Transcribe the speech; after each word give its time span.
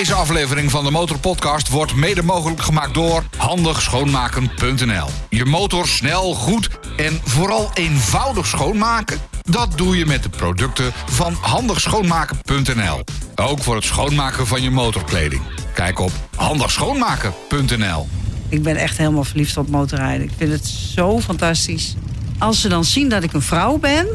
Deze 0.00 0.14
aflevering 0.14 0.70
van 0.70 0.84
de 0.84 0.90
Motorpodcast 0.90 1.68
wordt 1.68 1.94
mede 1.94 2.22
mogelijk 2.22 2.62
gemaakt 2.62 2.94
door 2.94 3.24
handigschoonmaken.nl. 3.36 5.08
Je 5.28 5.44
motor 5.44 5.86
snel, 5.88 6.34
goed 6.34 6.68
en 6.96 7.20
vooral 7.24 7.70
eenvoudig 7.74 8.46
schoonmaken? 8.46 9.18
Dat 9.42 9.78
doe 9.78 9.96
je 9.96 10.06
met 10.06 10.22
de 10.22 10.28
producten 10.28 10.92
van 11.06 11.32
handigschoonmaken.nl. 11.40 13.04
Ook 13.34 13.62
voor 13.62 13.74
het 13.74 13.84
schoonmaken 13.84 14.46
van 14.46 14.62
je 14.62 14.70
motorkleding. 14.70 15.42
Kijk 15.74 15.98
op 15.98 16.12
handigschoonmaken.nl. 16.36 18.08
Ik 18.48 18.62
ben 18.62 18.76
echt 18.76 18.96
helemaal 18.96 19.24
verliefd 19.24 19.56
op 19.56 19.68
motorrijden. 19.68 20.26
Ik 20.26 20.32
vind 20.36 20.52
het 20.52 20.66
zo 20.66 21.20
fantastisch. 21.20 21.94
Als 22.38 22.60
ze 22.60 22.68
dan 22.68 22.84
zien 22.84 23.08
dat 23.08 23.22
ik 23.22 23.32
een 23.32 23.42
vrouw 23.42 23.78
ben, 23.78 24.06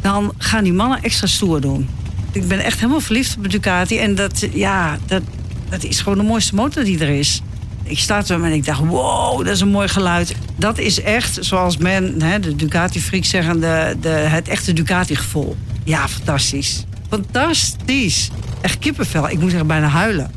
dan 0.00 0.32
gaan 0.38 0.64
die 0.64 0.72
mannen 0.72 1.02
extra 1.02 1.26
stoer 1.26 1.60
doen. 1.60 1.88
Ik 2.32 2.48
ben 2.48 2.58
echt 2.58 2.78
helemaal 2.78 3.00
verliefd 3.00 3.36
op 3.36 3.50
Ducati. 3.50 3.98
En 3.98 4.14
dat, 4.14 4.46
ja, 4.52 4.98
dat, 5.06 5.22
dat 5.68 5.84
is 5.84 6.00
gewoon 6.00 6.18
de 6.18 6.24
mooiste 6.24 6.54
motor 6.54 6.84
die 6.84 6.98
er 6.98 7.08
is. 7.08 7.42
Ik 7.82 7.98
sta 7.98 8.22
er 8.26 8.44
en 8.44 8.52
ik 8.52 8.64
dacht, 8.64 8.80
wow, 8.80 9.44
dat 9.44 9.54
is 9.54 9.60
een 9.60 9.68
mooi 9.68 9.88
geluid. 9.88 10.34
Dat 10.56 10.78
is 10.78 11.00
echt, 11.02 11.38
zoals 11.40 11.76
men, 11.76 12.22
hè, 12.22 12.40
de 12.40 12.56
Ducati-freaks 12.56 13.28
zeggen, 13.28 13.60
de, 13.60 14.08
het 14.08 14.48
echte 14.48 14.72
Ducati-gevoel. 14.72 15.56
Ja, 15.84 16.08
fantastisch. 16.08 16.84
Fantastisch. 17.08 18.30
Echt 18.60 18.78
kippenvel. 18.78 19.28
Ik 19.28 19.40
moet 19.40 19.52
er 19.52 19.66
bijna 19.66 19.86
huilen. 19.86 20.30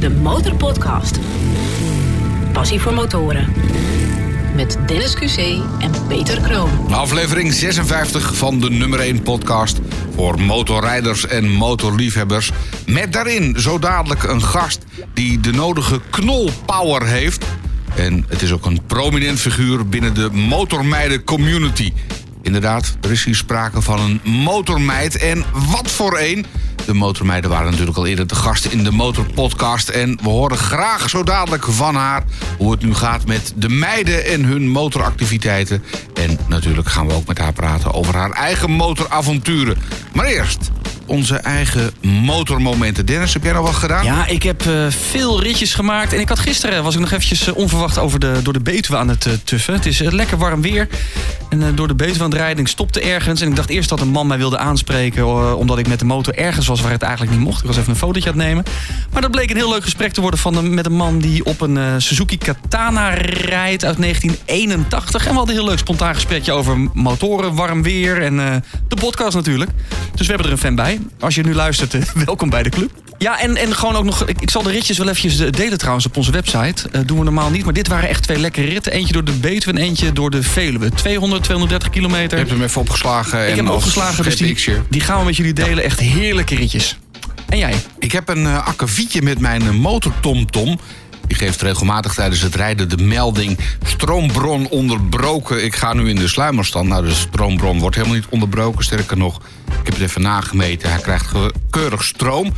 De 0.00 0.10
Motorpodcast. 0.10 1.18
Passie 2.52 2.80
voor 2.80 2.94
motoren. 2.94 3.52
Met 4.56 4.76
Dennis 4.86 5.14
QC 5.14 5.38
en 5.78 6.06
Peter 6.08 6.40
Kroon. 6.40 6.94
Aflevering 6.94 7.52
56 7.52 8.36
van 8.36 8.60
de 8.60 8.70
nummer 8.70 9.00
1 9.00 9.22
podcast 9.22 9.78
voor 10.14 10.40
motorrijders 10.40 11.26
en 11.26 11.50
motorliefhebbers. 11.50 12.50
Met 12.86 13.12
daarin 13.12 13.54
zo 13.58 13.78
dadelijk 13.78 14.22
een 14.22 14.42
gast 14.42 14.84
die 15.14 15.40
de 15.40 15.52
nodige 15.52 16.00
knolpower 16.10 17.06
heeft. 17.06 17.44
En 17.96 18.24
het 18.28 18.42
is 18.42 18.52
ook 18.52 18.66
een 18.66 18.80
prominent 18.86 19.40
figuur 19.40 19.88
binnen 19.88 20.14
de 20.14 20.30
motormeiden 20.30 21.24
community. 21.24 21.92
Inderdaad, 22.42 22.96
er 23.00 23.10
is 23.10 23.24
hier 23.24 23.34
sprake 23.34 23.82
van 23.82 24.00
een 24.00 24.20
motormeid. 24.30 25.16
En 25.16 25.44
wat 25.70 25.90
voor 25.90 26.18
een! 26.18 26.46
De 26.86 26.94
motormeiden 26.94 27.50
waren 27.50 27.70
natuurlijk 27.70 27.96
al 27.96 28.06
eerder 28.06 28.26
te 28.26 28.34
gast 28.34 28.64
in 28.64 28.84
de 28.84 28.90
Motorpodcast. 28.90 29.88
En 29.88 30.18
we 30.22 30.28
horen 30.28 30.58
graag 30.58 31.10
zo 31.10 31.22
dadelijk 31.22 31.64
van 31.64 31.94
haar 31.94 32.24
hoe 32.58 32.70
het 32.70 32.82
nu 32.82 32.94
gaat 32.94 33.26
met 33.26 33.52
de 33.56 33.68
meiden 33.68 34.24
en 34.24 34.44
hun 34.44 34.68
motoractiviteiten. 34.68 35.82
En 36.14 36.38
natuurlijk 36.48 36.88
gaan 36.88 37.06
we 37.06 37.12
ook 37.12 37.26
met 37.26 37.38
haar 37.38 37.52
praten 37.52 37.94
over 37.94 38.14
haar 38.14 38.30
eigen 38.30 38.70
motoravonturen. 38.70 39.76
Maar 40.12 40.26
eerst 40.26 40.70
onze 41.06 41.36
eigen 41.36 41.90
motormomenten. 42.00 43.06
Dennis, 43.06 43.32
heb 43.32 43.42
jij 43.42 43.52
nog 43.52 43.66
wat 43.66 43.74
gedaan? 43.74 44.04
Ja, 44.04 44.26
ik 44.26 44.42
heb 44.42 44.64
uh, 44.64 44.86
veel 44.88 45.42
ritjes 45.42 45.74
gemaakt. 45.74 46.12
En 46.12 46.20
ik 46.20 46.28
had 46.28 46.38
gisteren 46.38 46.82
was 46.82 46.94
ik 46.94 47.00
nog 47.00 47.10
eventjes 47.10 47.48
uh, 47.48 47.56
onverwacht 47.56 47.98
over 47.98 48.18
de, 48.18 48.40
door 48.42 48.52
de 48.52 48.60
Betuwe 48.60 48.98
aan 48.98 49.08
het 49.08 49.26
uh, 49.26 49.32
tuffen. 49.44 49.74
Het 49.74 49.86
is 49.86 49.98
lekker 49.98 50.38
warm 50.38 50.62
weer. 50.62 50.88
En 51.48 51.74
door 51.74 51.88
de 51.88 51.94
Betuwe 51.94 52.24
aan 52.24 52.30
het 52.30 52.38
rijden. 52.38 52.58
Ik 52.58 52.68
stopte 52.68 53.00
ergens. 53.00 53.40
En 53.40 53.48
ik 53.48 53.56
dacht 53.56 53.68
eerst 53.68 53.88
dat 53.88 54.00
een 54.00 54.08
man 54.08 54.26
mij 54.26 54.38
wilde 54.38 54.58
aanspreken. 54.58 55.56
omdat 55.56 55.78
ik 55.78 55.88
met 55.88 55.98
de 55.98 56.04
motor 56.04 56.34
ergens 56.34 56.66
was 56.66 56.80
waar 56.80 56.90
het 56.90 57.02
eigenlijk 57.02 57.36
niet 57.36 57.44
mocht. 57.44 57.60
Ik 57.60 57.66
was 57.66 57.76
even 57.76 57.90
een 57.90 57.96
fotootje 57.96 58.30
aan 58.30 58.38
het 58.38 58.46
nemen. 58.46 58.64
Maar 59.12 59.22
dat 59.22 59.30
bleek 59.30 59.50
een 59.50 59.56
heel 59.56 59.70
leuk 59.70 59.82
gesprek 59.82 60.12
te 60.12 60.20
worden 60.20 60.40
van 60.40 60.74
met 60.74 60.86
een 60.86 60.96
man 60.96 61.18
die 61.18 61.44
op 61.44 61.60
een 61.60 62.02
Suzuki 62.02 62.38
Katana 62.38 63.08
rijdt 63.08 63.84
uit 63.84 64.00
1981. 64.00 65.26
En 65.26 65.30
we 65.30 65.36
hadden 65.36 65.54
een 65.54 65.60
heel 65.60 65.70
leuk 65.70 65.78
spontaan 65.78 66.14
gesprekje 66.14 66.52
over 66.52 66.78
motoren, 66.92 67.54
warm 67.54 67.82
weer 67.82 68.22
en 68.22 68.36
de 68.88 68.96
podcast 68.96 69.34
natuurlijk. 69.34 69.70
Dus 70.14 70.26
we 70.26 70.32
hebben 70.32 70.46
er 70.46 70.52
een 70.52 70.58
fan 70.58 70.74
bij. 70.74 70.95
Als 71.20 71.34
je 71.34 71.42
nu 71.42 71.54
luistert, 71.54 71.94
eh, 71.94 72.02
welkom 72.24 72.50
bij 72.50 72.62
de 72.62 72.68
club. 72.68 72.90
Ja, 73.18 73.40
en, 73.40 73.56
en 73.56 73.74
gewoon 73.74 73.94
ook 73.94 74.04
nog... 74.04 74.26
Ik, 74.26 74.40
ik 74.40 74.50
zal 74.50 74.62
de 74.62 74.70
ritjes 74.70 74.98
wel 74.98 75.08
eventjes 75.08 75.38
eh, 75.38 75.50
delen 75.50 75.78
trouwens 75.78 76.06
op 76.06 76.16
onze 76.16 76.30
website. 76.30 76.88
Uh, 76.92 77.00
doen 77.06 77.18
we 77.18 77.24
normaal 77.24 77.50
niet, 77.50 77.64
maar 77.64 77.72
dit 77.72 77.88
waren 77.88 78.08
echt 78.08 78.22
twee 78.22 78.38
lekkere 78.38 78.66
ritten. 78.66 78.92
Eentje 78.92 79.12
door 79.12 79.24
de 79.24 79.32
Betuwe 79.32 79.78
en 79.78 79.82
eentje 79.82 80.12
door 80.12 80.30
de 80.30 80.42
Veluwe. 80.42 80.90
200, 80.90 81.42
230 81.42 81.90
kilometer. 81.90 82.38
Je 82.38 82.44
hebt 82.44 82.50
hem 82.50 82.62
even 82.62 82.80
opgeslagen. 82.80 83.38
Ik 83.38 83.48
en 83.48 83.56
heb 83.56 83.64
hem 83.64 83.74
opgeslagen, 83.74 84.24
dus 84.24 84.36
die, 84.36 84.56
die 84.88 85.00
gaan 85.00 85.18
we 85.18 85.24
met 85.24 85.36
jullie 85.36 85.52
delen. 85.52 85.84
Echt 85.84 86.00
heerlijke 86.00 86.54
ritjes. 86.54 86.98
En 87.48 87.58
jij? 87.58 87.74
Ik 87.98 88.12
heb 88.12 88.28
een 88.28 88.42
uh, 88.42 88.66
akkefietje 88.66 89.22
met 89.22 89.38
mijn 89.38 89.76
motortomtom. 89.76 90.80
Die 91.26 91.36
geeft 91.36 91.62
regelmatig 91.62 92.14
tijdens 92.14 92.40
het 92.40 92.54
rijden 92.54 92.88
de 92.88 93.04
melding... 93.04 93.58
stroombron 93.84 94.68
onderbroken. 94.68 95.64
Ik 95.64 95.74
ga 95.74 95.92
nu 95.92 96.08
in 96.08 96.16
de 96.16 96.28
sluimerstand. 96.28 96.88
Nou, 96.88 97.04
de 97.04 97.14
stroombron 97.14 97.78
wordt 97.78 97.96
helemaal 97.96 98.16
niet 98.16 98.26
onderbroken. 98.28 98.84
Sterker 98.84 99.16
nog, 99.16 99.36
ik 99.66 99.84
heb 99.84 99.94
het 99.94 100.02
even 100.02 100.22
nagemeten. 100.22 100.90
Hij 100.90 101.00
krijgt 101.00 101.32
keurig 101.70 102.04
stroom. 102.04 102.52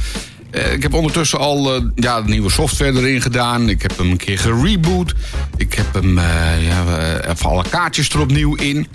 Uh, 0.50 0.72
ik 0.72 0.82
heb 0.82 0.94
ondertussen 0.94 1.38
al 1.38 1.76
uh, 1.76 1.82
ja, 1.94 2.20
nieuwe 2.20 2.50
software 2.50 2.98
erin 2.98 3.22
gedaan. 3.22 3.68
Ik 3.68 3.82
heb 3.82 3.98
hem 3.98 4.10
een 4.10 4.16
keer 4.16 4.38
gereboot. 4.38 5.14
Ik 5.56 5.74
heb 5.74 5.94
hem 5.94 6.18
uh, 6.18 6.66
ja, 6.66 7.20
even 7.20 7.50
alle 7.50 7.64
kaartjes 7.70 8.08
er 8.08 8.20
opnieuw 8.20 8.54
in. 8.54 8.86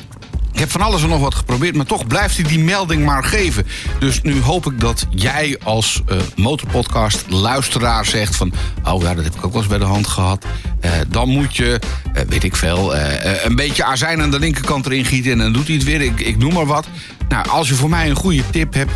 Ik 0.53 0.59
heb 0.59 0.71
van 0.71 0.81
alles 0.81 1.03
en 1.03 1.09
nog 1.09 1.19
wat 1.19 1.35
geprobeerd, 1.35 1.75
maar 1.75 1.85
toch 1.85 2.07
blijft 2.07 2.35
hij 2.35 2.45
die 2.45 2.59
melding 2.59 3.05
maar 3.05 3.23
geven. 3.23 3.67
Dus 3.99 4.21
nu 4.21 4.41
hoop 4.41 4.65
ik 4.65 4.79
dat 4.79 5.05
jij 5.09 5.57
als 5.63 6.01
uh, 6.11 6.17
motorpodcast 6.35 7.25
luisteraar 7.29 8.05
zegt 8.05 8.35
van... 8.35 8.53
oh 8.83 9.01
ja, 9.01 9.13
dat 9.13 9.23
heb 9.23 9.35
ik 9.35 9.45
ook 9.45 9.51
wel 9.51 9.61
eens 9.61 9.69
bij 9.69 9.77
de 9.77 9.85
hand 9.85 10.07
gehad. 10.07 10.45
Uh, 10.85 10.91
dan 11.07 11.29
moet 11.29 11.55
je, 11.55 11.79
uh, 12.15 12.21
weet 12.27 12.43
ik 12.43 12.55
veel, 12.55 12.95
een 12.95 13.55
beetje 13.55 13.83
azijn 13.83 14.21
aan 14.21 14.31
de 14.31 14.39
linkerkant 14.39 14.85
erin 14.85 15.05
gieten... 15.05 15.31
en 15.31 15.37
dan 15.37 15.53
doet 15.53 15.67
hij 15.67 15.75
het 15.75 15.85
weer, 15.85 16.01
ik, 16.01 16.19
ik 16.19 16.37
noem 16.37 16.53
maar 16.53 16.65
wat. 16.65 16.87
Nou, 17.29 17.49
als 17.49 17.67
je 17.67 17.75
voor 17.75 17.89
mij 17.89 18.09
een 18.09 18.15
goede 18.15 18.49
tip 18.49 18.73
hebt, 18.73 18.91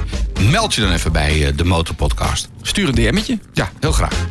meld 0.51 0.75
je 0.75 0.81
dan 0.81 0.91
even 0.91 1.12
bij 1.12 1.53
de 1.56 1.63
motorpodcast. 1.63 2.50
Stuur 2.62 2.88
een 2.88 2.95
DM'tje. 2.95 3.39
Ja, 3.53 3.72
heel 3.79 3.91
graag. 3.91 4.25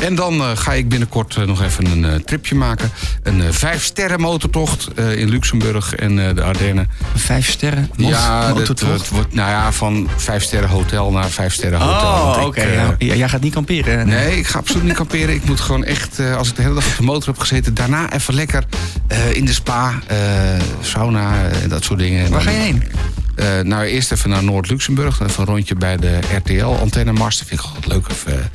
En 0.00 0.14
dan 0.14 0.34
uh, 0.34 0.50
ga 0.54 0.72
ik 0.72 0.88
binnenkort 0.88 1.36
uh, 1.36 1.44
nog 1.44 1.62
even 1.62 1.86
een 1.86 2.04
uh, 2.04 2.14
tripje 2.14 2.54
maken. 2.54 2.90
Een 3.22 3.54
vijf 3.54 3.84
sterren 3.84 4.20
motortocht 4.20 4.88
in 4.96 5.28
Luxemburg 5.28 5.94
en 5.94 6.34
de 6.34 6.42
Ardennen. 6.42 6.90
Een 7.12 7.20
vijf 7.20 7.50
sterren 7.50 7.90
ja, 7.96 8.48
motortocht? 8.48 8.80
Ja, 8.80 8.98
het 8.98 9.08
wordt 9.08 9.34
nou 9.34 9.50
ja, 9.50 9.72
van 9.72 10.08
vijf 10.16 10.42
sterren 10.42 10.68
hotel 10.68 11.10
naar 11.10 11.28
vijf 11.28 11.52
sterren 11.52 11.80
hotel. 11.80 12.10
Oh, 12.10 12.36
oké. 12.36 12.46
Okay. 12.46 12.96
Ja, 12.98 13.14
jij 13.14 13.28
gaat 13.28 13.40
niet 13.40 13.52
kamperen? 13.52 14.06
Nee. 14.06 14.24
nee, 14.24 14.38
ik 14.38 14.46
ga 14.46 14.58
absoluut 14.58 14.84
niet 14.84 14.94
kamperen. 14.94 15.34
Ik 15.34 15.44
moet 15.44 15.60
gewoon 15.60 15.84
echt, 15.84 16.20
als 16.36 16.48
ik 16.48 16.56
de 16.56 16.62
hele 16.62 16.74
dag 16.74 16.86
op 16.86 16.96
de 16.96 17.02
motor 17.02 17.28
heb 17.28 17.38
gezeten... 17.38 17.74
daarna 17.74 18.12
even 18.12 18.34
lekker 18.34 18.64
in 19.32 19.44
de 19.44 19.52
spa, 19.52 19.94
sauna, 20.80 21.48
dat 21.68 21.84
soort 21.84 21.98
dingen. 21.98 22.30
Waar 22.30 22.40
ga 22.40 22.50
je 22.50 22.56
heen? 22.56 22.82
Uh, 23.40 23.60
nou, 23.60 23.84
eerst 23.84 24.12
even 24.12 24.30
naar 24.30 24.44
Noord-Luxemburg. 24.44 25.20
Even 25.20 25.40
een 25.40 25.48
rondje 25.48 25.74
bij 25.74 25.96
de 25.96 26.18
RTL-antennemast. 26.36 27.38
Dat 27.38 27.48
vind 27.48 27.60
ik 27.60 27.66
altijd 27.66 27.86
leuk. 27.86 28.06
Even 28.10 28.50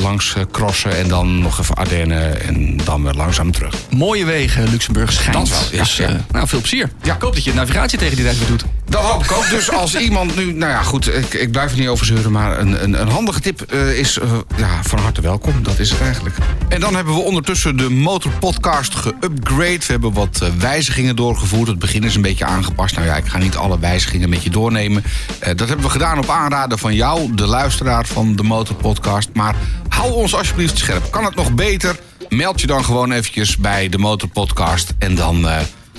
langs 0.00 0.34
crossen 0.50 0.96
en 0.96 1.08
dan 1.08 1.38
nog 1.38 1.60
even 1.60 1.74
Ardennen 1.74 2.42
en 2.42 2.76
dan 2.84 3.02
weer 3.02 3.14
langzaam 3.14 3.52
terug. 3.52 3.74
Mooie 3.90 4.24
wegen, 4.24 4.68
Luxemburg 4.70 5.12
schijnt. 5.12 5.38
Dat 5.38 5.48
wel, 5.48 5.68
ja. 5.70 5.78
Dus, 5.78 6.00
uh, 6.00 6.08
nou, 6.30 6.48
veel 6.48 6.60
plezier. 6.60 6.90
Ja. 7.02 7.14
Ik 7.14 7.20
hoop 7.20 7.34
dat 7.34 7.44
je 7.44 7.54
navigatie 7.54 7.98
tegen 7.98 8.16
die 8.16 8.24
tijd 8.24 8.38
weer 8.38 8.48
doet. 8.48 8.64
Dat 8.88 9.02
hoop 9.02 9.24
ik 9.24 9.32
ook. 9.32 9.48
Dus 9.50 9.70
als 9.70 9.96
iemand 9.96 10.36
nu... 10.36 10.52
Nou 10.52 10.72
ja, 10.72 10.82
goed, 10.82 11.14
ik, 11.14 11.34
ik 11.34 11.50
blijf 11.50 11.72
er 11.72 11.78
niet 11.78 11.88
over 11.88 12.06
zeuren. 12.06 12.32
Maar 12.32 12.58
een, 12.58 12.82
een, 12.82 13.00
een 13.00 13.08
handige 13.08 13.40
tip 13.40 13.72
uh, 13.72 13.98
is 13.98 14.18
uh, 14.18 14.32
ja, 14.56 14.82
van 14.82 14.98
harte 14.98 15.20
welkom. 15.20 15.62
Dat 15.62 15.78
is 15.78 15.90
het 15.90 16.00
eigenlijk. 16.00 16.36
En 16.68 16.80
dan 16.80 16.94
hebben 16.94 17.14
we 17.14 17.20
ondertussen 17.20 17.76
de 17.76 17.90
Motorpodcast 17.90 18.94
geupgrade. 18.94 19.78
We 19.78 19.84
hebben 19.86 20.12
wat 20.12 20.40
uh, 20.42 20.48
wijzigingen 20.58 21.16
doorgevoerd. 21.16 21.68
Het 21.68 21.78
begin 21.78 22.04
is 22.04 22.14
een 22.14 22.22
beetje 22.22 22.44
aangepast. 22.44 22.94
Nou 22.94 23.06
ja, 23.06 23.16
ik 23.16 23.26
ga 23.26 23.38
niet 23.38 23.56
alle 23.56 23.78
wijzigingen 23.78 24.28
met 24.28 24.42
je 24.42 24.50
doornemen. 24.50 25.04
dat 25.38 25.68
hebben 25.68 25.86
we 25.86 25.90
gedaan 25.90 26.18
op 26.18 26.30
aanraden 26.30 26.78
van 26.78 26.94
jou, 26.94 27.34
de 27.34 27.46
luisteraar 27.46 28.06
van 28.06 28.36
de 28.36 28.42
Motorpodcast. 28.42 29.28
Maar 29.32 29.54
hou 29.88 30.12
ons 30.12 30.34
alsjeblieft 30.34 30.78
scherp. 30.78 31.10
Kan 31.10 31.24
het 31.24 31.34
nog 31.34 31.54
beter? 31.54 31.96
Meld 32.28 32.60
je 32.60 32.66
dan 32.66 32.84
gewoon 32.84 33.12
eventjes 33.12 33.56
bij 33.56 33.88
de 33.88 33.98
Motorpodcast. 33.98 34.92
En 34.98 35.14
dan... 35.14 35.48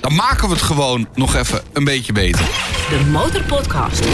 Dan 0.06 0.16
maken 0.16 0.48
we 0.48 0.54
het 0.54 0.64
gewoon 0.64 1.08
nog 1.16 1.36
even 1.36 1.62
een 1.74 1.84
beetje 1.84 2.14
beter. 2.14 2.46
De 2.90 3.06
Motorpodcast. 3.12 4.06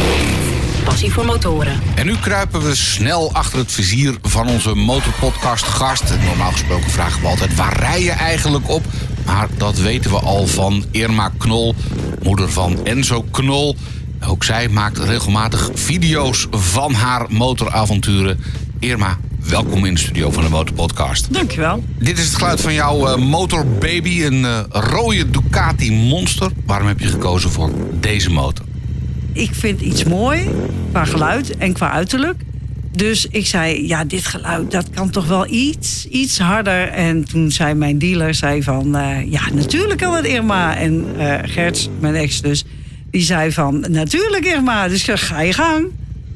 Passie 0.83 1.11
voor 1.11 1.25
motoren. 1.25 1.81
En 1.95 2.05
nu 2.05 2.15
kruipen 2.15 2.61
we 2.61 2.75
snel 2.75 3.33
achter 3.33 3.59
het 3.59 3.71
vizier 3.71 4.15
van 4.21 4.47
onze 4.47 4.75
Motorpodcast 4.75 5.63
gast. 5.63 6.03
Normaal 6.25 6.51
gesproken 6.51 6.89
vragen 6.89 7.21
we 7.21 7.27
altijd 7.27 7.55
waar 7.55 7.79
rij 7.79 8.03
je 8.03 8.11
eigenlijk 8.11 8.69
op? 8.69 8.83
Maar 9.25 9.47
dat 9.57 9.77
weten 9.77 10.11
we 10.11 10.19
al 10.19 10.47
van 10.47 10.85
Irma 10.91 11.31
Knol, 11.37 11.75
moeder 12.23 12.51
van 12.51 12.85
Enzo 12.85 13.21
Knol. 13.21 13.75
Ook 14.27 14.43
zij 14.43 14.69
maakt 14.69 14.97
regelmatig 14.97 15.69
video's 15.73 16.47
van 16.51 16.93
haar 16.93 17.25
motoravonturen. 17.29 18.43
Irma, 18.79 19.17
welkom 19.49 19.85
in 19.85 19.93
de 19.93 19.99
studio 19.99 20.31
van 20.31 20.43
de 20.43 20.49
Motorpodcast. 20.49 21.33
Dankjewel. 21.33 21.83
Dit 21.99 22.17
is 22.17 22.25
het 22.25 22.35
geluid 22.35 22.61
van 22.61 22.73
jouw 22.73 23.07
uh, 23.07 23.15
motorbaby, 23.15 24.23
een 24.23 24.41
uh, 24.41 24.59
rode 24.69 25.29
Ducati 25.29 25.91
Monster. 25.91 26.51
Waarom 26.65 26.87
heb 26.87 26.99
je 26.99 27.07
gekozen 27.07 27.49
voor 27.49 27.71
deze 27.99 28.29
motor? 28.29 28.65
Ik 29.33 29.49
vind 29.53 29.81
iets 29.81 30.03
mooi 30.03 30.49
qua 30.91 31.05
geluid 31.05 31.57
en 31.57 31.73
qua 31.73 31.91
uiterlijk. 31.91 32.41
Dus 32.91 33.27
ik 33.27 33.45
zei, 33.45 33.87
ja, 33.87 34.03
dit 34.03 34.25
geluid, 34.25 34.71
dat 34.71 34.89
kan 34.89 35.09
toch 35.09 35.27
wel 35.27 35.47
iets, 35.47 36.07
iets 36.07 36.39
harder. 36.39 36.87
En 36.87 37.25
toen 37.25 37.51
zei 37.51 37.73
mijn 37.73 37.97
dealer, 37.97 38.33
zei 38.33 38.63
van, 38.63 38.97
uh, 38.97 39.31
ja, 39.31 39.41
natuurlijk 39.53 39.99
kan 39.99 40.15
het 40.15 40.25
Irma. 40.25 40.77
En 40.77 41.05
Gerts, 41.43 41.89
mijn 41.99 42.15
ex 42.15 42.41
dus, 42.41 42.65
die 43.11 43.21
zei 43.21 43.51
van, 43.51 43.85
natuurlijk 43.89 44.45
Irma. 44.45 44.87
Dus 44.87 45.03
ga 45.13 45.41
je 45.41 45.53
gang. 45.53 45.85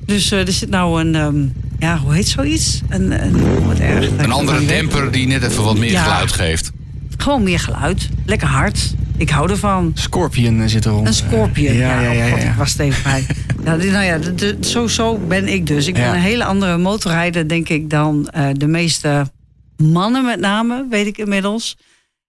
Dus 0.06 0.32
er 0.32 0.52
zit 0.52 0.70
nou 0.70 1.02
een... 1.02 1.16
Um, 1.16 1.54
ja, 1.86 1.98
hoe 1.98 2.14
heet 2.14 2.28
zoiets? 2.28 2.82
Een, 2.90 3.24
een, 3.24 3.66
wat 3.66 3.80
erg, 3.80 4.10
Een 4.18 4.32
andere 4.32 4.66
demper 4.66 5.12
die 5.12 5.28
net 5.28 5.44
even 5.44 5.64
wat 5.64 5.78
meer 5.78 5.92
Ja. 5.92 6.04
geluid 6.04 6.32
geeft. 6.32 6.72
Gewoon 7.18 7.44
meer 7.44 7.60
geluid. 7.60 8.10
Lekker 8.26 8.48
hard. 8.48 8.94
Ik 9.18 9.30
hou 9.30 9.50
ervan. 9.50 9.92
Scorpion 9.94 10.62
eh, 10.62 10.68
zit 10.68 10.86
eronder. 10.86 11.08
Een 11.08 11.14
scorpion. 11.14 11.74
Ja, 11.74 12.02
ja, 12.02 12.12
ja. 12.12 12.26
oh 12.26 12.32
God, 12.32 12.44
ik 12.44 12.54
was 12.58 12.74
tegen 12.74 13.02
mij. 13.12 13.26
ja, 13.64 13.78
die- 13.78 13.92
nou 13.92 14.04
ja, 14.06 14.18
de, 14.18 14.36
de- 14.36 14.58
zo, 14.62 14.88
zo 14.88 15.18
ben 15.18 15.48
ik 15.48 15.68
dus. 15.68 15.88
Ik 15.88 15.98
Ja. 15.98 16.04
ben 16.04 16.14
een 16.14 16.22
hele 16.26 16.44
andere 16.44 16.78
motorrijder, 16.78 17.48
denk 17.48 17.70
ik, 17.70 17.90
dan 17.90 18.30
eh, 18.30 18.48
de 18.54 18.68
meeste 18.68 19.32
mannen 19.78 20.26
met 20.26 20.40
name, 20.40 20.86
weet 20.90 21.08
ik 21.08 21.18
inmiddels. 21.18 21.78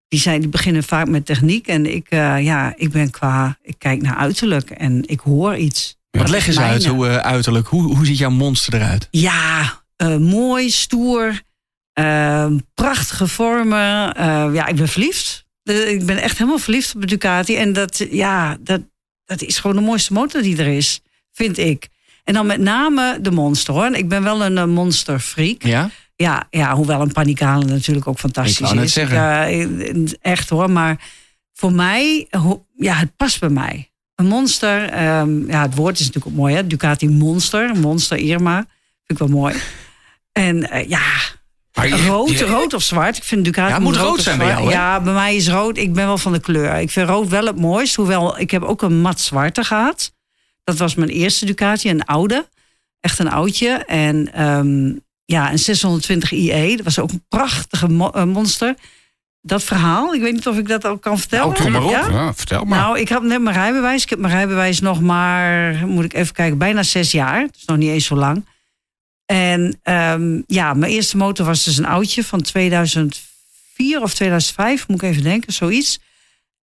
Die, 0.08 0.20
zijn, 0.20 0.40
die 0.40 0.48
beginnen 0.48 0.82
vaak 0.82 1.08
met 1.08 1.26
techniek. 1.26 1.66
En 1.66 1.94
ik, 1.94 2.06
eh, 2.08 2.44
ja, 2.44 2.72
ik 2.76 2.90
ben 2.90 3.10
qua, 3.10 3.58
ik 3.62 3.74
kijk 3.78 4.02
naar 4.02 4.16
uiterlijk 4.16 4.70
en 4.70 5.02
ik 5.06 5.20
hoor 5.20 5.56
iets. 5.56 5.95
Wat 6.18 6.28
leg 6.28 6.46
eens 6.46 6.58
uit, 6.58 6.86
hoe, 6.86 7.08
eh, 7.08 7.16
uiterlijk. 7.16 7.66
Hoe, 7.66 7.94
hoe 7.94 8.06
ziet 8.06 8.18
jouw 8.18 8.30
monster 8.30 8.74
eruit? 8.74 9.08
Ja, 9.10 9.82
eh, 9.96 10.16
mooi, 10.16 10.70
stoer, 10.70 11.40
eh, 11.92 12.46
prachtige 12.74 13.26
vormen. 13.28 13.78
Ja, 14.52 14.66
ik 14.66 14.76
ben 14.76 14.88
verliefd. 14.88 15.44
Ik 15.64 16.06
ben 16.06 16.16
echt 16.16 16.38
helemaal 16.38 16.58
verliefd 16.58 16.94
op 16.94 17.00
de 17.00 17.06
Ducati. 17.06 17.56
En 17.56 17.72
dat, 17.72 18.06
ja, 18.10 18.56
dat, 18.60 18.80
dat 19.24 19.42
is 19.42 19.58
gewoon 19.58 19.76
de 19.76 19.82
mooiste 19.82 20.12
motor 20.12 20.42
die 20.42 20.56
er 20.56 20.76
is, 20.76 21.00
vind 21.32 21.58
ik. 21.58 21.88
En 22.24 22.34
dan 22.34 22.46
met 22.46 22.60
name 22.60 23.18
de 23.20 23.30
monster 23.30 23.74
hoor. 23.74 23.94
Ik 23.94 24.08
ben 24.08 24.22
wel 24.22 24.44
een 24.44 24.70
monsterfreak. 24.70 25.62
Ja? 25.62 25.90
Ja, 26.16 26.46
ja, 26.50 26.74
hoewel 26.74 27.00
een 27.00 27.12
panikale 27.12 27.64
natuurlijk 27.64 28.06
ook 28.06 28.18
fantastisch 28.18 28.58
Ik 28.58 28.64
wou 28.64 28.74
net 28.74 28.84
is. 28.84 28.92
zeggen. 28.92 30.18
Echt 30.20 30.48
hoor, 30.48 30.70
maar 30.70 31.00
voor 31.52 31.72
mij, 31.72 32.28
ja, 32.76 32.94
het 32.94 33.16
past 33.16 33.40
bij 33.40 33.48
mij. 33.48 33.90
Een 34.16 34.26
monster, 34.26 34.88
ehm, 34.88 35.50
ja, 35.50 35.62
het 35.62 35.74
woord 35.74 35.98
is 35.98 36.06
natuurlijk 36.06 36.26
ook 36.34 36.40
mooi, 36.40 36.54
hè? 36.54 36.66
Ducati 36.66 37.08
Monster, 37.08 37.76
Monster 37.76 38.18
Irma, 38.18 38.56
vind 38.56 38.68
ik 39.06 39.18
wel 39.18 39.28
mooi. 39.28 39.54
En 40.32 40.70
eh, 40.70 40.88
ja, 40.88 41.02
je- 41.72 42.06
rood, 42.06 42.30
je- 42.30 42.44
rood 42.44 42.74
of 42.74 42.82
zwart. 42.82 43.16
Ik 43.16 43.24
vind 43.24 43.44
Ducati 43.44 43.68
Ja, 43.68 43.74
het 43.74 43.82
moet 43.84 43.96
rood 43.96 44.22
zijn 44.22 44.38
bij 44.38 44.46
jou, 44.46 44.64
hè? 44.66 44.70
Ja, 44.72 45.00
bij 45.00 45.12
mij 45.12 45.36
is 45.36 45.48
rood. 45.48 45.76
Ik 45.76 45.92
ben 45.92 46.06
wel 46.06 46.18
van 46.18 46.32
de 46.32 46.40
kleur. 46.40 46.74
Ik 46.74 46.90
vind 46.90 47.08
rood 47.08 47.28
wel 47.28 47.46
het 47.46 47.56
mooist. 47.60 47.94
Hoewel, 47.94 48.38
ik 48.38 48.50
heb 48.50 48.62
ook 48.62 48.82
een 48.82 49.00
mat 49.00 49.20
zwarte 49.20 49.64
gehad. 49.64 50.12
Dat 50.64 50.76
was 50.76 50.94
mijn 50.94 51.10
eerste 51.10 51.46
Ducati, 51.46 51.90
een 51.90 52.04
oude. 52.04 52.48
Echt 53.00 53.18
een 53.18 53.30
oudje. 53.30 53.68
En 53.86 54.32
ehm, 54.32 54.92
ja, 55.24 55.50
een 55.52 55.58
620 55.58 56.30
IE. 56.32 56.76
Dat 56.76 56.84
was 56.84 56.98
ook 56.98 57.10
een 57.10 57.24
prachtige 57.28 57.88
mo- 57.88 58.10
eh, 58.10 58.24
monster. 58.24 58.74
Dat 59.46 59.62
verhaal, 59.62 60.14
ik 60.14 60.20
weet 60.20 60.32
niet 60.32 60.46
of 60.46 60.58
ik 60.58 60.68
dat 60.68 60.86
ook 60.86 61.02
kan 61.02 61.18
vertellen. 61.18 61.48
Nou, 61.48 61.62
kom 61.62 61.72
maar 61.72 61.84
op. 61.84 61.90
Ja? 61.90 62.08
Ja, 62.08 62.34
vertel 62.34 62.64
maar. 62.64 62.78
Nou, 62.78 62.98
ik 62.98 63.08
had 63.08 63.22
net 63.22 63.40
mijn 63.40 63.56
rijbewijs. 63.56 64.02
Ik 64.02 64.10
heb 64.10 64.18
mijn 64.18 64.32
rijbewijs 64.32 64.80
nog 64.80 65.00
maar, 65.00 65.86
moet 65.86 66.04
ik 66.04 66.14
even 66.14 66.34
kijken, 66.34 66.58
bijna 66.58 66.82
zes 66.82 67.10
jaar. 67.10 67.48
Dus 67.52 67.64
nog 67.64 67.76
niet 67.76 67.90
eens 67.90 68.06
zo 68.06 68.16
lang. 68.16 68.46
En 69.26 69.78
ehm, 69.82 70.40
ja, 70.46 70.74
mijn 70.74 70.92
eerste 70.92 71.16
motor 71.16 71.46
was 71.46 71.64
dus 71.64 71.76
een 71.76 71.86
oudje 71.86 72.24
van 72.24 72.42
2004 72.42 74.02
of 74.02 74.14
2005, 74.14 74.88
moet 74.88 75.02
ik 75.02 75.10
even 75.10 75.22
denken, 75.22 75.52
zoiets. 75.52 75.98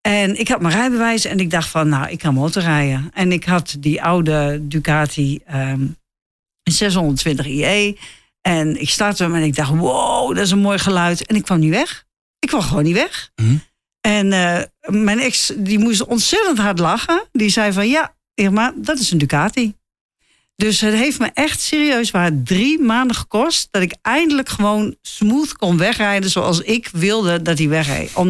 En 0.01 0.39
ik 0.39 0.49
had 0.49 0.61
mijn 0.61 0.75
rijbewijs 0.75 1.25
en 1.25 1.39
ik 1.41 1.51
dacht 1.51 1.69
van, 1.69 1.89
nou, 1.89 2.11
ik 2.11 2.19
kan 2.19 2.35
motorrijden. 2.35 3.11
En 3.15 3.33
ik 3.33 3.45
had 3.45 3.77
die 3.79 4.03
oude 4.03 4.59
Ducati 4.63 5.41
ehm 5.47 5.85
620 6.63 7.47
IE. 7.47 7.99
En 8.41 8.81
ik 8.81 8.91
startte 8.91 9.23
hem 9.23 9.35
en 9.35 9.43
ik 9.43 9.57
dacht, 9.57 9.71
wow, 9.71 10.35
dat 10.35 10.45
is 10.45 10.51
een 10.51 10.59
mooi 10.59 10.79
geluid. 10.79 11.27
En 11.27 11.37
ik 11.37 11.43
kwam 11.43 11.59
niet 11.59 11.71
weg. 11.71 12.05
Ik 12.43 12.49
kwam 12.49 12.63
gewoon 12.63 12.83
niet 12.83 12.95
weg. 12.95 13.31
Mhm. 13.37 13.57
En 14.01 14.33
eh, 14.33 14.63
mijn 15.05 15.21
ex, 15.21 15.53
die 15.57 15.79
moest 15.79 16.05
ontzettend 16.05 16.59
hard 16.59 16.79
lachen. 16.79 17.29
Die 17.33 17.49
zei 17.49 17.73
van, 17.73 17.89
ja, 17.89 18.15
Irma, 18.35 18.73
dat 18.77 18.99
is 18.99 19.11
een 19.11 19.19
Ducati. 19.19 19.75
Dus 20.57 20.81
het 20.81 20.95
heeft 20.95 21.19
me 21.19 21.31
echt 21.35 21.61
serieus 21.61 22.11
waar 22.11 22.31
drie 22.45 22.81
maanden 22.81 23.17
gekost... 23.17 23.69
dat 23.71 23.83
ik 23.83 23.95
eindelijk 24.03 24.49
gewoon 24.49 24.97
smooth 25.03 25.57
kon 25.57 25.77
wegrijden 25.79 26.31
zoals 26.31 26.61
ik 26.61 26.89
wilde 26.93 27.43
dat 27.43 27.59
hij 27.59 27.69
wegreed. 27.69 28.11
Om 28.15 28.29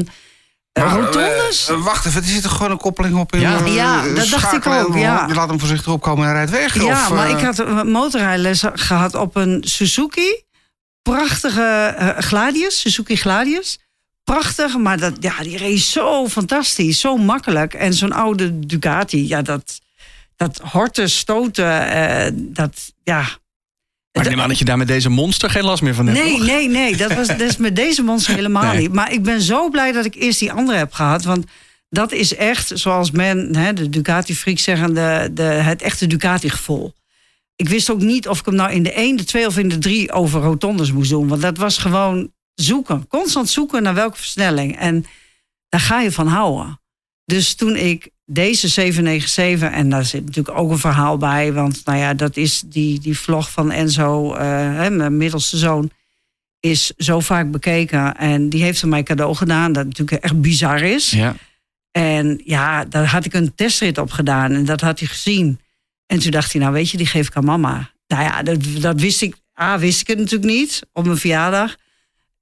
eh, 0.73 0.85
Maar, 0.85 1.01
rotondes... 1.01 1.69
eh, 1.69 1.85
wacht 1.85 2.07
even, 2.07 2.23
er 2.23 2.29
zit 2.29 2.45
er 2.45 2.51
gewoon 2.51 2.71
een 2.71 2.79
koppeling 2.79 3.17
op 3.19 3.33
in. 3.35 3.41
Ja. 3.41 3.65
Ja, 3.67 4.15
dat 4.15 4.29
dacht 4.29 4.53
ik 4.53 4.67
ook, 4.67 4.97
ja. 4.97 5.27
Je 5.29 5.35
laat 5.35 5.49
hem 5.49 5.59
voorzichtig 5.59 5.93
opkomen 5.93 6.29
en 6.29 6.35
hij 6.35 6.45
rijdt 6.45 6.51
weg. 6.51 6.85
Ja, 6.85 7.03
of, 7.03 7.11
maar 7.11 7.31
ik 7.31 7.45
had 7.45 7.59
een 7.59 7.91
motorrijles 7.91 8.63
gehad 8.75 9.15
op 9.15 9.37
een 9.37 9.65
Suzuki. 9.67 10.43
Prachtige 11.03 12.15
Gladius, 12.19 12.81
Suzuki 12.81 13.17
Gladius. 13.17 13.79
Prachtig, 14.25 14.79
maar 14.79 14.99
dat, 14.99 15.17
ja, 15.21 15.43
die 15.43 15.57
reed 15.57 15.81
zo 15.81 16.29
fantastisch, 16.29 17.01
zo 17.01 17.17
makkelijk. 17.17 17.75
En 17.75 17.95
zo'n 17.95 18.13
oude 18.13 18.67
Ducati, 18.67 19.29
ja, 19.29 19.43
dat, 19.43 19.81
dat 20.37 20.59
horten, 20.59 21.11
stoten, 21.11 21.91
eh, 21.91 22.33
dat, 22.35 22.93
ja... 23.03 23.41
Maar 24.13 24.25
ik 24.25 24.31
neem 24.31 24.41
aan 24.41 24.49
dat 24.49 24.59
je 24.59 24.65
daar 24.65 24.77
met 24.79 24.87
deze 24.89 25.09
monster 25.09 25.51
geen 25.51 25.65
last 25.65 25.83
meer 25.83 25.95
van 25.95 26.07
hebt, 26.07 26.19
Nee, 26.19 26.37
toch? 26.37 26.47
nee, 26.47 26.69
nee. 26.69 26.97
Dat, 26.97 27.15
was, 27.15 27.27
dat 27.27 27.41
is 27.41 27.57
met 27.57 27.77
deze 27.77 28.03
monster 28.03 28.35
helemaal 28.35 28.73
Nee. 28.73 28.81
niet. 28.81 28.93
Maar 28.93 29.13
ik 29.13 29.23
ben 29.23 29.41
zo 29.43 29.69
blij 29.71 29.93
dat 29.93 30.05
ik 30.05 30.15
eerst 30.15 30.39
die 30.39 30.53
andere 30.53 30.79
heb 30.79 30.93
gehad. 30.93 31.25
Want 31.25 31.47
dat 31.89 32.13
is 32.13 32.35
echt, 32.35 32.71
zoals 32.75 33.11
men, 33.11 33.57
hè, 33.57 33.73
de 33.73 33.89
Ducati-freaks 33.89 34.63
zeggen, 34.63 34.95
de, 34.95 35.31
de, 35.33 35.43
het 35.43 35.83
echte 35.83 36.07
Ducati-gevoel. 36.07 36.95
Ik 37.57 37.69
wist 37.69 37.91
ook 37.91 38.01
niet 38.01 38.29
of 38.29 38.39
ik 38.39 38.45
hem 38.45 38.55
nou 38.55 38.73
in 38.73 38.83
de 38.83 38.93
1, 38.93 39.17
de 39.17 39.25
2 39.25 39.47
of 39.47 39.59
in 39.59 39.69
de 39.69 39.79
3 39.79 40.13
over 40.13 40.41
rotondes 40.41 40.93
moest 40.93 41.11
doen. 41.11 41.29
Want 41.29 41.43
dat 41.43 41.57
was 41.57 41.79
gewoon 41.79 42.33
zoeken. 42.63 43.07
Constant 43.09 43.49
zoeken 43.49 43.83
naar 43.83 43.95
welke 43.95 44.17
versnelling. 44.17 44.79
En 44.79 45.05
daar 45.69 45.81
ga 45.81 46.01
je 46.01 46.13
van 46.13 46.27
houden. 46.27 46.81
Dus 47.25 47.55
toen 47.55 47.77
ik 47.77 48.11
deze 48.25 48.69
797, 48.69 49.71
en 49.71 49.89
daar 49.89 50.05
zit 50.05 50.25
natuurlijk 50.25 50.59
ook 50.59 50.71
een 50.71 50.79
verhaal 50.79 51.17
bij. 51.17 51.53
Want 51.53 51.81
nou 51.85 51.99
ja, 51.99 52.15
dat 52.15 52.37
is 52.37 52.63
die, 52.67 53.01
die 53.01 53.19
vlog 53.19 53.51
van 53.51 53.71
Enzo, 53.71 54.35
eh, 54.35 54.47
hè, 54.77 54.91
mijn 54.91 55.17
middelste 55.17 55.57
zoon 55.57 55.91
is 56.61 56.93
zo 56.97 57.21
vaak 57.21 57.51
bekeken. 57.51 58.17
En 58.17 58.49
die 58.49 58.63
heeft 58.63 58.83
er 58.83 58.89
mij 58.89 59.03
cadeau 59.03 59.35
gedaan. 59.35 59.73
Dat 59.73 59.85
natuurlijk 59.85 60.23
echt 60.23 60.41
bizar 60.41 60.83
is. 60.83 61.11
Ja. 61.11 61.35
En 61.91 62.41
ja, 62.45 62.85
daar 62.85 63.07
had 63.07 63.25
ik 63.25 63.35
een 63.35 63.55
testrit 63.55 63.99
op 63.99 64.11
gedaan. 64.11 64.53
En 64.53 64.65
dat 64.65 64.81
had 64.81 64.99
hij 64.99 65.09
gezien. 65.09 65.61
En 66.07 66.19
toen 66.19 66.31
dacht 66.31 66.53
hij, 66.53 66.61
nou 66.61 66.73
weet 66.73 66.91
je, 66.91 66.97
die 66.97 67.07
geef 67.07 67.27
ik 67.27 67.37
aan 67.37 67.45
mama. 67.45 67.91
Nou 68.07 68.23
ja, 68.23 68.43
dat, 68.43 68.59
dat 68.81 69.01
wist 69.01 69.23
ik. 69.23 69.37
A, 69.61 69.79
wist 69.79 70.01
ik 70.01 70.07
het 70.07 70.19
natuurlijk 70.19 70.53
niet 70.53 70.81
op 70.93 71.05
mijn 71.05 71.19
verjaardag. 71.19 71.77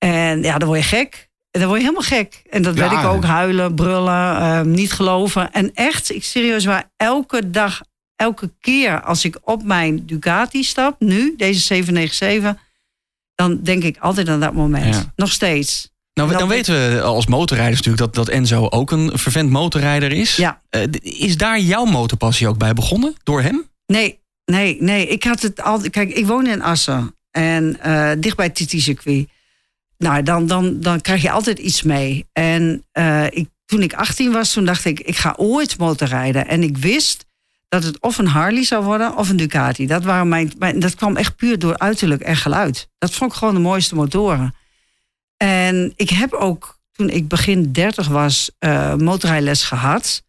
En 0.04 0.42
ja, 0.42 0.58
dan 0.58 0.68
word 0.68 0.80
je 0.80 0.86
gek. 0.86 1.28
En 1.50 1.60
dan 1.60 1.68
word 1.68 1.80
je 1.80 1.86
helemaal 1.86 2.08
gek. 2.08 2.42
En 2.50 2.62
dat 2.62 2.74
Ja. 2.74 2.80
werd 2.88 2.92
ik 3.02 3.08
ook. 3.08 3.24
Huilen, 3.24 3.74
brullen, 3.74 4.36
eh, 4.36 4.60
niet 4.60 4.92
geloven. 4.92 5.52
En 5.52 5.70
echt, 5.74 6.14
ik 6.14 6.24
serieus 6.24 6.64
waar, 6.64 6.90
elke 6.96 7.50
dag, 7.50 7.80
elke 8.16 8.50
keer 8.60 9.02
als 9.02 9.24
ik 9.24 9.38
op 9.42 9.62
mijn 9.64 10.06
Ducati 10.06 10.62
stap, 10.64 11.00
nu, 11.00 11.34
deze 11.36 11.60
797, 11.60 12.62
dan 13.34 13.62
denk 13.62 13.82
ik 13.82 13.96
altijd 13.98 14.28
aan 14.28 14.40
dat 14.40 14.52
moment. 14.54 14.94
Ja. 14.94 15.12
Nog 15.16 15.32
steeds. 15.32 15.88
Nou, 16.14 16.32
Dan 16.32 16.48
weten 16.48 16.74
we 16.94 17.02
als 17.02 17.26
motorrijders 17.26 17.76
natuurlijk 17.82 18.14
dat, 18.14 18.26
dat 18.26 18.34
Enzo 18.34 18.66
ook 18.68 18.90
een 18.90 19.18
vervent 19.18 19.50
motorrijder 19.50 20.12
is. 20.12 20.36
Ja. 20.36 20.60
Eh, 20.70 20.82
is 21.00 21.36
daar 21.36 21.60
jouw 21.60 21.84
motorpassie 21.84 22.48
ook 22.48 22.58
bij 22.58 22.72
begonnen? 22.72 23.14
Door 23.22 23.42
hem? 23.42 23.68
Nee, 23.86 24.18
nee, 24.44 24.76
nee. 24.80 25.06
Ik 25.06 25.24
had 25.24 25.42
het 25.42 25.62
altijd. 25.62 25.92
Kijk, 25.92 26.10
ik 26.10 26.26
woon 26.26 26.46
in 26.46 26.62
Assen. 26.62 27.14
En 27.30 27.80
eh 27.80 28.10
dicht 28.18 28.36
bij 28.36 28.46
het 28.46 28.54
TT-circuit. 28.54 29.28
Nou, 30.00 30.22
dan, 30.22 30.46
dan, 30.46 30.80
dan 30.80 31.00
krijg 31.00 31.22
je 31.22 31.30
altijd 31.30 31.58
iets 31.58 31.82
mee. 31.82 32.26
En 32.32 32.84
eh, 32.92 33.24
ik, 33.30 33.48
toen 33.64 33.82
ik 33.82 33.94
18 33.94 34.32
was, 34.32 34.52
toen 34.52 34.64
dacht 34.64 34.84
ik, 34.84 35.00
ik 35.00 35.16
ga 35.16 35.34
ooit 35.36 35.78
motorrijden. 35.78 36.48
En 36.48 36.62
ik 36.62 36.78
wist 36.78 37.26
dat 37.68 37.84
het 37.84 38.00
of 38.00 38.18
een 38.18 38.26
Harley 38.26 38.64
zou 38.64 38.84
worden 38.84 39.16
of 39.16 39.28
een 39.28 39.36
Ducati. 39.36 39.86
Dat, 39.86 40.04
waren 40.04 40.28
mijn, 40.28 40.52
dat 40.78 40.94
kwam 40.94 41.16
echt 41.16 41.36
puur 41.36 41.58
door 41.58 41.78
uiterlijk 41.78 42.20
en 42.20 42.36
geluid. 42.36 42.88
Dat 42.98 43.14
vond 43.14 43.32
ik 43.32 43.38
gewoon 43.38 43.54
de 43.54 43.60
mooiste 43.60 43.94
motoren. 43.94 44.54
En 45.36 45.92
ik 45.96 46.10
heb 46.10 46.32
ook, 46.32 46.78
toen 46.92 47.08
ik 47.08 47.28
begin 47.28 47.72
30 47.72 48.08
was, 48.08 48.50
eh 48.58 48.94
motorrijles 48.94 49.62
gehad. 49.62 50.22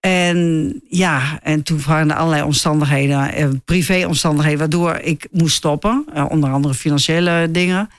En 0.00 0.80
ja, 0.88 1.38
en 1.42 1.62
toen 1.62 1.82
waren 1.86 2.10
er 2.10 2.16
allerlei 2.16 2.42
omstandigheden, 2.42 3.32
eh, 3.32 3.48
privéomstandigheden, 3.64 4.58
waardoor 4.58 4.94
ik 4.96 5.28
moest 5.30 5.56
stoppen. 5.56 6.06
Onder 6.28 6.50
andere 6.50 6.74
financiële 6.74 7.48
dingen. 7.50 7.90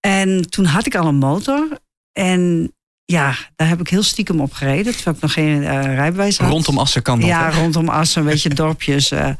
En 0.00 0.50
toen 0.50 0.64
had 0.64 0.86
ik 0.86 0.94
al 0.94 1.06
een 1.06 1.14
motor. 1.18 1.68
En 2.12 2.72
ja, 3.04 3.34
daar 3.56 3.68
heb 3.68 3.80
ik 3.80 3.88
heel 3.88 4.02
stiekem 4.02 4.40
op 4.40 4.52
gereden. 4.52 4.92
Terwijl 4.94 5.16
ik 5.16 5.22
nog 5.22 5.32
geen 5.32 5.62
eh, 5.64 5.94
rijbewijs 5.94 6.38
had. 6.38 6.50
Rondom 6.50 6.78
Assen 6.78 7.02
kan 7.02 7.20
dat. 7.20 7.28
Ja, 7.28 7.50
hè? 7.50 7.58
rondom 7.60 7.88
Assen, 7.88 8.22
een 8.22 8.28
beetje 8.28 8.48
dorpjes. 8.64 9.10
eh. 9.10 9.30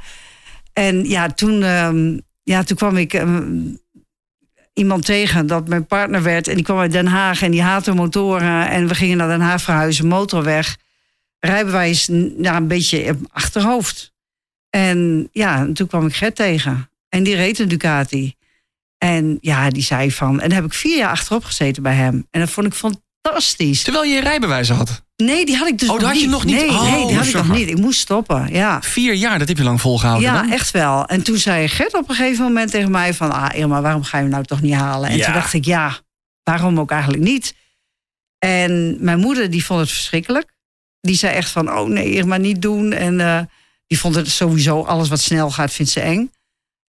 En 0.72 1.08
ja 1.08 1.28
toen, 1.28 1.62
ehm, 1.62 2.18
ja, 2.42 2.62
toen 2.62 2.76
kwam 2.76 2.96
ik 2.96 3.14
ehm, 3.14 3.52
iemand 4.72 5.04
tegen 5.04 5.46
dat 5.46 5.68
mijn 5.68 5.86
partner 5.86 6.22
werd. 6.22 6.48
En 6.48 6.54
die 6.54 6.64
kwam 6.64 6.78
uit 6.78 6.92
Den 6.92 7.06
Haag 7.06 7.42
en 7.42 7.50
die 7.50 7.62
haatte 7.62 7.94
motoren. 7.94 8.68
En 8.68 8.88
we 8.88 8.94
gingen 8.94 9.16
naar 9.16 9.28
Den 9.28 9.40
Haag 9.40 9.62
verhuizen, 9.62 10.06
motorweg. 10.06 10.76
Rijbewijs 11.38 12.06
ja, 12.38 12.56
een 12.56 12.68
beetje 12.68 13.16
achterhoofd. 13.32 14.12
En 14.70 15.28
ja, 15.32 15.58
en 15.58 15.72
toen 15.72 15.86
kwam 15.86 16.06
ik 16.06 16.14
Gert 16.14 16.36
tegen. 16.36 16.90
En 17.08 17.22
die 17.22 17.34
reed 17.34 17.58
een 17.58 17.68
Ducati. 17.68 18.34
En 19.04 19.38
ja, 19.40 19.70
die 19.70 19.82
zei 19.82 20.12
van... 20.12 20.40
En 20.40 20.48
daar 20.48 20.58
heb 20.58 20.66
ik 20.66 20.74
vier 20.74 20.96
jaar 20.96 21.10
achterop 21.10 21.44
gezeten 21.44 21.82
bij 21.82 21.94
hem. 21.94 22.26
En 22.30 22.40
dat 22.40 22.50
vond 22.50 22.66
ik 22.66 22.74
fantastisch. 22.74 23.82
Terwijl 23.82 24.04
je 24.04 24.14
je 24.14 24.20
rijbewijs 24.20 24.68
had. 24.68 25.02
Nee, 25.16 25.46
die 25.46 25.56
had 25.56 25.68
ik 25.68 25.78
dus 25.78 25.88
Oh, 25.88 25.94
nog 25.94 26.02
dat 26.02 26.12
had 26.12 26.20
je 26.20 26.28
nog 26.28 26.44
niet? 26.44 26.54
Nee, 26.56 26.68
Oh, 26.70 26.82
nee 26.92 27.06
die 27.06 27.16
had 27.16 27.26
ik 27.26 27.34
nog 27.34 27.48
niet. 27.48 27.68
Ik 27.68 27.78
moest 27.78 28.00
stoppen, 28.00 28.48
ja. 28.52 28.82
Vier 28.82 29.14
jaar, 29.14 29.38
dat 29.38 29.48
heb 29.48 29.56
je 29.56 29.62
lang 29.62 29.80
volgehouden. 29.80 30.28
Ja, 30.32 30.40
dan? 30.42 30.52
echt 30.52 30.70
wel. 30.70 31.06
En 31.06 31.22
toen 31.22 31.36
zei 31.36 31.68
Gert 31.68 31.94
op 31.94 32.08
een 32.08 32.14
gegeven 32.14 32.44
moment 32.44 32.70
tegen 32.70 32.90
mij 32.90 33.14
van... 33.14 33.32
ah 33.32 33.56
Irma, 33.58 33.80
waarom 33.80 34.02
ga 34.02 34.16
je 34.16 34.22
hem 34.22 34.32
nou 34.32 34.44
toch 34.44 34.60
niet 34.60 34.74
halen? 34.74 35.08
En 35.10 35.16
Ja. 35.16 35.24
toen 35.24 35.34
dacht 35.34 35.52
ik, 35.52 35.64
ja, 35.64 35.98
waarom 36.42 36.80
ook 36.80 36.90
eigenlijk 36.90 37.22
niet? 37.22 37.54
En 38.38 38.96
mijn 39.00 39.18
moeder, 39.18 39.50
die 39.50 39.64
vond 39.64 39.80
het 39.80 39.90
verschrikkelijk. 39.90 40.52
Die 41.00 41.16
zei 41.16 41.34
echt 41.34 41.50
van, 41.50 41.70
oh 41.72 41.88
nee, 41.88 42.10
Irma, 42.12 42.36
niet 42.36 42.62
doen. 42.62 42.92
En 42.92 43.20
eh, 43.20 43.40
die 43.86 43.98
vond 43.98 44.14
het 44.14 44.28
sowieso, 44.30 44.82
alles 44.82 45.08
wat 45.08 45.20
snel 45.20 45.50
gaat, 45.50 45.72
vindt 45.72 45.90
ze 45.92 46.00
eng. 46.00 46.32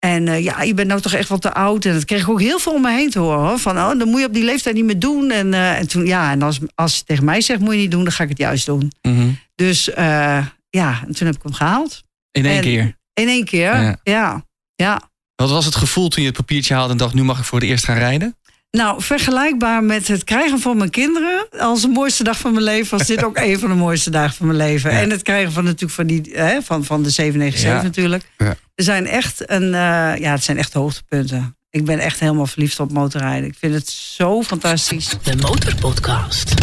En 0.03 0.27
eh, 0.27 0.43
ja, 0.43 0.61
je 0.61 0.73
bent 0.73 0.87
nou 0.87 1.01
toch 1.01 1.13
echt 1.13 1.29
wat 1.29 1.41
te 1.41 1.53
oud. 1.53 1.85
En 1.85 1.93
dat 1.93 2.05
kreeg 2.05 2.21
ik 2.21 2.29
ook 2.29 2.41
heel 2.41 2.59
veel 2.59 2.73
om 2.73 2.81
me 2.81 2.91
heen 2.91 3.09
te 3.09 3.19
horen. 3.19 3.39
Hoor. 3.47 3.59
Van, 3.59 3.77
oh, 3.77 3.99
dan 3.99 4.07
moet 4.07 4.19
je 4.19 4.25
op 4.25 4.33
die 4.33 4.43
leeftijd 4.43 4.75
niet 4.75 4.85
meer 4.85 4.99
doen. 4.99 5.31
En, 5.31 5.53
eh, 5.53 5.79
en 5.79 5.87
toen, 5.87 6.05
ja, 6.05 6.31
en 6.31 6.41
als, 6.41 6.59
als 6.75 6.95
je 6.97 7.03
tegen 7.03 7.25
mij 7.25 7.41
zegt, 7.41 7.59
moet 7.59 7.73
je 7.73 7.79
niet 7.79 7.91
doen, 7.91 8.03
dan 8.03 8.11
ga 8.13 8.23
ik 8.23 8.29
het 8.29 8.37
juist 8.37 8.65
doen. 8.65 8.91
Mhm. 9.01 9.29
Dus 9.55 9.89
eh, 9.89 10.45
ja, 10.69 11.01
en 11.07 11.15
toen 11.15 11.27
heb 11.27 11.35
ik 11.35 11.43
hem 11.43 11.53
gehaald. 11.53 12.03
In 12.31 12.45
één 12.45 12.55
En- 12.55 12.61
keer. 12.61 12.97
In 13.13 13.27
één 13.27 13.45
keer, 13.45 13.73
Ja. 13.81 13.99
ja. 14.03 14.45
ja. 14.75 15.01
Wat 15.35 15.49
was 15.49 15.65
het 15.65 15.75
gevoel 15.75 16.07
toen 16.09 16.21
je 16.23 16.29
het 16.29 16.37
papiertje 16.37 16.73
haalde 16.73 16.91
en 16.91 16.97
dacht, 16.97 17.13
nu 17.13 17.23
mag 17.23 17.39
ik 17.39 17.45
voor 17.45 17.59
het 17.59 17.69
eerst 17.69 17.85
gaan 17.85 17.97
rijden? 17.97 18.37
Nou, 18.77 19.01
vergelijkbaar 19.01 19.83
met 19.83 20.07
het 20.07 20.23
krijgen 20.23 20.59
van 20.59 20.77
mijn 20.77 20.89
kinderen 20.89 21.45
als 21.59 21.81
de 21.81 21.87
mooiste 21.87 22.23
dag 22.23 22.37
van 22.39 22.51
mijn 22.51 22.63
leven, 22.63 22.97
was 22.97 23.07
dit 23.07 23.23
ook 23.23 23.37
een 23.43 23.59
van 23.59 23.69
de 23.69 23.75
mooiste 23.75 24.09
dagen 24.09 24.35
van 24.35 24.45
mijn 24.45 24.57
leven. 24.57 24.91
Ja. 24.91 24.99
En 24.99 25.09
het 25.09 25.21
krijgen 25.21 25.51
van 25.51 25.63
natuurlijk 25.63 25.91
van 25.91 26.07
die 26.07 26.21
hè, 26.31 26.61
van, 26.61 26.83
van 26.83 27.03
de 27.03 27.09
797 27.09 27.69
Ja. 27.69 27.81
natuurlijk. 27.83 28.23
Ja. 28.37 28.55
Er 28.75 28.83
zijn 28.83 29.07
echt 29.07 29.51
een, 29.51 29.63
eh, 29.63 30.19
ja, 30.19 30.31
het 30.31 30.43
zijn 30.43 30.57
echt 30.57 30.73
hoogtepunten. 30.73 31.57
Ik 31.69 31.85
ben 31.85 31.99
echt 31.99 32.19
helemaal 32.19 32.45
verliefd 32.45 32.79
op 32.79 32.91
motorrijden. 32.91 33.49
Ik 33.49 33.55
vind 33.59 33.73
het 33.73 33.89
zo 33.89 34.43
fantastisch. 34.43 35.09
De 35.23 35.35
Motorpodcast. 35.35 36.53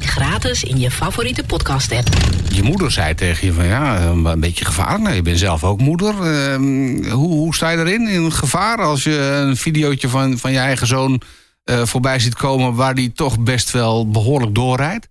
Gratis 0.00 0.64
in 0.64 0.78
je 0.80 0.90
favoriete 0.90 1.44
podcast-app. 1.44 2.08
Je 2.52 2.62
moeder 2.62 2.90
zei 2.90 3.14
tegen 3.14 3.46
je 3.46 3.52
van 3.52 3.66
ja, 3.66 4.00
een 4.00 4.40
beetje 4.40 4.64
gevaar. 4.64 5.00
Nou, 5.00 5.14
je 5.14 5.22
bent 5.22 5.38
zelf 5.38 5.64
ook 5.64 5.80
moeder. 5.80 6.14
Ehm, 6.22 7.10
hoe, 7.10 7.28
hoe 7.28 7.54
sta 7.54 7.70
je 7.70 7.78
erin 7.78 8.08
in 8.08 8.32
gevaar 8.32 8.78
als 8.82 9.02
je 9.04 9.18
een 9.18 9.56
videootje 9.56 10.08
van, 10.08 10.38
van 10.38 10.52
je 10.52 10.58
eigen 10.58 10.86
zoon 10.86 11.20
eh, 11.68 11.84
voorbij 11.86 12.18
ziet 12.18 12.34
komen 12.34 12.74
waar 12.74 12.94
die 12.94 13.12
toch 13.12 13.40
best 13.40 13.70
wel 13.70 14.10
behoorlijk 14.10 14.54
doorrijdt? 14.54 15.08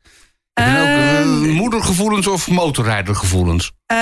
Ook 0.53 0.65
eh, 0.65 1.19
Ehm, 1.19 1.49
moedergevoelens 1.49 2.27
of 2.27 2.47
motorrijdergevoelens? 2.49 3.71
Eh, 3.85 3.97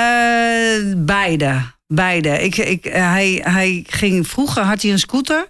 beide. 0.97 1.62
Beide. 1.88 2.43
Ik, 2.43 2.57
ik, 2.57 2.83
hij, 2.83 3.41
hij 3.43 3.83
ging, 3.88 4.27
vroeger 4.27 4.63
had 4.63 4.81
hij 4.81 4.91
een 4.91 5.00
scooter. 5.00 5.50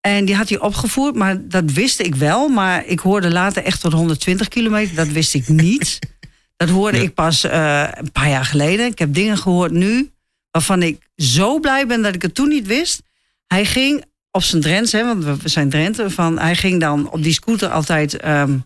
En 0.00 0.24
die 0.24 0.34
had 0.36 0.48
hij 0.48 0.58
opgevoerd, 0.60 1.14
maar 1.14 1.48
dat 1.48 1.64
wist 1.72 2.00
ik 2.00 2.14
wel. 2.14 2.48
Maar 2.48 2.86
ik 2.86 2.98
hoorde 3.00 3.30
later 3.32 3.62
echt 3.64 3.80
tot 3.80 3.92
120 3.92 4.48
kilometer. 4.48 4.94
Dat 4.94 5.08
wist 5.08 5.34
ik 5.34 5.48
niet. 5.48 5.98
dat 6.56 6.68
hoorde 6.68 6.96
Ja. 6.96 7.02
ik 7.02 7.14
pas 7.14 7.42
een 7.42 8.12
paar 8.12 8.28
jaar 8.28 8.44
geleden. 8.44 8.86
Ik 8.86 8.98
heb 8.98 9.14
dingen 9.14 9.38
gehoord 9.38 9.72
nu 9.72 10.10
waarvan 10.50 10.82
ik 10.82 11.08
zo 11.16 11.60
blij 11.60 11.86
ben 11.86 12.02
dat 12.02 12.14
ik 12.14 12.22
het 12.22 12.34
toen 12.34 12.48
niet 12.48 12.66
wist. 12.66 13.02
Hij 13.46 13.64
ging 13.64 14.04
op 14.36 14.42
zijn 14.42 14.62
Drents, 14.62 14.92
hè, 14.92 15.04
want 15.04 15.24
we 15.24 15.48
zijn 15.48 15.70
Drenthe. 15.70 16.10
Van, 16.10 16.38
hij 16.38 16.54
ging 16.56 16.80
dan 16.80 17.10
op 17.10 17.22
die 17.22 17.32
scooter 17.32 17.68
altijd 17.68 18.16
ehm 18.16 18.58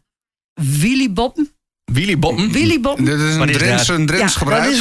wheelieboppen. 0.80 1.50
Willy 1.92 2.18
Botten? 2.18 2.52
Wheelieboppen. 2.52 3.04
Dit 3.04 3.18
is 3.20 3.36
Wat 3.36 3.42
een 3.42 3.48
is 3.48 3.56
Drents, 3.56 3.86
dat? 3.86 3.98
een 3.98 4.06
Drents 4.06 4.36
gebruik. 4.36 4.62
dat 4.62 4.72
is, 4.72 4.78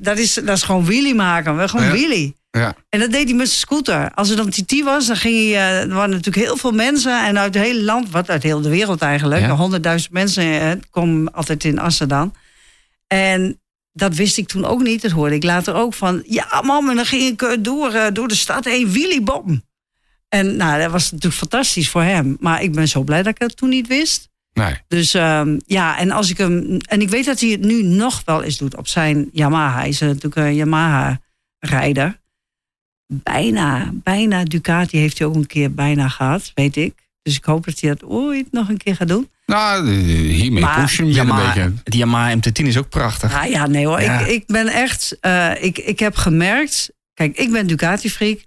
dat, 0.00 0.18
is, 0.18 0.34
dat 0.34 0.56
is 0.56 0.62
gewoon 0.62 0.84
wheelie 0.84 1.14
maken. 1.14 1.56
We 1.56 1.68
gewoon 1.68 1.86
Ja. 1.86 1.92
wheelie. 1.92 2.36
Ja. 2.50 2.74
En 2.88 3.00
dat 3.00 3.10
deed 3.10 3.24
hij 3.28 3.34
met 3.36 3.46
zijn 3.48 3.58
scooter. 3.60 4.10
Als 4.14 4.30
er 4.30 4.36
dan 4.36 4.50
TT 4.50 4.82
was, 4.82 5.06
dan 5.06 5.16
ging 5.16 5.34
hij... 5.34 5.52
eh, 5.52 5.80
er 5.80 5.94
waren 5.94 6.10
natuurlijk 6.10 6.46
heel 6.46 6.56
veel 6.56 6.72
mensen. 6.72 7.24
En 7.26 7.38
uit 7.38 7.54
het 7.54 7.64
hele 7.64 7.82
land, 7.82 8.10
wat 8.10 8.30
uit 8.30 8.42
heel 8.42 8.60
de 8.60 8.68
wereld 8.68 9.00
eigenlijk. 9.02 9.40
Ja. 9.40 9.56
Honderdduizend 9.56 10.12
mensen 10.12 10.60
eh, 10.60 10.70
komen 10.90 11.32
altijd 11.32 11.64
in 11.64 11.78
Assen 11.78 12.08
dan. 12.08 12.34
En 13.06 13.60
dat 13.92 14.14
wist 14.14 14.38
ik 14.38 14.46
toen 14.48 14.64
ook 14.64 14.82
niet. 14.82 15.02
Dat 15.02 15.10
hoorde 15.10 15.34
ik 15.34 15.42
later 15.44 15.74
ook 15.74 15.94
van... 15.94 16.22
Ja, 16.26 16.60
mam, 16.64 16.88
en 16.90 16.96
dan 16.96 17.06
ging 17.06 17.22
ik 17.32 17.42
eh, 17.42 17.56
door, 17.60 18.10
door 18.12 18.28
de 18.28 18.34
stad 18.34 18.64
heen 18.64 18.92
wheeliebom. 18.92 19.62
En 20.32 20.56
nou, 20.56 20.80
dat 20.80 20.90
was 20.90 21.10
natuurlijk 21.10 21.38
fantastisch 21.40 21.88
voor 21.90 22.02
hem. 22.02 22.36
Maar 22.40 22.62
ik 22.62 22.72
ben 22.72 22.88
zo 22.88 23.02
blij 23.02 23.22
dat 23.22 23.32
ik 23.32 23.38
dat 23.38 23.56
toen 23.56 23.68
niet 23.68 23.86
wist. 23.86 24.28
Nee. 24.52 24.74
Dus 24.88 25.14
ehm, 25.14 25.58
ja, 25.66 25.98
en 25.98 26.10
als 26.10 26.30
ik 26.30 26.38
hem. 26.38 26.76
En 26.78 27.00
ik 27.00 27.08
weet 27.08 27.24
dat 27.24 27.40
hij 27.40 27.50
het 27.50 27.60
nu 27.60 27.82
nog 27.82 28.22
wel 28.24 28.42
eens 28.42 28.58
doet 28.58 28.76
op 28.76 28.88
zijn 28.88 29.28
Yamaha. 29.32 29.78
Hij 29.78 29.88
is 29.88 29.98
natuurlijk 30.00 30.36
een 30.36 30.54
Yamaha-rijder. 30.54 32.20
Bijna, 33.06 33.90
bijna 33.92 34.44
Ducati 34.44 34.98
heeft 34.98 35.18
hij 35.18 35.26
ook 35.26 35.34
een 35.34 35.46
keer 35.46 35.72
bijna 35.74 36.08
gehad, 36.08 36.50
weet 36.54 36.76
ik. 36.76 36.94
Dus 37.22 37.36
ik 37.36 37.44
hoop 37.44 37.64
dat 37.64 37.80
hij 37.80 37.90
dat 37.90 38.04
ooit 38.04 38.52
nog 38.52 38.68
een 38.68 38.76
keer 38.76 38.96
gaat 38.96 39.08
doen. 39.08 39.28
Nou, 39.46 39.88
eh, 39.88 39.94
hiermee 40.30 40.62
Maar 40.62 40.80
push 40.80 40.96
je 40.96 41.02
hem 41.02 41.12
weer 41.12 41.20
een 41.20 41.26
Yamaha, 41.26 41.54
beetje. 41.54 41.72
die 41.84 41.98
Yamaha 41.98 42.36
MT-10 42.36 42.66
is 42.66 42.76
ook 42.76 42.88
prachtig. 42.88 43.34
Ah, 43.42 43.50
ja, 43.50 43.66
nee 43.66 43.86
hoor. 43.86 44.00
Ja. 44.02 44.18
Ik, 44.20 44.26
ik 44.26 44.46
ben 44.46 44.68
echt. 44.68 45.16
eh, 45.20 45.62
ik, 45.64 45.78
ik 45.78 45.98
heb 45.98 46.16
gemerkt. 46.16 46.90
Kijk, 47.14 47.36
ik 47.36 47.50
ben 47.52 47.66
Ducati-freak. 47.66 48.40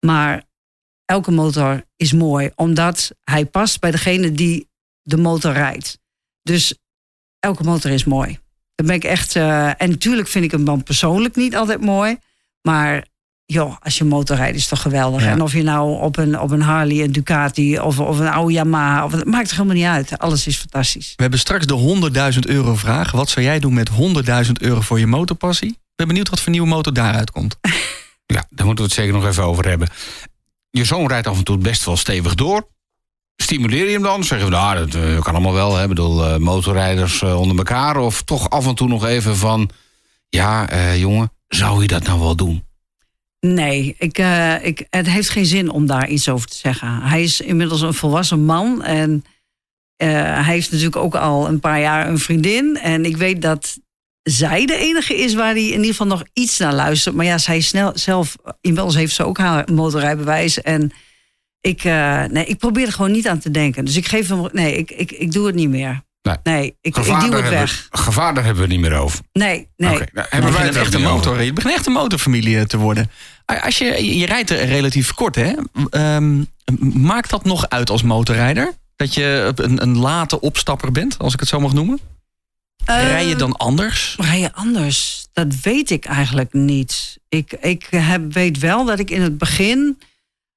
Maar 0.00 0.42
elke 1.04 1.30
motor 1.30 1.84
is 1.96 2.12
mooi. 2.12 2.50
Omdat 2.54 3.10
hij 3.24 3.44
past 3.46 3.80
bij 3.80 3.90
degene 3.90 4.32
die 4.32 4.68
de 5.02 5.16
motor 5.16 5.52
rijdt. 5.52 5.98
Dus 6.42 6.74
elke 7.38 7.62
motor 7.62 7.90
is 7.90 8.04
mooi. 8.04 8.38
Dan 8.74 8.86
ben 8.86 8.94
ik 8.96 9.04
echt. 9.04 9.36
eh, 9.36 9.82
en 9.82 9.90
natuurlijk 9.90 10.28
vind 10.28 10.44
ik 10.44 10.50
hem 10.50 10.64
dan 10.64 10.82
persoonlijk 10.82 11.36
niet 11.36 11.56
altijd 11.56 11.80
mooi. 11.80 12.16
Maar 12.62 13.04
joh, 13.46 13.76
als 13.80 13.98
je 13.98 14.04
motor 14.04 14.36
rijdt 14.36 14.56
is 14.56 14.68
toch 14.68 14.82
geweldig. 14.82 15.22
Ja. 15.22 15.30
En 15.30 15.42
of 15.42 15.52
je 15.52 15.62
nou 15.62 16.00
op 16.00 16.16
een, 16.16 16.40
op 16.40 16.50
een 16.50 16.62
Harley, 16.62 17.02
een 17.04 17.12
Ducati 17.12 17.78
of, 17.78 17.98
of 17.98 18.18
een 18.18 18.28
oude 18.28 18.52
Yamaha. 18.52 19.04
Of, 19.04 19.12
het 19.12 19.24
maakt 19.24 19.50
er 19.50 19.56
helemaal 19.56 19.76
niet 19.76 19.84
uit. 19.86 20.18
Alles 20.18 20.46
is 20.46 20.56
fantastisch. 20.56 21.12
We 21.16 21.22
hebben 21.22 21.40
straks 21.40 21.66
de 21.66 22.32
100.000 22.34 22.38
euro 22.40 22.74
vraag. 22.74 23.10
Wat 23.10 23.28
zou 23.28 23.44
jij 23.46 23.58
doen 23.58 23.74
met 23.74 23.90
100.000 24.46 24.52
euro 24.60 24.80
voor 24.80 24.98
je 24.98 25.06
motorpassie? 25.06 25.68
Ik 25.68 25.76
ben 25.96 26.06
benieuwd 26.06 26.28
wat 26.28 26.40
voor 26.40 26.52
nieuwe 26.52 26.66
motor 26.68 26.92
daaruit 26.92 27.30
komt. 27.30 27.56
Ja, 28.26 28.46
daar 28.50 28.66
moeten 28.66 28.84
we 28.84 28.90
het 28.90 29.00
zeker 29.00 29.14
nog 29.14 29.26
even 29.26 29.44
over 29.44 29.68
hebben. 29.68 29.88
Je 30.76 30.84
zoon 30.84 31.08
rijdt 31.08 31.26
af 31.26 31.38
en 31.38 31.44
toe 31.44 31.58
best 31.58 31.84
wel 31.84 31.96
stevig 31.96 32.34
door. 32.34 32.68
Stimuleer 33.36 33.86
je 33.86 33.92
hem 33.92 34.02
dan? 34.02 34.24
Zeggen 34.24 34.48
we, 34.48 34.54
nou, 34.54 34.76
dat 34.76 34.94
eh, 34.94 35.20
kan 35.20 35.34
allemaal 35.34 35.52
wel. 35.52 35.82
Ik 35.82 35.88
bedoel, 35.88 36.24
eh, 36.24 36.36
motorrijders 36.36 37.22
eh, 37.22 37.40
onder 37.40 37.56
elkaar. 37.56 37.96
Of 37.96 38.22
toch 38.22 38.50
af 38.50 38.66
en 38.66 38.74
toe 38.74 38.88
nog 38.88 39.04
even 39.04 39.36
van... 39.36 39.70
Ja, 40.28 40.68
jongen, 40.96 41.32
zou 41.48 41.82
je 41.82 41.86
dat 41.86 42.02
nou 42.02 42.20
wel 42.20 42.36
doen? 42.36 42.64
Nee, 43.40 43.94
ik, 43.98 44.18
ik, 44.62 44.86
het 44.90 45.06
heeft 45.06 45.28
geen 45.28 45.46
zin 45.46 45.70
om 45.70 45.86
daar 45.86 46.08
iets 46.08 46.28
over 46.28 46.48
te 46.48 46.56
zeggen. 46.56 47.02
Hij 47.02 47.22
is 47.22 47.40
inmiddels 47.40 47.80
een 47.80 47.94
volwassen 47.94 48.44
man 48.44 48.82
en 48.82 49.24
hij 49.96 50.42
heeft 50.44 50.70
natuurlijk 50.70 50.96
ook 50.96 51.14
al 51.14 51.48
een 51.48 51.60
paar 51.60 51.80
jaar 51.80 52.08
een 52.08 52.18
vriendin. 52.18 52.78
En 52.78 53.04
ik 53.04 53.16
weet 53.16 53.42
dat 53.42 53.78
zij 54.24 54.66
de 54.66 54.76
enige 54.76 55.16
is 55.16 55.34
waar 55.34 55.52
hij 55.52 55.62
in 55.64 55.70
ieder 55.70 55.86
geval 55.86 56.06
nog 56.06 56.22
iets 56.32 56.58
naar 56.58 56.74
luistert. 56.74 57.14
Maar 57.14 57.24
ja, 57.24 57.38
zij 57.38 57.56
is 57.56 57.66
snel 57.68 57.92
zelf, 57.94 58.36
inmiddels 58.60 58.94
heeft 58.94 59.14
ze 59.14 59.24
ook 59.24 59.38
haar 59.38 59.68
motorrijbewijs. 59.72 60.60
En 60.62 60.92
ik, 61.60 61.84
eh, 61.84 62.24
nee, 62.24 62.44
ik 62.46 62.58
probeer 62.58 62.86
er 62.86 62.92
gewoon 62.92 63.12
niet 63.12 63.28
aan 63.28 63.38
te 63.38 63.50
denken. 63.50 63.84
Dus 63.84 63.96
ik 63.96 64.06
geef 64.06 64.28
hem, 64.28 64.48
nee, 64.52 64.76
ik, 64.76 64.90
ik, 64.90 65.10
ik 65.12 65.32
doe 65.32 65.46
het 65.46 65.54
niet 65.54 65.68
meer. 65.68 66.02
Nee. 66.42 66.66
ik, 66.66 66.74
ik 66.80 66.94
Gevaar, 66.94 67.20
duw 67.20 67.30
daar 67.30 67.38
het 67.42 67.48
hebben, 67.50 67.66
weg. 67.66 67.88
we- 67.90 67.98
gevaar, 67.98 68.34
daar 68.34 68.44
hebben 68.44 68.62
we 68.62 68.72
het 68.72 68.80
niet 68.80 68.90
meer 68.90 68.98
over. 68.98 69.20
Nee, 69.32 69.68
nee. 69.76 69.94
Oké, 69.94 70.04
nou, 70.12 70.26
hebben 70.30 70.52
wij 70.52 70.66
het 70.66 70.76
echt 70.76 70.94
een 70.94 71.00
over. 71.06 71.14
motor. 71.14 71.42
Je 71.42 71.52
begint 71.52 71.74
echt 71.74 71.86
een 71.86 71.92
motorfamilie 71.92 72.58
eh, 72.58 72.64
te 72.64 72.76
worden. 72.76 73.10
Als 73.62 73.78
je, 73.78 74.16
je 74.18 74.26
rijdt 74.26 74.50
er 74.50 74.64
relatief 74.66 75.12
kort, 75.14 75.34
hè? 75.34 75.52
Ehm, 75.90 76.42
maakt 76.92 77.30
dat 77.30 77.44
nog 77.44 77.68
uit 77.68 77.90
als 77.90 78.02
motorrijder? 78.02 78.72
Dat 78.96 79.14
je 79.14 79.52
een, 79.54 79.82
een 79.82 79.98
late 79.98 80.40
opstapper 80.40 80.92
bent, 80.92 81.18
als 81.18 81.32
ik 81.32 81.40
het 81.40 81.48
zo 81.48 81.60
mag 81.60 81.72
noemen? 81.72 82.00
Rij 82.84 83.26
je 83.26 83.32
Eh, 83.32 83.38
dan 83.38 83.56
anders? 83.56 84.16
Rij 84.18 84.40
je 84.40 84.52
anders? 84.52 85.26
Dat 85.32 85.60
weet 85.60 85.90
ik 85.90 86.04
eigenlijk 86.04 86.52
niet. 86.52 87.18
Ik, 87.28 87.52
ik 87.52 87.86
heb, 87.90 88.32
weet 88.32 88.58
wel 88.58 88.84
dat 88.84 88.98
ik 88.98 89.10
in 89.10 89.22
het 89.22 89.38
begin 89.38 89.98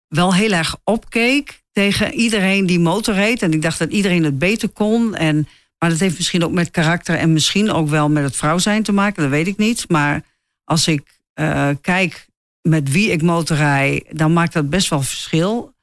wel 0.07 0.33
heel 0.33 0.51
erg 0.51 0.75
opkeek 0.83 1.63
tegen 1.71 2.13
iedereen 2.13 2.65
die 2.65 2.79
motorreed. 2.79 3.41
En 3.41 3.53
ik 3.53 3.61
dacht 3.61 3.79
dat 3.79 3.91
iedereen 3.91 4.23
het 4.23 4.39
beter 4.39 4.69
kon. 4.69 5.15
En, 5.15 5.47
maar 5.77 5.89
dat 5.89 5.99
heeft 5.99 6.17
misschien 6.17 6.43
ook 6.43 6.51
met 6.51 6.71
karakter 6.71 7.17
en 7.17 7.33
misschien 7.33 7.71
ook 7.71 7.89
wel 7.89 8.09
met 8.09 8.23
het 8.23 8.35
vrouw 8.35 8.57
zijn 8.57 8.83
te 8.83 8.91
maken. 8.91 9.21
Dat 9.21 9.31
weet 9.31 9.47
ik 9.47 9.57
niet. 9.57 9.89
Maar 9.89 10.21
als 10.63 10.87
ik 10.87 11.19
eh, 11.33 11.69
kijk 11.81 12.27
met 12.61 12.91
wie 12.91 13.11
ik 13.11 13.21
motorrij, 13.21 14.05
dan 14.11 14.33
maakt 14.33 14.53
dat 14.53 14.69
best 14.69 14.89
wel 14.89 15.01
verschil. 15.01 15.75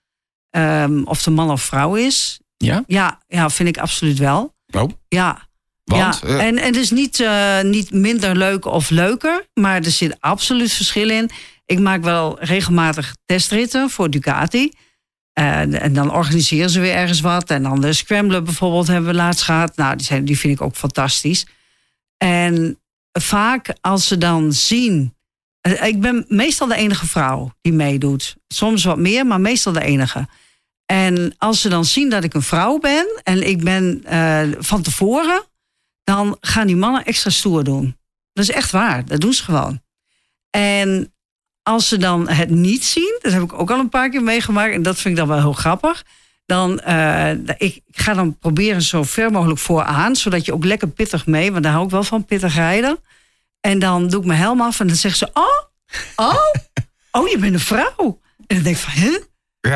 Ehm, 0.51 1.03
of 1.03 1.23
de 1.23 1.31
man 1.31 1.51
of 1.51 1.63
vrouw 1.63 1.95
is. 1.95 2.41
Ja? 2.57 2.85
Ja, 2.87 3.21
ja, 3.29 3.51
vind 3.51 3.69
ik 3.69 3.79
absoluut 3.79 4.19
wel. 4.19 4.55
Oh, 4.71 4.91
Ja, 5.09 5.49
want? 5.85 6.21
ja, 6.23 6.29
eh, 6.29 6.47
en, 6.47 6.59
en 6.59 6.67
het 6.67 6.77
is 6.77 6.91
niet, 6.91 7.21
eh, 7.21 7.61
niet 7.61 7.91
minder 7.93 8.37
leuk 8.37 8.65
of 8.65 8.91
leuker, 8.91 9.47
maar 9.55 9.77
er 9.83 9.91
zit 9.91 10.17
absoluut 10.21 10.73
verschil 10.73 11.11
in. 11.11 11.31
Ik 11.67 11.79
maak 11.79 12.03
wel 12.03 12.37
regelmatig 12.41 13.15
testritten 13.27 13.91
voor 13.91 14.11
Ducati. 14.11 14.73
En, 15.33 15.81
en 15.81 15.93
dan 15.93 16.13
organiseren 16.13 16.71
ze 16.71 16.81
weer 16.81 16.95
ergens 16.95 17.21
wat. 17.21 17.51
En 17.51 17.63
dan 17.63 17.81
de 17.81 17.93
Scrambler 17.93 18.43
bijvoorbeeld 18.43 18.87
hebben 18.87 19.11
we 19.11 19.17
laatst 19.17 19.43
gehad. 19.43 19.77
Nou, 19.77 19.97
die, 19.97 20.07
zijn, 20.07 20.25
die 20.25 20.39
vind 20.39 20.55
ik 20.55 20.61
ook 20.63 20.77
fantastisch. 20.77 21.47
En 22.17 22.79
vaak 23.13 23.75
als 23.81 24.09
ze 24.09 24.19
dan 24.19 24.53
zien... 24.53 25.15
eh, 25.61 25.87
Ik 25.87 26.01
ben 26.01 26.25
meestal 26.29 26.67
de 26.67 26.75
enige 26.75 27.07
vrouw 27.07 27.53
die 27.61 27.73
meedoet. 27.73 28.37
Soms 28.49 28.85
wat 28.85 28.99
meer, 28.99 29.27
maar 29.27 29.41
meestal 29.41 29.73
de 29.73 29.83
enige. 29.85 30.29
En 30.87 31.35
als 31.39 31.61
ze 31.61 31.69
dan 31.69 31.85
zien 31.85 32.11
dat 32.11 32.25
ik 32.25 32.35
een 32.35 32.43
vrouw 32.43 32.79
ben... 32.79 33.21
en 33.23 33.49
ik 33.49 33.65
ben 33.65 34.01
eh, 34.05 34.43
van 34.59 34.83
tevoren 34.83 35.43
dan 36.05 36.37
gaan 36.41 36.67
die 36.67 36.77
mannen 36.77 37.05
extra 37.05 37.31
stoer 37.31 37.65
doen. 37.65 37.97
Dat 38.33 38.45
is 38.45 38.51
echt 38.51 38.71
waar, 38.71 39.05
dat 39.05 39.21
doen 39.21 39.33
ze 39.33 39.43
gewoon. 39.43 39.83
En 40.51 41.15
als 41.63 41.89
ze 41.89 41.97
dan 41.97 42.29
het 42.29 42.51
niet 42.51 42.85
zien, 42.85 43.19
dat 43.23 43.33
heb 43.33 43.43
ik 43.43 43.53
ook 43.53 43.71
al 43.71 43.79
een 43.79 43.89
paar 43.89 44.11
keer 44.11 44.23
meegemaakt, 44.23 44.75
en 44.75 44.83
dat 44.83 44.97
vind 44.97 45.09
ik 45.09 45.17
dan 45.17 45.29
wel 45.29 45.41
heel 45.41 45.53
grappig. 45.53 46.05
Dan 46.47 46.81
uh, 46.87 47.31
ik, 47.59 47.81
ga 47.91 48.15
dan 48.15 48.39
proberen 48.39 48.83
zo 48.83 49.03
ver 49.03 49.31
mogelijk 49.31 49.61
vooraan, 49.61 50.17
zodat 50.17 50.45
je 50.45 50.53
ook 50.53 50.65
lekker 50.65 50.89
pittig 50.89 51.27
mee, 51.27 51.53
want 51.53 51.63
daar 51.65 51.73
hou 51.73 51.85
ik 51.85 51.91
wel 51.91 52.05
van 52.05 52.25
pittig 52.25 52.55
rijden. 52.55 52.99
En 53.61 53.79
dan 53.79 54.09
doe 54.09 54.21
ik 54.21 54.27
mijn 54.27 54.39
helm 54.39 54.61
af 54.61 54.81
en 54.81 54.87
dan 54.87 54.97
zeggen 54.97 55.19
ze: 55.19 55.41
Oh, 55.41 55.63
oh, 56.17 56.53
oh, 57.11 57.29
je 57.29 57.39
bent 57.39 57.55
een 57.55 57.61
vrouw. 57.61 58.21
En 58.47 58.57
dan 58.57 58.63
denk 58.63 58.77
ik 58.77 58.83
van, 58.83 58.93
hè? 58.93 59.19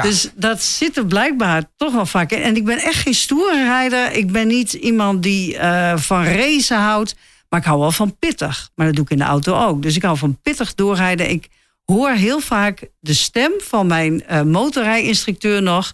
Dus 0.02 0.30
dat 0.34 0.62
zit 0.62 0.96
er 0.96 1.06
blijkbaar 1.06 1.62
toch 1.76 1.92
wel 1.92 2.06
vaak 2.06 2.30
in. 2.30 2.42
En 2.42 2.56
ik 2.56 2.64
ben 2.64 2.78
echt 2.78 3.02
geen 3.02 3.14
stoere 3.14 3.64
rijder. 3.64 4.12
Ik 4.12 4.32
ben 4.32 4.46
niet 4.46 4.72
iemand 4.72 5.22
die 5.22 5.54
uh, 5.54 5.96
van 5.96 6.24
racen 6.24 6.78
houdt. 6.78 7.14
Maar 7.48 7.60
ik 7.60 7.66
hou 7.66 7.80
wel 7.80 7.92
van 7.92 8.18
pittig. 8.18 8.70
Maar 8.74 8.86
dat 8.86 8.94
doe 8.94 9.04
ik 9.04 9.10
in 9.10 9.18
de 9.18 9.24
auto 9.24 9.66
ook. 9.66 9.82
Dus 9.82 9.96
ik 9.96 10.02
hou 10.02 10.16
van 10.16 10.38
pittig 10.42 10.74
doorrijden. 10.74 11.30
Ik 11.30 11.48
hoor 11.84 12.10
heel 12.10 12.40
vaak 12.40 12.88
de 13.00 13.14
stem 13.14 13.52
van 13.58 13.86
mijn 13.86 14.22
uh, 14.30 14.42
motorrijinstructeur 14.42 15.62
nog. 15.62 15.92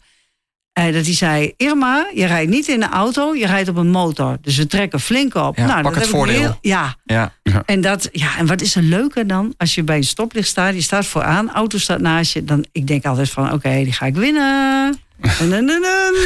Uh, 0.79 0.93
dat 0.93 1.05
hij 1.05 1.15
zei: 1.15 1.53
Irma, 1.57 2.11
je 2.15 2.27
rijdt 2.27 2.51
niet 2.51 2.69
in 2.69 2.83
een 2.83 2.91
auto, 2.91 3.35
je 3.35 3.47
rijdt 3.47 3.69
op 3.69 3.77
een 3.77 3.91
motor. 3.91 4.39
Dus 4.41 4.57
we 4.57 4.67
trekken 4.67 5.01
flink 5.01 5.35
op. 5.35 5.57
Ja, 5.57 5.67
nou, 5.67 5.83
pak 5.83 5.93
dat 5.93 6.03
het 6.03 6.11
voordeel. 6.11 6.41
Heel, 6.41 6.59
ja. 6.61 6.97
Ja. 7.05 7.33
En, 7.67 7.81
dat, 7.81 8.09
ja. 8.13 8.39
en 8.39 8.47
wat 8.47 8.61
is 8.61 8.75
er 8.75 8.83
leuker 8.83 9.27
dan 9.27 9.55
als 9.57 9.75
je 9.75 9.83
bij 9.83 9.97
een 9.97 10.05
stoplicht 10.05 10.49
staat, 10.49 10.75
je 10.75 10.81
staat 10.81 11.07
vooraan, 11.07 11.53
auto 11.53 11.79
staat 11.79 12.01
naast 12.01 12.33
je. 12.33 12.45
Dan, 12.45 12.65
ik 12.73 12.87
denk 12.87 13.05
altijd 13.05 13.31
van: 13.31 13.45
oké, 13.45 13.55
okay, 13.55 13.85
die 13.85 13.93
ga 13.93 14.07
ik 14.07 14.15
winnen. 14.15 14.99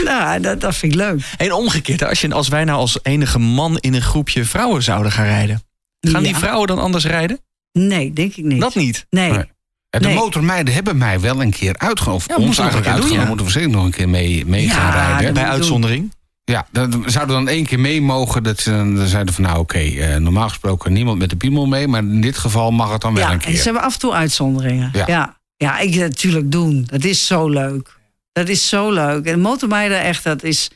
nou, 0.04 0.40
dat, 0.40 0.60
dat 0.60 0.76
vind 0.76 0.92
ik 0.92 0.98
leuk. 0.98 1.20
En 1.36 1.52
omgekeerd, 1.52 2.04
als, 2.04 2.20
je, 2.20 2.34
als 2.34 2.48
wij 2.48 2.64
nou 2.64 2.78
als 2.78 2.98
enige 3.02 3.38
man 3.38 3.78
in 3.78 3.94
een 3.94 4.02
groepje 4.02 4.44
vrouwen 4.44 4.82
zouden 4.82 5.12
gaan 5.12 5.26
rijden, 5.26 5.62
gaan 6.00 6.22
ja. 6.22 6.26
die 6.26 6.36
vrouwen 6.36 6.66
dan 6.66 6.78
anders 6.78 7.04
rijden? 7.04 7.40
Nee, 7.72 8.12
denk 8.12 8.34
ik 8.34 8.44
niet. 8.44 8.60
Dat 8.60 8.74
niet? 8.74 9.06
Nee. 9.10 9.32
nee. 9.32 9.44
De 9.90 9.98
nee. 9.98 10.14
motormeiden 10.14 10.74
hebben 10.74 10.98
mij 10.98 11.20
wel 11.20 11.42
een 11.42 11.50
keer 11.50 11.78
uitgenodigd. 11.78 12.28
Ja, 12.28 12.36
ons 12.36 12.58
eigenlijk 12.58 12.88
uitgenodigd. 12.88 13.22
Ja. 13.22 13.28
Moeten 13.28 13.46
we 13.46 13.52
zeker 13.52 13.70
nog 13.70 13.84
een 13.84 13.90
keer 13.90 14.08
mee, 14.08 14.46
mee 14.46 14.64
ja, 14.64 14.72
gaan 14.72 14.92
rijden. 14.92 15.34
Bij 15.34 15.44
uitzondering? 15.44 16.12
Ja, 16.44 16.66
dan 16.70 16.90
zouden 17.06 17.36
we 17.36 17.44
dan 17.44 17.48
één 17.48 17.64
keer 17.64 17.80
mee 17.80 18.02
mogen. 18.02 18.42
Dat 18.42 18.60
ze 18.60 18.70
dan 18.70 19.06
zeiden 19.06 19.34
van 19.34 19.44
nou 19.44 19.58
oké, 19.58 19.76
okay, 19.76 20.14
uh, 20.14 20.16
normaal 20.16 20.48
gesproken 20.48 20.92
niemand 20.92 21.18
met 21.18 21.30
de 21.30 21.36
piemel 21.36 21.66
mee. 21.66 21.88
Maar 21.88 22.02
in 22.02 22.20
dit 22.20 22.38
geval 22.38 22.70
mag 22.70 22.92
het 22.92 23.00
dan 23.00 23.14
wel 23.14 23.26
ja, 23.26 23.32
een 23.32 23.38
keer. 23.38 23.56
ze 23.56 23.62
hebben 23.62 23.82
af 23.82 23.92
en 23.92 23.98
toe 23.98 24.12
uitzonderingen. 24.12 24.90
Ja, 24.92 25.04
ja. 25.06 25.38
ja 25.56 25.78
ik 25.78 25.94
natuurlijk 25.94 26.52
doen. 26.52 26.84
Dat 26.86 27.04
is 27.04 27.26
zo 27.26 27.48
leuk. 27.48 27.96
Dat 28.32 28.48
is 28.48 28.68
zo 28.68 28.92
leuk. 28.92 29.26
En 29.26 29.40
motormeiden 29.40 30.00
echt, 30.00 30.24
dat 30.24 30.42
is 30.42 30.70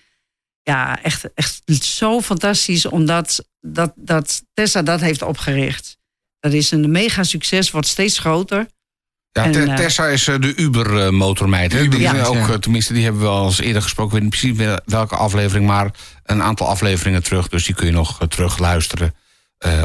ja, 0.63 1.03
echt, 1.03 1.35
echt 1.35 1.63
zo 1.85 2.21
fantastisch. 2.21 2.87
Omdat 2.87 3.45
dat, 3.61 3.93
dat 3.97 4.43
Tessa 4.55 4.83
dat 4.83 5.01
heeft 5.01 5.23
opgericht. 5.23 5.97
Dat 6.41 6.53
is 6.53 6.71
een 6.71 6.91
mega 6.91 7.23
succes, 7.23 7.71
wordt 7.71 7.87
steeds 7.87 8.19
groter. 8.19 8.67
Ja, 9.33 9.45
en, 9.45 9.69
uh, 9.69 9.75
Tessa 9.75 10.07
is 10.07 10.29
uh, 10.29 10.41
de 10.41 10.55
Uber-motormeid. 10.57 11.75
Uh, 11.75 12.01
ja. 12.01 12.25
ook, 12.25 12.35
ja. 12.35 12.59
Tenminste, 12.59 12.93
die 12.93 13.05
hebben 13.05 13.23
we 13.23 13.29
al 13.29 13.45
eens 13.45 13.61
eerder 13.61 13.83
gesproken. 13.83 14.17
Ik 14.17 14.23
weet 14.23 14.43
niet 14.43 14.57
precies 14.57 14.81
welke 14.85 15.17
aflevering, 15.17 15.67
maar 15.67 15.91
een 16.25 16.43
aantal 16.43 16.67
afleveringen 16.67 17.23
terug. 17.23 17.49
Dus 17.49 17.65
die 17.65 17.75
kun 17.75 17.87
je 17.87 17.93
nog 17.93 18.27
terug 18.29 18.59
luisteren 18.59 19.15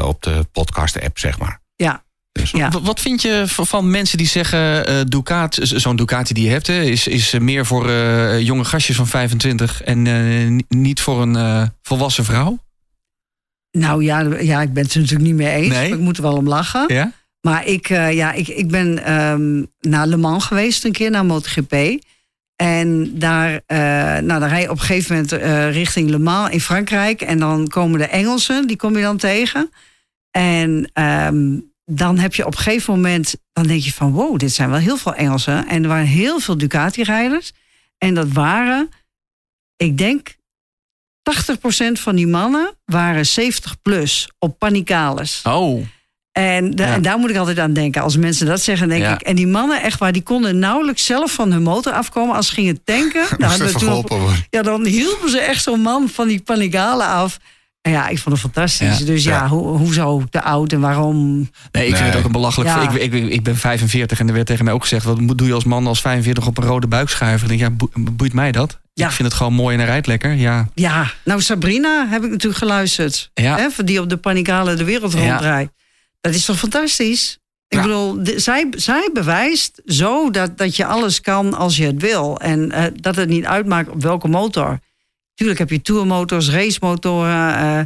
op 0.03 0.21
de 0.21 0.45
podcast-app, 0.51 1.19
zeg 1.19 1.39
maar. 1.39 1.61
Ja. 1.75 2.03
Dus. 2.31 2.51
ja. 2.51 2.69
Wat 2.81 2.99
vind 2.99 3.21
je 3.21 3.43
van 3.45 3.89
mensen 3.89 4.17
die 4.17 4.27
zeggen, 4.27 5.09
Ducat, 5.09 5.57
zo'n 5.61 5.95
Ducati 5.95 6.33
die 6.33 6.43
je 6.43 6.49
hebt, 6.49 6.67
hè, 6.67 6.81
is, 6.81 7.07
is 7.07 7.33
meer 7.39 7.65
voor 7.65 7.91
jonge 8.39 8.65
gastjes 8.65 8.95
van 8.95 9.07
25 9.07 9.83
en 9.83 10.65
niet 10.67 11.01
voor 11.01 11.21
een 11.21 11.71
volwassen 11.81 12.25
vrouw? 12.25 12.59
Nou 13.71 14.03
ja, 14.03 14.19
ja, 14.39 14.61
ik 14.61 14.73
ben 14.73 14.83
het 14.83 14.93
er 14.93 14.99
natuurlijk 14.99 15.27
niet 15.27 15.37
mee 15.37 15.53
eens. 15.53 15.73
Nee? 15.73 15.91
Ik 15.91 15.99
moet 15.99 16.17
er 16.17 16.23
wel 16.23 16.35
om 16.35 16.47
lachen. 16.47 16.93
Ja? 16.93 17.11
Maar 17.41 17.65
ik, 17.65 17.89
uh, 17.89 18.13
ja, 18.13 18.31
ik, 18.31 18.47
ik 18.47 18.67
ben 18.67 19.13
um, 19.13 19.71
naar 19.79 20.07
Le 20.07 20.17
Mans 20.17 20.45
geweest 20.45 20.85
een 20.85 20.91
keer, 20.91 21.11
naar 21.11 21.25
MotoGP. 21.25 22.03
En 22.55 23.19
daar, 23.19 23.51
uh, 23.51 23.77
nou, 24.27 24.39
dan 24.39 24.43
rij 24.43 24.61
je 24.61 24.69
op 24.69 24.77
een 24.77 24.83
gegeven 24.83 25.15
moment 25.15 25.33
uh, 25.33 25.71
richting 25.71 26.09
Le 26.09 26.19
Mans 26.19 26.51
in 26.51 26.61
Frankrijk. 26.61 27.21
En 27.21 27.39
dan 27.39 27.67
komen 27.67 27.99
de 27.99 28.07
Engelsen, 28.07 28.67
die 28.67 28.77
kom 28.77 28.95
je 28.95 29.01
dan 29.01 29.17
tegen. 29.17 29.69
En 30.31 30.91
um, 30.93 31.71
dan 31.85 32.17
heb 32.17 32.35
je 32.35 32.45
op 32.45 32.51
een 32.51 32.59
gegeven 32.59 32.93
moment, 32.93 33.35
dan 33.53 33.67
denk 33.67 33.81
je 33.81 33.93
van 33.93 34.11
wow, 34.11 34.37
dit 34.37 34.53
zijn 34.53 34.69
wel 34.69 34.79
heel 34.79 34.97
veel 34.97 35.13
Engelsen. 35.13 35.67
En 35.67 35.83
er 35.83 35.89
waren 35.89 36.05
heel 36.05 36.39
veel 36.39 36.57
Ducati-rijders. 36.57 37.51
En 37.97 38.13
dat 38.13 38.27
waren, 38.27 38.89
ik 39.75 39.97
denk, 39.97 40.35
80% 41.27 41.91
van 41.91 42.15
die 42.15 42.27
mannen 42.27 42.77
waren 42.85 43.25
70 43.25 43.81
plus 43.81 44.31
op 44.39 44.59
panicales. 44.59 45.41
Oh. 45.43 45.85
En, 46.37 46.71
ja. 46.75 46.93
en, 46.93 47.01
daar 47.01 47.17
moet 47.17 47.29
ik 47.29 47.35
altijd 47.35 47.59
aan 47.59 47.73
denken. 47.73 48.01
Als 48.01 48.17
mensen 48.17 48.45
dat 48.45 48.61
zeggen, 48.61 48.89
denk 48.89 49.01
ja. 49.01 49.13
ik. 49.13 49.21
En 49.21 49.35
die 49.35 49.47
mannen, 49.47 49.83
echt 49.83 49.99
waar, 49.99 50.11
die 50.11 50.21
konden 50.21 50.59
nauwelijks 50.59 51.05
zelf 51.05 51.31
van 51.31 51.51
hun 51.51 51.61
motor 51.61 51.93
afkomen. 51.93 52.35
Als 52.35 52.47
ze 52.47 52.53
gingen 52.53 52.83
tanken. 52.83 53.25
dan, 53.37 53.71
toen 53.71 53.91
op, 53.91 54.21
ja, 54.49 54.61
dan 54.61 54.85
hielpen 54.85 55.29
ze 55.29 55.39
echt 55.39 55.63
zo'n 55.63 55.81
man 55.81 56.09
van 56.09 56.27
die 56.27 56.41
panigalen 56.41 57.07
af. 57.07 57.39
En 57.81 57.91
ja, 57.91 58.07
ik 58.07 58.19
vond 58.19 58.41
het 58.41 58.53
fantastisch. 58.53 58.97
Ja. 58.97 59.05
Dus 59.05 59.23
ja, 59.23 59.31
ja. 59.31 59.47
Ho 59.47 59.77
hoezo 59.77 60.23
te 60.29 60.41
oud 60.41 60.73
en 60.73 60.79
waarom? 60.79 61.35
Nee, 61.71 61.85
ik 61.85 61.91
nee. 61.91 61.93
vind 61.93 62.07
het 62.07 62.15
ook 62.15 62.25
een 62.25 62.31
belachelijk. 62.31 62.69
Ja. 62.69 62.89
Ik, 62.89 63.13
ik, 63.13 63.29
ik, 63.29 63.43
ben 63.43 63.57
45 63.57 64.19
en 64.19 64.27
er 64.27 64.33
werd 64.33 64.45
tegen 64.45 64.65
mij 64.65 64.73
ook 64.73 64.81
gezegd: 64.81 65.05
wat 65.05 65.37
doe 65.37 65.47
je 65.47 65.53
als 65.53 65.63
man 65.63 65.87
als 65.87 66.01
45 66.01 66.47
op 66.47 66.57
een 66.57 66.63
rode 66.63 66.87
buik 66.87 67.09
schuiven? 67.09 67.51
Ik 67.51 67.59
denk, 67.59 67.79
ja, 67.79 67.87
boeit 68.11 68.33
mij 68.33 68.51
dat? 68.51 68.79
Ik 68.93 69.11
vind 69.11 69.27
het 69.27 69.37
gewoon 69.37 69.53
mooi 69.53 69.73
en 69.73 69.81
hij 69.81 69.89
rijdt 69.89 70.07
lekker. 70.07 70.33
Ja. 70.33 70.67
ja, 70.73 71.11
nou 71.23 71.41
Sabrina 71.41 72.07
heb 72.09 72.23
ik 72.23 72.29
natuurlijk 72.29 72.57
geluisterd. 72.57 73.29
Ja. 73.33 73.57
Hè, 73.57 73.83
die 73.83 74.01
op 74.01 74.09
de 74.09 74.17
Panigale 74.17 74.75
de 74.75 74.83
wereld 74.83 75.13
rondrijdt. 75.13 75.71
Dat 76.27 76.39
is 76.39 76.45
toch 76.45 76.57
fantastisch? 76.57 77.37
Ik 77.67 77.77
ja. 77.77 77.83
bedoel, 77.83 78.23
de, 78.23 78.39
zij, 78.39 78.67
zij 78.69 79.09
bewijst 79.13 79.81
zo 79.85 80.31
dat, 80.31 80.57
dat 80.57 80.75
je 80.75 80.85
alles 80.85 81.21
kan 81.21 81.53
als 81.53 81.77
je 81.77 81.85
het 81.85 82.01
wil. 82.01 82.39
En 82.39 82.71
uh, 82.71 82.83
dat 82.95 83.15
het 83.15 83.29
niet 83.29 83.45
uitmaakt 83.45 83.89
op 83.89 84.01
welke 84.01 84.27
motor. 84.27 84.79
Tuurlijk 85.33 85.59
heb 85.59 85.69
je 85.69 85.81
tourmotors, 85.81 86.49
racemotoren. 86.49 87.31
Uh, 87.31 87.79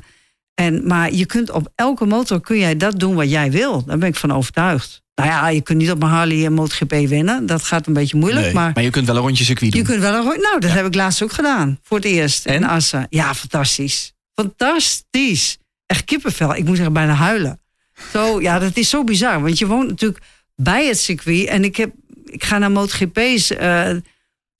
en, 0.53 0.87
maar 0.87 1.13
je 1.13 1.25
kunt 1.25 1.51
op 1.51 1.71
elke 1.75 2.05
motor 2.05 2.41
kun 2.41 2.57
jij 2.57 2.77
dat 2.77 2.99
doen 2.99 3.15
wat 3.15 3.29
jij 3.29 3.51
wil. 3.51 3.83
Daar 3.85 3.97
ben 3.97 4.07
ik 4.07 4.15
van 4.15 4.33
overtuigd. 4.33 5.01
Nou 5.15 5.29
ja, 5.29 5.49
je 5.49 5.61
kunt 5.61 5.77
niet 5.77 5.91
op 5.91 6.03
een 6.03 6.09
Harley 6.09 6.45
een 6.45 6.53
MotoGP 6.53 6.91
winnen. 6.91 7.45
Dat 7.45 7.63
gaat 7.63 7.87
een 7.87 7.93
beetje 7.93 8.17
moeilijk. 8.17 8.45
Nee, 8.45 8.53
maar, 8.53 8.71
maar 8.73 8.83
je 8.83 8.89
kunt 8.89 9.05
wel 9.05 9.15
een 9.15 9.21
rondje 9.21 9.43
circuit 9.43 9.71
doen. 9.71 9.81
Je 9.81 9.87
kunt 9.87 10.01
wel 10.01 10.13
een 10.13 10.21
rondje. 10.21 10.41
Nou, 10.41 10.59
dat 10.59 10.69
ja. 10.69 10.75
heb 10.75 10.85
ik 10.85 10.95
laatst 10.95 11.23
ook 11.23 11.31
gedaan. 11.31 11.79
Voor 11.83 11.97
het 11.97 12.05
eerst 12.05 12.45
en? 12.45 12.55
in 12.55 12.63
Assen. 12.63 13.07
Ja, 13.09 13.33
fantastisch. 13.33 14.13
Fantastisch. 14.33 15.57
Echt 15.85 16.03
kippenvel. 16.03 16.55
Ik 16.55 16.65
moet 16.65 16.75
zeggen, 16.75 16.93
bijna 16.93 17.13
huilen. 17.13 17.60
Zo, 18.11 18.41
ja, 18.41 18.59
dat 18.59 18.77
is 18.77 18.89
zo 18.89 19.03
bizar. 19.03 19.41
Want 19.41 19.57
je 19.57 19.67
woont 19.67 19.87
natuurlijk 19.87 20.23
bij 20.55 20.87
het 20.87 20.99
circuit. 20.99 21.47
En 21.47 21.63
ik, 21.63 21.75
heb, 21.75 21.91
ik 22.25 22.43
ga 22.43 22.57
naar 22.57 22.71
MotoGP's. 22.71 23.51
Uh, 23.51 23.89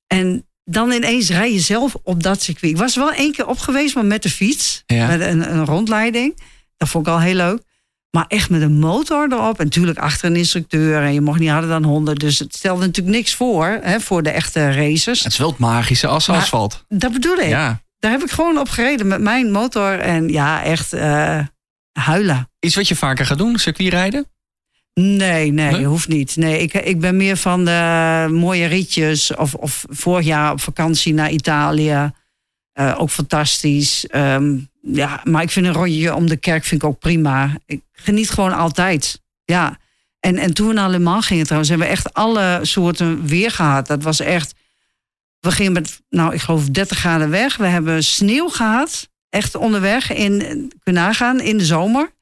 en 0.06 0.46
dan 0.64 0.92
ineens 0.92 1.28
rij 1.28 1.52
je 1.52 1.60
zelf 1.60 1.96
op 2.02 2.22
dat 2.22 2.42
circuit. 2.42 2.72
Ik 2.72 2.78
was 2.78 2.96
wel 2.96 3.12
één 3.12 3.32
keer 3.32 3.46
op 3.46 3.58
geweest, 3.58 3.94
maar 3.94 4.04
met 4.04 4.22
de 4.22 4.30
fiets. 4.30 4.82
Ja. 4.86 5.06
Met 5.06 5.20
een, 5.20 5.52
een, 5.52 5.64
rondleiding. 5.64 6.38
Dat 6.76 6.88
vond 6.88 7.06
ik 7.06 7.12
al 7.12 7.20
heel 7.20 7.34
leuk. 7.34 7.62
Maar 8.10 8.24
echt 8.28 8.50
met 8.50 8.62
een 8.62 8.78
motor 8.78 9.32
erop. 9.32 9.58
En 9.58 9.64
natuurlijk 9.64 9.98
achter 9.98 10.30
een 10.30 10.36
instructeur. 10.36 11.02
En 11.02 11.12
je 11.12 11.20
mocht 11.20 11.38
niet 11.38 11.50
harder 11.50 11.70
dan 11.70 11.84
100. 11.84 12.20
Dus 12.20 12.38
het 12.38 12.54
stelde 12.54 12.86
natuurlijk 12.86 13.16
niks 13.16 13.34
voor. 13.34 13.78
Hè, 13.82 14.00
voor 14.00 14.22
de 14.22 14.30
echte 14.30 14.72
racers. 14.72 15.22
Het 15.22 15.32
is 15.32 15.38
wel 15.38 15.48
het 15.50 15.58
magische 15.58 16.06
als 16.06 16.26
maar, 16.26 16.36
asfalt. 16.36 16.84
Dat 16.88 17.12
bedoel 17.12 17.36
ik. 17.36 17.48
Ja. 17.48 17.82
Daar 17.98 18.10
heb 18.10 18.22
ik 18.22 18.30
gewoon 18.30 18.58
op 18.58 18.68
gereden 18.68 19.06
met 19.06 19.20
mijn 19.20 19.50
motor. 19.50 19.98
En 19.98 20.28
ja, 20.28 20.62
echt 20.62 20.94
uh, 20.94 21.38
huilen. 21.92 22.50
Iets 22.60 22.74
wat 22.74 22.88
je 22.88 22.96
vaker 22.96 23.26
gaat 23.26 23.38
doen, 23.38 23.58
circuitrijden? 23.58 24.26
Nee, 24.94 25.52
nee, 25.52 25.70
nee, 25.70 25.84
hoeft 25.84 26.08
niet. 26.08 26.36
Nee, 26.36 26.58
ik, 26.58 26.72
ik 26.74 27.00
ben 27.00 27.16
meer 27.16 27.36
van 27.36 27.64
de 27.64 28.28
mooie 28.30 28.66
ritjes. 28.66 29.34
Of, 29.34 29.54
of 29.54 29.84
vorig 29.88 30.24
jaar 30.24 30.52
op 30.52 30.60
vakantie 30.60 31.14
naar 31.14 31.30
Italië. 31.30 32.12
Uh, 32.74 32.94
ook 32.98 33.10
fantastisch. 33.10 34.06
Um, 34.14 34.70
ja, 34.82 35.20
maar 35.24 35.42
ik 35.42 35.50
vind 35.50 35.66
een 35.66 35.72
rondje 35.72 36.14
om 36.14 36.28
de 36.28 36.36
kerk 36.36 36.64
vind 36.64 36.82
ik 36.82 36.88
ook 36.88 36.98
prima. 36.98 37.56
Ik 37.66 37.82
geniet 37.92 38.30
gewoon 38.30 38.52
altijd. 38.52 39.22
Ja. 39.44 39.78
En, 40.20 40.38
en 40.38 40.54
toen 40.54 40.68
we 40.68 40.72
naar 40.72 40.90
Le 40.90 40.98
Mans 40.98 41.26
gingen 41.26 41.44
trouwens, 41.44 41.70
hebben 41.70 41.88
we 41.88 41.92
echt 41.92 42.14
alle 42.14 42.58
soorten 42.62 43.26
weer 43.26 43.50
gehad. 43.50 43.86
Dat 43.86 44.02
was 44.02 44.20
echt... 44.20 44.54
We 45.40 45.50
gingen 45.50 45.72
met, 45.72 46.00
nou, 46.08 46.34
ik 46.34 46.40
geloof 46.40 46.68
30 46.68 46.98
graden 46.98 47.30
weg. 47.30 47.56
We 47.56 47.66
hebben 47.66 48.04
sneeuw 48.04 48.48
gehad. 48.48 49.08
Echt 49.32 49.54
onderweg 49.54 50.12
in, 50.12 50.72
kun 50.82 50.94
nagaan, 50.94 51.40
in 51.40 51.58
de 51.58 51.64
zomer. 51.64 52.12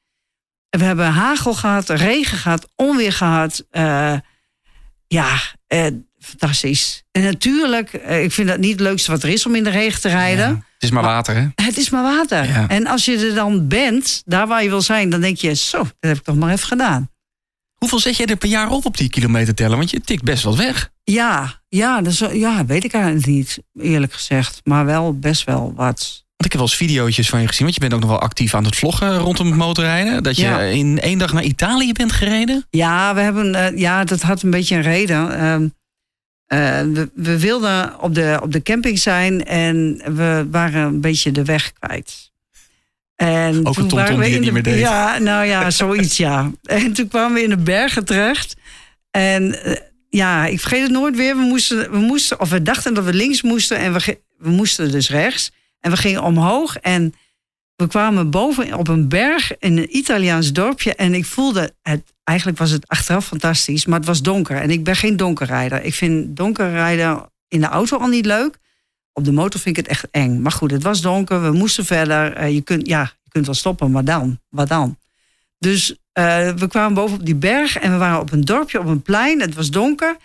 We 0.68 0.84
hebben 0.84 1.06
hagel 1.06 1.54
gehad, 1.54 1.88
regen 1.88 2.38
gehad, 2.38 2.68
onweer 2.76 3.12
gehad. 3.12 3.64
Uh, 3.72 4.14
ja, 5.06 5.40
uh, 5.68 5.86
fantastisch. 6.18 7.02
En 7.10 7.22
natuurlijk, 7.22 7.92
uh, 7.92 8.22
ik 8.22 8.32
vind 8.32 8.48
dat 8.48 8.58
niet 8.58 8.70
het 8.70 8.80
leukste 8.80 9.10
wat 9.10 9.22
er 9.22 9.28
is 9.28 9.46
om 9.46 9.54
in 9.54 9.64
de 9.64 9.70
regen 9.70 10.00
te 10.00 10.08
rijden. 10.08 10.48
Ja, 10.48 10.54
het 10.54 10.82
is 10.82 10.90
maar 10.90 11.02
water, 11.02 11.34
hè? 11.34 11.64
Het 11.64 11.76
is 11.76 11.90
maar 11.90 12.02
water. 12.02 12.48
Ja. 12.48 12.68
En 12.68 12.86
als 12.86 13.04
je 13.04 13.26
er 13.28 13.34
dan 13.34 13.68
bent, 13.68 14.22
daar 14.24 14.46
waar 14.46 14.62
je 14.62 14.68
wil 14.68 14.82
zijn, 14.82 15.10
dan 15.10 15.20
denk 15.20 15.36
je, 15.36 15.54
zo, 15.54 15.78
dat 15.78 15.94
heb 16.00 16.16
ik 16.16 16.22
toch 16.22 16.36
maar 16.36 16.52
even 16.52 16.68
gedaan. 16.68 17.10
Hoeveel 17.74 17.98
zet 17.98 18.16
jij 18.16 18.26
er 18.26 18.36
per 18.36 18.48
jaar 18.48 18.70
op 18.70 18.84
op 18.84 18.96
die 18.96 19.10
kilometer 19.10 19.54
tellen? 19.54 19.76
Want 19.76 19.90
je 19.90 20.00
tikt 20.00 20.22
best 20.22 20.44
wel 20.44 20.56
weg. 20.56 20.90
Ja, 21.04 21.62
ja, 21.68 22.00
dus, 22.00 22.18
ja 22.18 22.66
weet 22.66 22.84
ik 22.84 22.92
eigenlijk 22.92 23.26
niet, 23.26 23.58
eerlijk 23.74 24.12
gezegd. 24.12 24.60
Maar 24.64 24.84
wel 24.84 25.18
best 25.18 25.44
wel 25.44 25.72
wat. 25.74 26.28
Want 26.40 26.52
ik 26.52 26.58
heb 26.58 26.68
wel 26.68 26.76
eens 26.78 26.90
video's 26.90 27.28
van 27.28 27.40
je 27.40 27.46
gezien. 27.46 27.62
Want 27.62 27.74
je 27.74 27.80
bent 27.80 27.94
ook 27.94 28.00
nog 28.00 28.10
wel 28.10 28.20
actief 28.20 28.54
aan 28.54 28.64
het 28.64 28.76
vloggen 28.76 29.18
rondom 29.18 29.46
het 29.46 29.56
motorrijden. 29.56 30.22
Dat 30.22 30.36
je 30.36 30.42
Ja. 30.42 30.60
in 30.60 31.00
één 31.00 31.18
dag 31.18 31.32
naar 31.32 31.42
Italië 31.42 31.92
bent 31.92 32.12
gereden. 32.12 32.66
Ja, 32.70 33.14
we 33.14 33.20
hebben, 33.20 33.54
eh, 33.54 33.78
ja, 33.78 34.04
dat 34.04 34.22
had 34.22 34.42
een 34.42 34.50
beetje 34.50 34.74
een 34.76 34.82
reden. 34.82 35.38
Ehm, 35.38 35.68
eh, 36.46 36.80
we, 36.92 37.10
we 37.14 37.38
wilden 37.38 38.00
op 38.00 38.14
de, 38.14 38.38
op 38.42 38.52
de 38.52 38.62
camping 38.62 38.98
zijn 38.98 39.44
en 39.44 40.02
we 40.14 40.46
waren 40.50 40.82
een 40.82 41.00
beetje 41.00 41.32
de 41.32 41.44
weg 41.44 41.72
kwijt. 41.72 42.32
En 43.16 43.66
Ook 43.66 43.76
een 43.76 43.88
toen 43.88 43.98
waren 43.98 44.18
we 44.18 44.30
in 44.30 44.32
niet 44.32 44.44
de, 44.44 44.52
meer 44.52 44.62
deed. 44.62 44.78
Ja, 44.78 45.18
nou 45.18 45.46
ja, 45.46 45.70
zoiets 45.70 46.16
ja. 46.16 46.50
En 46.62 46.92
toen 46.92 47.08
kwamen 47.08 47.34
we 47.34 47.42
in 47.42 47.50
de 47.50 47.56
bergen 47.56 48.04
terecht. 48.04 48.56
En 49.10 49.64
eh, 49.64 49.76
ja, 50.10 50.46
ik 50.46 50.60
vergeet 50.60 50.82
het 50.82 50.90
nooit 50.90 51.16
weer. 51.16 51.36
We 51.36 51.42
moesten, 51.42 51.90
we 51.90 51.98
moesten, 51.98 52.40
of 52.40 52.50
we 52.50 52.62
dachten 52.62 52.94
dat 52.94 53.04
we 53.04 53.12
links 53.12 53.42
moesten 53.42 53.78
en 53.78 53.92
we, 53.92 54.18
we 54.38 54.50
moesten 54.50 54.90
dus 54.90 55.10
rechts. 55.10 55.50
En 55.80 55.90
we 55.90 55.96
gingen 55.96 56.22
omhoog 56.22 56.76
en 56.76 57.14
we 57.76 57.86
kwamen 57.86 58.30
boven 58.30 58.74
op 58.74 58.88
een 58.88 59.08
berg 59.08 59.58
in 59.58 59.78
een 59.78 59.96
Italiaans 59.96 60.52
dorpje. 60.52 60.94
En 60.94 61.14
ik 61.14 61.24
voelde, 61.24 61.74
het, 61.82 62.12
eigenlijk 62.24 62.58
was 62.58 62.70
het 62.70 62.88
achteraf 62.88 63.26
fantastisch, 63.26 63.86
maar 63.86 63.98
het 63.98 64.08
was 64.08 64.22
donker. 64.22 64.56
En 64.56 64.70
ik 64.70 64.84
ben 64.84 64.96
geen 64.96 65.16
donkerrijder. 65.16 65.84
Ik 65.84 65.94
vind 65.94 66.36
donkerrijden 66.36 67.30
in 67.48 67.60
de 67.60 67.66
auto 67.66 67.98
al 67.98 68.08
niet 68.08 68.26
leuk. 68.26 68.58
Op 69.12 69.24
de 69.24 69.32
motor 69.32 69.60
vind 69.60 69.76
ik 69.78 69.82
het 69.84 69.92
echt 69.92 70.08
eng. 70.10 70.40
Maar 70.42 70.52
goed, 70.52 70.70
het 70.70 70.82
was 70.82 71.00
donker, 71.00 71.42
we 71.42 71.50
moesten 71.50 71.84
verder. 71.84 72.32
Eh, 72.32 72.54
je, 72.54 72.60
kunt, 72.60 72.86
ja, 72.86 73.00
je 73.22 73.30
kunt 73.30 73.46
wel 73.46 73.54
stoppen, 73.54 73.90
maar 73.90 74.04
dan? 74.04 74.38
Wat 74.48 74.68
dan? 74.68 74.98
Dus 75.58 75.96
eh, 76.12 76.52
we 76.52 76.66
kwamen 76.68 76.94
boven 76.94 77.18
op 77.18 77.26
die 77.26 77.34
berg 77.34 77.76
en 77.76 77.92
we 77.92 77.98
waren 77.98 78.20
op 78.20 78.32
een 78.32 78.44
dorpje, 78.44 78.78
op 78.78 78.86
een 78.86 79.02
plein. 79.02 79.40
Het 79.40 79.54
was 79.54 79.70
donker. 79.70 80.16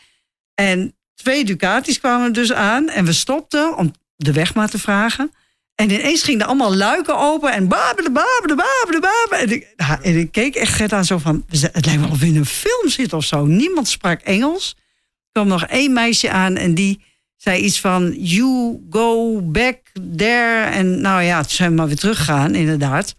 En 0.53 0.95
twee 1.13 1.45
Ducatis 1.45 1.99
kwamen 1.99 2.33
dus 2.33 2.53
aan 2.53 2.89
en 2.89 3.05
we 3.05 3.13
stopten 3.13 3.77
om 3.77 3.93
de 4.15 4.33
weg 4.33 4.53
maar 4.53 4.69
te 4.69 4.79
vragen. 4.79 5.31
En 5.75 5.89
ineens 5.89 6.23
gingen 6.23 6.45
allemaal 6.45 6.75
luiken 6.75 7.17
open 7.17 7.53
en 7.53 7.67
babede, 7.67 8.11
babede, 8.11 8.55
babede, 8.55 8.99
babede. 8.99 9.43
En 9.43 9.51
ik, 9.51 9.73
en 10.01 10.19
ik 10.19 10.31
keek 10.31 10.55
echt 10.55 10.73
Gert 10.73 10.93
aan 10.93 11.05
zo 11.05 11.17
van, 11.17 11.45
het 11.49 11.85
lijkt 11.85 12.01
wel 12.01 12.09
of 12.09 12.19
we 12.19 12.25
in 12.25 12.35
een 12.35 12.45
film 12.45 12.89
zitten 12.89 13.17
of 13.17 13.25
zo. 13.25 13.45
Niemand 13.45 13.88
sprak 13.88 14.21
Engels. 14.21 14.75
Er 14.77 15.31
kwam 15.31 15.47
nog 15.47 15.63
één 15.63 15.93
meisje 15.93 16.29
aan 16.29 16.55
en 16.55 16.73
die 16.73 17.01
zei 17.35 17.61
iets 17.61 17.79
van, 17.79 18.13
you 18.17 18.79
go 18.89 19.41
back 19.41 19.77
there. 20.15 20.63
En 20.63 21.01
nou 21.01 21.21
ja, 21.21 21.41
toen 21.41 21.51
zijn 21.51 21.69
we 21.69 21.75
maar 21.75 21.88
weer 21.88 21.95
teruggegaan, 21.95 22.55
inderdaad. 22.55 23.15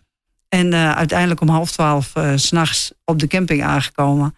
En 0.48 0.72
eh, 0.72 0.96
uiteindelijk 0.96 1.40
om 1.40 1.48
half 1.48 1.70
twaalf 1.70 2.14
eh, 2.14 2.32
s 2.36 2.46
s'nachts 2.46 2.92
op 3.04 3.18
de 3.18 3.26
camping 3.26 3.62
aangekomen. 3.62 4.34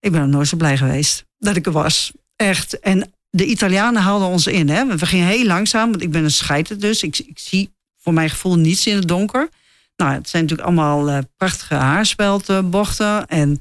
Ik 0.00 0.12
ben 0.12 0.20
nog 0.20 0.30
nooit 0.30 0.48
zo 0.48 0.56
blij 0.56 0.76
geweest 0.76 1.24
dat 1.38 1.56
ik 1.56 1.66
er 1.66 1.72
was. 1.72 2.12
Echt. 2.36 2.78
En 2.78 3.12
de 3.30 3.44
Italianen 3.46 4.02
haalden 4.02 4.28
ons 4.28 4.46
in. 4.46 4.68
Hè? 4.68 4.96
We 4.96 5.06
gingen 5.06 5.26
heel 5.26 5.44
langzaam, 5.46 5.90
want 5.90 6.02
ik 6.02 6.10
ben 6.10 6.24
een 6.24 6.30
scheiter 6.30 6.80
dus. 6.80 7.02
Ik, 7.02 7.18
ik 7.18 7.38
zie 7.38 7.70
voor 7.98 8.12
mijn 8.12 8.30
gevoel 8.30 8.56
niets 8.56 8.86
in 8.86 8.96
het 8.96 9.08
donker. 9.08 9.48
Nou, 9.96 10.12
het 10.12 10.28
zijn 10.28 10.42
natuurlijk 10.42 10.68
allemaal 10.68 11.08
eh, 11.10 11.18
prachtige 11.36 11.74
haarspeldbochten. 11.74 13.26
En 13.26 13.60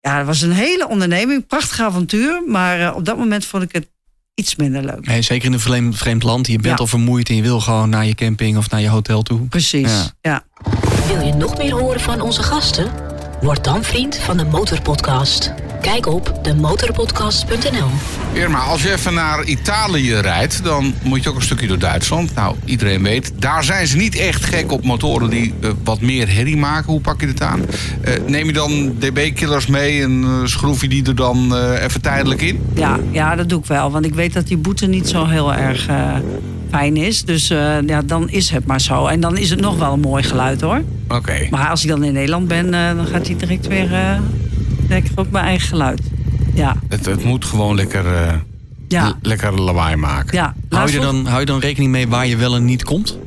ja, 0.00 0.16
het 0.18 0.26
was 0.26 0.40
een 0.40 0.52
hele 0.52 0.88
onderneming. 0.88 1.46
Prachtig 1.46 1.80
avontuur. 1.80 2.42
Maar 2.46 2.80
eh, 2.80 2.96
op 2.96 3.04
dat 3.04 3.16
moment 3.18 3.44
vond 3.44 3.62
ik 3.62 3.72
het 3.72 3.88
iets 4.34 4.56
minder 4.56 4.84
leuk. 4.84 5.06
Nee, 5.06 5.22
zeker 5.22 5.46
in 5.46 5.52
een 5.52 5.60
vreemd, 5.60 5.96
vreemd 5.96 6.22
land. 6.22 6.46
Je 6.46 6.52
bent 6.58 6.66
Ja. 6.66 6.74
al 6.74 6.86
vermoeid 6.86 7.28
en 7.28 7.36
je 7.36 7.42
wil 7.42 7.60
gewoon 7.60 7.88
naar 7.88 8.06
je 8.06 8.14
camping 8.14 8.56
of 8.56 8.70
naar 8.70 8.80
je 8.80 8.88
hotel 8.88 9.22
toe. 9.22 9.40
Precies, 9.48 9.90
Ja. 9.90 10.10
ja. 10.20 10.44
Wil 11.06 11.20
je 11.26 11.32
nog 11.32 11.56
meer 11.58 11.72
horen 11.72 12.00
van 12.00 12.20
onze 12.20 12.42
gasten? 12.42 12.90
Word 13.40 13.64
dan 13.64 13.84
vriend 13.84 14.16
van 14.18 14.36
de 14.36 14.44
Motorpodcast. 14.44 15.52
Kijk 15.84 16.06
op 16.06 16.38
demotorpodcast.nl. 16.42 17.88
Irma, 18.32 18.58
als 18.58 18.82
je 18.82 18.92
even 18.92 19.14
naar 19.14 19.44
Italië 19.44 20.14
rijdt, 20.14 20.64
dan 20.64 20.94
moet 21.02 21.22
je 21.22 21.28
ook 21.28 21.36
een 21.36 21.42
stukje 21.42 21.66
door 21.66 21.78
Duitsland. 21.78 22.34
Nou, 22.34 22.56
iedereen 22.64 23.02
weet, 23.02 23.32
daar 23.38 23.64
zijn 23.64 23.86
ze 23.86 23.96
niet 23.96 24.16
echt 24.16 24.44
gek 24.44 24.72
op 24.72 24.84
motoren 24.84 25.30
die 25.30 25.54
eh, 25.60 25.70
wat 25.84 26.00
meer 26.00 26.34
herrie 26.34 26.56
maken. 26.56 26.92
Hoe 26.92 27.00
pak 27.00 27.20
je 27.20 27.26
dit 27.26 27.42
aan? 27.42 27.60
Eh, 28.00 28.14
neem 28.26 28.46
je 28.46 28.52
dan 28.52 28.94
dB-killers 28.98 29.66
mee 29.66 30.02
en 30.02 30.24
eh, 30.24 30.30
schroef 30.44 30.80
je 30.80 30.88
die 30.88 31.06
er 31.06 31.14
dan 31.14 31.56
eh, 31.56 31.82
even 31.82 32.00
tijdelijk 32.00 32.42
in? 32.42 32.60
Ja, 32.74 32.98
ja, 33.10 33.34
dat 33.34 33.48
doe 33.48 33.58
ik 33.58 33.66
wel. 33.66 33.90
Want 33.90 34.04
ik 34.04 34.14
weet 34.14 34.32
dat 34.32 34.46
die 34.46 34.56
boete 34.56 34.86
niet 34.86 35.08
zo 35.08 35.26
heel 35.26 35.54
erg 35.54 35.88
fijn 36.74 36.96
is. 36.96 37.24
Dus 37.24 37.50
eh, 37.50 37.76
ja, 37.86 38.02
dan 38.02 38.30
is 38.30 38.50
het 38.50 38.66
maar 38.66 38.80
zo. 38.80 39.06
En 39.06 39.20
dan 39.20 39.36
is 39.38 39.50
het 39.50 39.60
nog 39.60 39.78
wel 39.78 39.92
een 39.92 40.00
mooi 40.00 40.22
geluid 40.22 40.60
hoor. 40.60 40.82
Oké. 41.08 41.46
Maar 41.50 41.68
als 41.68 41.82
ik 41.82 41.88
dan 41.88 42.04
in 42.04 42.12
Nederland 42.12 42.48
ben, 42.48 42.70
dan 42.70 43.06
gaat 43.06 43.26
hij 43.26 43.36
direct 43.36 43.66
weer 43.66 44.20
lekker 44.88 45.12
op 45.16 45.30
mijn 45.30 45.44
eigen 45.44 45.68
geluid. 45.68 46.00
Ja, 46.54 46.76
Het, 46.88 47.06
het 47.06 47.24
moet 47.24 47.44
gewoon 47.44 47.74
lekker, 47.76 48.06
eh, 48.14 48.34
ja, 48.88 49.18
lekker 49.22 49.60
lawaai 49.60 49.96
maken. 49.96 50.36
ja. 50.36 50.54
Hou 50.68 50.90
je, 50.92 51.00
dan, 51.00 51.26
hou 51.26 51.40
je 51.40 51.46
dan 51.46 51.58
rekening 51.60 51.90
mee 51.92 52.08
waar 52.08 52.26
je 52.26 52.36
wel 52.36 52.54
en 52.54 52.64
niet 52.64 52.84
komt? 52.84 53.18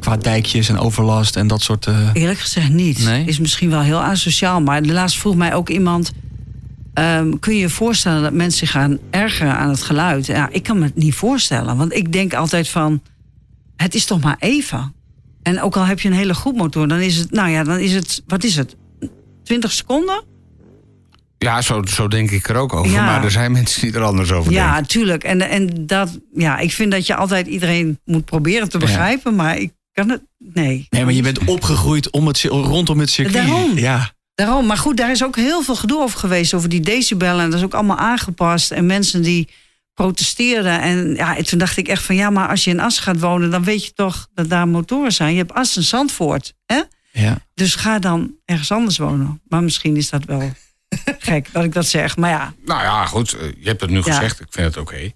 Qua 0.00 0.16
dijkjes 0.16 0.68
en 0.68 0.78
overlast 0.78 1.36
en 1.36 1.46
dat 1.46 1.62
soort... 1.62 1.86
eh, 1.86 2.08
Eerlijk 2.12 2.38
gezegd 2.38 2.68
niet. 2.68 3.04
Nee? 3.04 3.24
Is 3.24 3.38
misschien 3.38 3.70
wel 3.70 3.80
heel 3.80 4.02
asociaal. 4.02 4.60
Maar 4.60 4.82
de 4.82 4.92
laatst 4.92 5.18
vroeg 5.18 5.36
mij 5.36 5.54
ook 5.54 5.68
iemand... 5.68 6.12
ehm, 6.94 7.38
kun 7.40 7.54
je 7.54 7.60
je 7.60 7.68
voorstellen 7.68 8.22
dat 8.22 8.32
mensen 8.32 8.58
zich 8.58 8.70
gaan 8.70 8.98
ergeren 9.10 9.56
aan 9.56 9.68
het 9.68 9.82
geluid? 9.82 10.26
Ja, 10.26 10.48
ik 10.50 10.62
kan 10.62 10.78
me 10.78 10.84
het 10.84 10.96
niet 10.96 11.14
voorstellen. 11.14 11.76
Want 11.76 11.92
ik 11.94 12.12
denk 12.12 12.34
altijd 12.34 12.68
van... 12.68 13.02
Het 13.76 13.94
is 13.94 14.04
toch 14.04 14.20
maar 14.20 14.36
even. 14.38 14.92
En 15.42 15.60
ook 15.62 15.76
al 15.76 15.84
heb 15.86 16.00
je 16.00 16.08
een 16.08 16.14
hele 16.14 16.34
goed 16.34 16.56
motor... 16.56 16.88
dan 16.88 16.98
is 17.00 17.16
het, 17.16 17.30
nou 17.30 17.50
ja, 17.50 17.64
dan 17.64 17.78
is 17.78 17.92
het... 17.94 18.22
Wat 18.26 18.44
is 18.44 18.56
het? 18.56 18.76
20 19.44 19.72
seconden? 19.72 20.22
Ja, 21.42 21.60
zo, 21.62 21.82
zo 21.86 22.08
denk 22.08 22.30
ik 22.30 22.48
er 22.48 22.56
ook 22.56 22.72
over. 22.74 22.90
Ja. 22.92 23.04
Maar 23.04 23.24
er 23.24 23.30
zijn 23.30 23.52
mensen 23.62 23.80
die 23.80 23.92
er 23.94 24.02
anders 24.02 24.32
over 24.32 24.52
Ja, 24.52 24.72
denken. 24.72 24.88
tuurlijk. 24.88 25.24
En, 25.24 25.40
en 25.40 25.86
dat, 25.86 26.18
ja, 26.34 26.58
ik 26.58 26.72
vind 26.72 26.90
dat 26.92 27.06
je 27.06 27.14
altijd 27.16 27.46
iedereen 27.46 27.98
moet 28.04 28.24
proberen 28.24 28.68
te 28.68 28.78
begrijpen. 28.78 29.34
Maar 29.34 29.56
ik 29.58 29.72
kan 29.92 30.08
het... 30.10 30.22
Nee. 30.38 30.86
Nee, 30.90 31.04
maar 31.04 31.12
je 31.14 31.22
bent 31.22 31.44
opgegroeid 31.44 32.10
om 32.10 32.26
het, 32.26 32.42
rondom 32.42 32.98
het 32.98 33.10
circuit. 33.10 33.46
Daarom. 33.46 33.78
Ja. 33.78 34.10
Daarom, 34.34 34.66
maar 34.66 34.76
goed, 34.76 34.96
daar 34.96 35.10
is 35.10 35.24
ook 35.24 35.36
heel 35.36 35.62
veel 35.62 35.76
gedoe 35.76 36.00
over 36.02 36.18
geweest, 36.18 36.54
over 36.54 36.68
die 36.68 36.80
decibellen. 36.80 37.44
En 37.44 37.50
dat 37.50 37.58
is 37.58 37.64
ook 37.64 37.74
allemaal 37.74 37.96
aangepast. 37.98 38.70
En 38.70 38.86
mensen 38.86 39.22
die 39.22 39.48
protesteerden. 39.94 40.80
En 40.80 41.14
ja, 41.14 41.34
toen 41.34 41.58
dacht 41.58 41.76
ik 41.76 41.88
echt 41.88 42.02
van, 42.02 42.14
ja, 42.14 42.30
maar 42.30 42.48
als 42.48 42.64
je 42.64 42.70
in 42.70 42.80
As 42.80 42.98
gaat 42.98 43.20
wonen... 43.20 43.50
dan 43.50 43.64
weet 43.64 43.84
je 43.84 43.92
toch 43.92 44.26
dat 44.34 44.48
daar 44.48 44.68
motoren 44.68 45.12
zijn. 45.12 45.32
Je 45.32 45.38
hebt 45.38 45.54
As 45.54 45.76
en 45.76 45.82
Zandvoort, 45.82 46.54
hè? 46.66 46.80
ja. 47.12 47.38
Dus 47.54 47.74
ga 47.74 47.98
dan 47.98 48.34
ergens 48.44 48.72
anders 48.72 48.98
wonen. 48.98 49.40
Maar 49.48 49.62
misschien 49.62 49.96
is 49.96 50.10
dat 50.10 50.24
wel 50.24 50.52
gek 51.18 51.48
dat 51.52 51.64
ik 51.64 51.72
dat 51.72 51.86
zeg. 51.86 52.16
Maar 52.16 52.30
ja, 52.30 52.52
Nou 52.64 52.82
ja, 52.82 53.06
goed. 53.06 53.32
eh, 53.32 53.40
Je 53.60 53.68
hebt 53.68 53.80
het 53.80 53.90
nu 53.90 53.96
Ja. 53.96 54.02
gezegd. 54.02 54.40
Ik 54.40 54.46
vind 54.50 54.66
het 54.66 54.76
oké. 54.76 55.10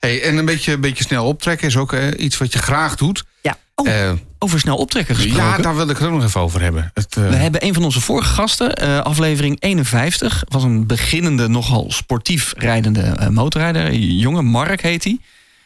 Hey, 0.00 0.22
en 0.22 0.36
een 0.36 0.44
beetje, 0.44 0.72
een 0.72 0.80
beetje 0.80 1.04
snel 1.04 1.26
optrekken 1.26 1.66
is 1.66 1.76
ook 1.76 1.92
eh, 1.92 2.08
iets 2.24 2.36
wat 2.38 2.52
je 2.52 2.58
graag 2.58 2.96
doet. 2.96 3.24
ja. 3.42 3.56
Oh, 3.74 3.88
Eh, 3.88 4.12
over 4.38 4.58
snel 4.60 4.76
optrekken 4.76 5.14
gesproken. 5.16 5.42
ja, 5.44 5.58
daar 5.58 5.76
wil 5.76 5.88
ik 5.88 5.96
het 5.98 6.06
ook 6.06 6.12
nog 6.12 6.24
even 6.24 6.40
over 6.40 6.60
hebben. 6.60 6.90
Het, 6.94 7.14
We 7.14 7.20
hebben 7.20 7.64
een 7.64 7.74
van 7.74 7.84
onze 7.84 8.00
vorige 8.00 8.32
gasten, 8.34 9.04
aflevering 9.04 9.56
51. 9.60 10.44
Was 10.48 10.62
een 10.62 10.86
beginnende, 10.86 11.48
nogal 11.48 11.86
sportief 11.88 12.52
rijdende 12.56 13.28
motorrijder. 13.30 13.92
Jonge 13.94 14.42
Mark 14.42 14.80
heet 14.82 15.04
hij. 15.04 15.18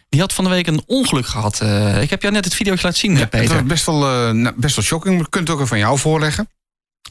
Die 0.09 0.21
had 0.21 0.33
van 0.33 0.45
de 0.45 0.51
week 0.51 0.67
een 0.67 0.83
ongeluk 0.87 1.27
gehad. 1.27 1.61
Eh, 1.61 2.03
ik 2.03 2.11
heb 2.11 2.23
jou 2.23 2.35
net 2.35 2.45
het 2.45 2.55
videootje 2.55 2.85
laten 2.85 3.01
zien, 3.01 3.17
Het 3.17 3.31
Peter. 3.31 3.55
was 3.55 3.65
best 3.65 3.87
wel, 3.87 3.99
nou, 4.35 4.55
best 4.57 4.77
wel 4.77 4.85
shocking, 4.85 5.17
maar 5.17 5.29
kunt 5.29 5.43
het 5.49 5.57
ook 5.57 5.63
even 5.63 5.69
van 5.69 5.79
jou 5.79 5.99
voorleggen. 5.99 6.49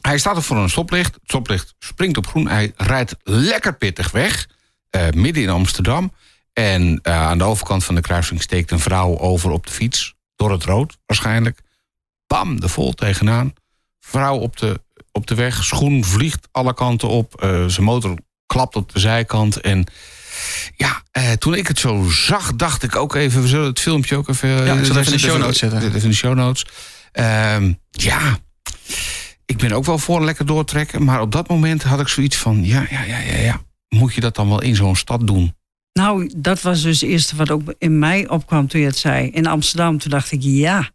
Hij 0.02 0.18
staat 0.18 0.36
er 0.36 0.42
voor 0.42 0.56
een 0.56 0.70
stoplicht. 0.70 1.14
Het 1.14 1.22
stoplicht 1.24 1.74
springt 1.78 2.16
op 2.16 2.26
groen. 2.26 2.48
Hij 2.48 2.72
rijdt 2.76 3.16
lekker 3.22 3.74
pittig 3.76 4.10
weg. 4.10 4.46
eh, 4.90 5.08
midden 5.10 5.42
in 5.42 5.48
Amsterdam. 5.48 6.12
En 6.52 6.98
eh, 7.02 7.14
aan 7.14 7.38
de 7.38 7.44
overkant 7.44 7.84
van 7.84 7.94
de 7.94 8.00
kruising 8.00 8.42
steekt 8.42 8.70
een 8.70 8.80
vrouw 8.80 9.18
over 9.18 9.50
op 9.50 9.66
de 9.66 9.72
fiets. 9.72 10.14
Door 10.36 10.50
het 10.52 10.64
rood 10.64 10.96
waarschijnlijk. 11.06 11.60
Bam, 12.26 12.60
de 12.60 12.68
vol 12.68 12.92
tegenaan. 12.92 13.52
Vrouw 14.00 14.36
op 14.36 14.56
de, 14.56 14.80
op 15.12 15.26
de 15.26 15.34
weg. 15.34 15.64
Schoen 15.64 16.04
vliegt 16.04 16.48
alle 16.50 16.74
kanten 16.74 17.08
op. 17.08 17.42
eh, 17.42 17.64
zijn 17.66 17.86
motor 17.86 18.18
klapt 18.46 18.76
op 18.76 18.92
de 18.92 18.98
zijkant. 18.98 19.56
En 19.60 19.86
ja, 20.76 21.02
eh, 21.10 21.32
toen 21.32 21.54
ik 21.54 21.66
het 21.66 21.78
zo 21.78 22.06
zag, 22.10 22.54
dacht 22.54 22.82
ik 22.82 22.96
ook 22.96 23.14
even... 23.14 23.42
We 23.42 23.48
zullen 23.48 23.66
het 23.66 23.80
filmpje 23.80 24.16
ook 24.16 24.28
even... 24.28 24.48
Ja, 24.48 24.74
ik 24.74 24.84
zal 24.84 24.96
even 24.96 25.12
in 25.12 25.18
de 25.18 25.24
show 25.24 25.38
notes 25.38 25.58
zetten. 25.58 25.78
Even 25.82 26.02
in 26.02 26.08
de 26.08 26.14
show 26.14 26.34
notes. 26.34 26.66
Ehm, 27.12 27.72
ja, 27.90 28.38
ik 29.50 29.56
ben 29.56 29.72
ook 29.72 29.84
wel 29.84 29.98
voor 29.98 30.16
een 30.16 30.24
lekker 30.24 30.46
doortrekken. 30.46 31.04
Maar 31.04 31.20
op 31.20 31.32
dat 31.32 31.48
moment 31.48 31.82
had 31.82 32.00
ik 32.00 32.08
zoiets 32.08 32.36
van... 32.36 32.64
Ja, 32.64 32.86
ja, 32.90 33.02
ja, 33.02 33.18
ja, 33.18 33.36
ja. 33.36 33.60
Moet 33.88 34.14
je 34.14 34.20
dat 34.20 34.34
dan 34.34 34.48
wel 34.48 34.62
in 34.62 34.76
zo'n 34.76 34.96
stad 34.96 35.26
doen? 35.26 35.54
Nou, 35.92 36.30
dat 36.36 36.60
was 36.62 36.82
dus 36.82 37.00
het 37.00 37.10
eerste 37.10 37.36
wat 37.36 37.50
ook 37.50 37.74
in 37.78 37.98
mij 37.98 38.28
opkwam 38.28 38.66
toen 38.68 38.80
je 38.80 38.86
het 38.86 38.96
zei. 38.98 39.28
In 39.30 39.46
Amsterdam, 39.46 39.98
toen 39.98 40.10
dacht 40.10 40.32
ik, 40.32 40.38
ja, 40.42 40.90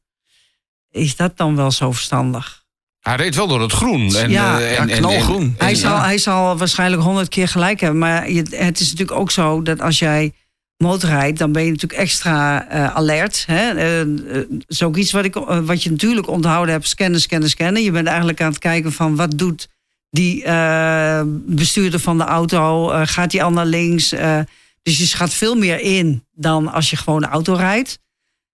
is 0.91 1.15
dat 1.15 1.37
dan 1.37 1.55
wel 1.55 1.71
zo 1.71 1.91
verstandig? 1.91 2.63
Hij 2.99 3.15
reed 3.15 3.35
wel 3.35 3.47
door 3.47 3.61
het 3.61 3.71
groen. 3.71 4.15
En, 4.15 4.29
Ja, 4.31 4.59
eh, 4.59 4.79
en, 4.79 4.89
en- 4.89 4.97
knalgroen. 4.97 5.41
en- 5.43 5.65
Hij, 5.65 5.75
zal, 5.75 5.99
hij 6.01 6.17
zal 6.17 6.57
waarschijnlijk 6.57 7.01
honderd 7.01 7.29
keer 7.29 7.47
gelijk 7.47 7.79
hebben. 7.79 7.99
Maar 7.99 8.31
je, 8.31 8.41
het 8.49 8.79
is 8.79 8.91
natuurlijk 8.91 9.19
ook 9.19 9.31
zo 9.31 9.61
dat 9.61 9.81
als 9.81 9.99
jij 9.99 10.33
motorrijdt, 10.77 11.37
dan 11.37 11.51
ben 11.51 11.63
je 11.63 11.71
natuurlijk 11.71 12.01
extra 12.01 12.67
eh, 12.69 12.95
alert. 12.95 13.43
Hè? 13.47 13.71
Eh, 13.71 14.01
eh, 14.01 14.45
is 14.67 14.83
ook 14.83 14.97
iets 14.97 15.11
wat, 15.11 15.25
ik, 15.25 15.35
eh, 15.35 15.59
wat 15.59 15.83
je 15.83 15.91
natuurlijk 15.91 16.27
onthouden 16.27 16.73
hebt: 16.73 16.87
scannen, 16.87 17.21
scannen, 17.21 17.49
scannen. 17.49 17.83
Je 17.83 17.91
bent 17.91 18.07
eigenlijk 18.07 18.41
aan 18.41 18.49
het 18.49 18.59
kijken 18.59 18.91
van 18.91 19.15
wat 19.15 19.37
doet 19.37 19.67
die 20.15 20.43
eh, 20.43 21.21
bestuurder 21.45 21.99
van 21.99 22.17
de 22.17 22.23
auto? 22.23 22.91
Eh, 22.91 23.01
gaat 23.05 23.31
die 23.31 23.43
al 23.43 23.51
naar 23.51 23.65
links? 23.65 24.11
Eh, 24.11 24.39
dus 24.81 24.97
je 24.97 25.05
schat 25.05 25.33
veel 25.33 25.55
meer 25.55 25.79
in 25.79 26.25
dan 26.31 26.71
als 26.71 26.89
je 26.89 26.95
gewoon 26.95 27.21
de 27.21 27.27
auto 27.27 27.53
rijdt. 27.53 27.99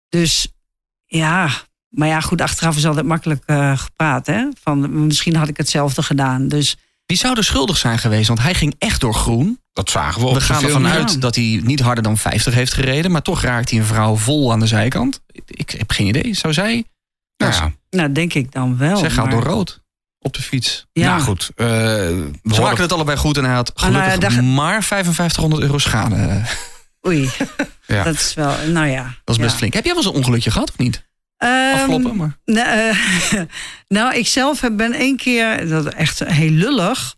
Dus 0.09 0.49
ja, 1.07 1.51
maar 1.89 2.09
ja, 2.09 2.21
goed, 2.21 2.41
achteraf 2.41 2.77
is 2.77 2.87
altijd 2.87 3.07
makkelijk 3.07 3.43
eh, 3.47 3.79
gepraat. 3.79 4.27
Hè? 4.27 4.49
Van, 4.63 5.07
misschien 5.07 5.37
had 5.37 5.49
ik 5.49 5.57
hetzelfde 5.57 6.03
gedaan. 6.03 6.49
Dus 6.49 6.77
Wie 7.09 7.17
zou 7.19 7.37
er 7.37 7.45
schuldig 7.45 7.77
zijn 7.77 7.99
geweest? 7.99 8.29
Want 8.29 8.41
hij 8.43 8.55
ging 8.55 8.75
echt 8.79 9.01
door 9.01 9.15
groen. 9.15 9.61
Dat 9.73 9.91
zagen 9.91 10.21
we 10.21 10.27
op 10.27 10.33
We 10.33 10.39
de 10.39 10.45
gaan 10.45 10.65
ervan 10.65 10.87
uit 10.87 11.21
dat 11.21 11.35
hij 11.35 11.61
niet 11.65 11.81
harder 11.81 12.03
dan 12.05 12.17
50 12.19 12.55
heeft 12.55 12.73
gereden. 12.73 13.11
Maar 13.11 13.23
toch 13.23 13.43
raakt 13.43 13.71
hij 13.71 13.79
een 13.79 13.85
vrouw 13.85 14.17
vol 14.17 14.53
aan 14.53 14.61
de 14.61 14.67
zijkant. 14.67 15.21
Ik 15.47 15.71
heb 15.71 15.91
geen 15.91 16.07
idee. 16.07 16.35
Zou 16.35 16.53
zij? 16.53 16.85
Nou 17.37 17.53
ja, 17.53 17.73
nou, 17.91 18.13
denk 18.13 18.35
ik 18.35 18.53
dan 18.53 18.79
wel. 18.79 18.97
zij 18.97 19.11
gaat 19.11 19.25
maar- 19.25 19.35
door 19.35 19.43
rood 19.43 19.81
op 20.19 20.33
de 20.35 20.43
fiets. 20.43 20.87
Ja, 20.93 21.09
nou 21.09 21.21
goed. 21.23 21.51
eh, 21.57 21.67
we 21.67 22.31
Ze 22.55 22.61
maken 22.61 22.83
het 22.83 22.93
allebei 22.93 23.19
goed 23.19 23.37
en 23.37 23.45
hij 23.45 23.55
had 23.55 23.75
Ah, 23.75 23.83
nou 23.83 23.95
ja, 23.95 24.03
gelukkig 24.05 24.35
daar- 24.35 24.45
maar 24.45 24.85
5500 24.85 25.63
euro 25.63 25.79
schade. 25.79 26.43
oei. 27.07 27.31
Ja. 27.87 28.03
Dat 28.05 28.15
is 28.15 28.35
wel, 28.35 28.55
nou 28.67 28.87
ja. 28.87 29.03
Dat 29.25 29.35
is 29.37 29.41
best 29.43 29.53
ja. 29.53 29.59
flink. 29.59 29.73
Heb 29.75 29.85
jij 29.85 29.95
wel 29.95 30.03
eens 30.03 30.13
een 30.13 30.19
ongelukje 30.19 30.51
gehad 30.51 30.71
of 30.71 30.79
niet? 30.79 31.08
Ehm, 31.39 31.75
Afkloppen, 31.75 32.17
maar... 32.17 32.39
Nee, 32.45 32.65
eh, 32.65 33.41
nou, 33.97 34.15
ik 34.15 34.27
zelf 34.27 34.61
ben 34.73 34.93
één 34.93 35.17
keer, 35.17 35.69
dat 35.69 35.87
echt 35.87 36.19
heel 36.19 36.51
lullig. 36.51 37.17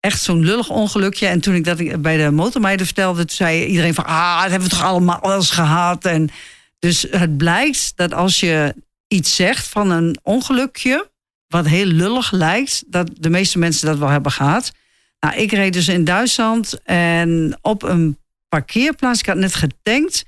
Echt 0.00 0.22
zo'n 0.22 0.44
lullig 0.44 0.68
ongelukje. 0.68 1.26
En 1.26 1.40
toen 1.40 1.54
ik 1.54 1.64
dat 1.64 2.02
bij 2.02 2.16
de 2.16 2.30
motormeiden 2.30 2.86
vertelde, 2.86 3.24
toen 3.24 3.36
zei 3.36 3.64
iedereen 3.64 3.94
van, 3.94 4.04
ah, 4.04 4.42
dat 4.42 4.50
hebben 4.50 4.68
we 4.68 4.74
toch 4.74 4.84
allemaal 4.84 5.34
eens 5.34 5.50
gehad. 5.50 6.04
En 6.04 6.30
dus 6.78 7.06
het 7.10 7.36
blijkt 7.36 7.92
dat 7.96 8.14
als 8.14 8.40
je 8.40 8.74
iets 9.08 9.34
zegt 9.34 9.68
van 9.68 9.90
een 9.90 10.18
ongelukje, 10.22 11.10
wat 11.48 11.66
heel 11.66 11.86
lullig 11.86 12.30
lijkt, 12.30 12.84
dat 12.86 13.10
de 13.18 13.30
meeste 13.30 13.58
mensen 13.58 13.86
dat 13.86 13.98
wel 13.98 14.08
hebben 14.08 14.32
gehad. 14.32 14.72
Nou, 15.20 15.36
ik 15.36 15.52
reed 15.52 15.72
dus 15.72 15.88
in 15.88 16.04
Duitsland 16.04 16.82
en 16.84 17.58
op 17.62 17.82
een 17.82 18.18
parkeerplaats, 18.48 19.20
ik 19.20 19.26
had 19.26 19.36
net 19.36 19.54
getankt. 19.54 20.24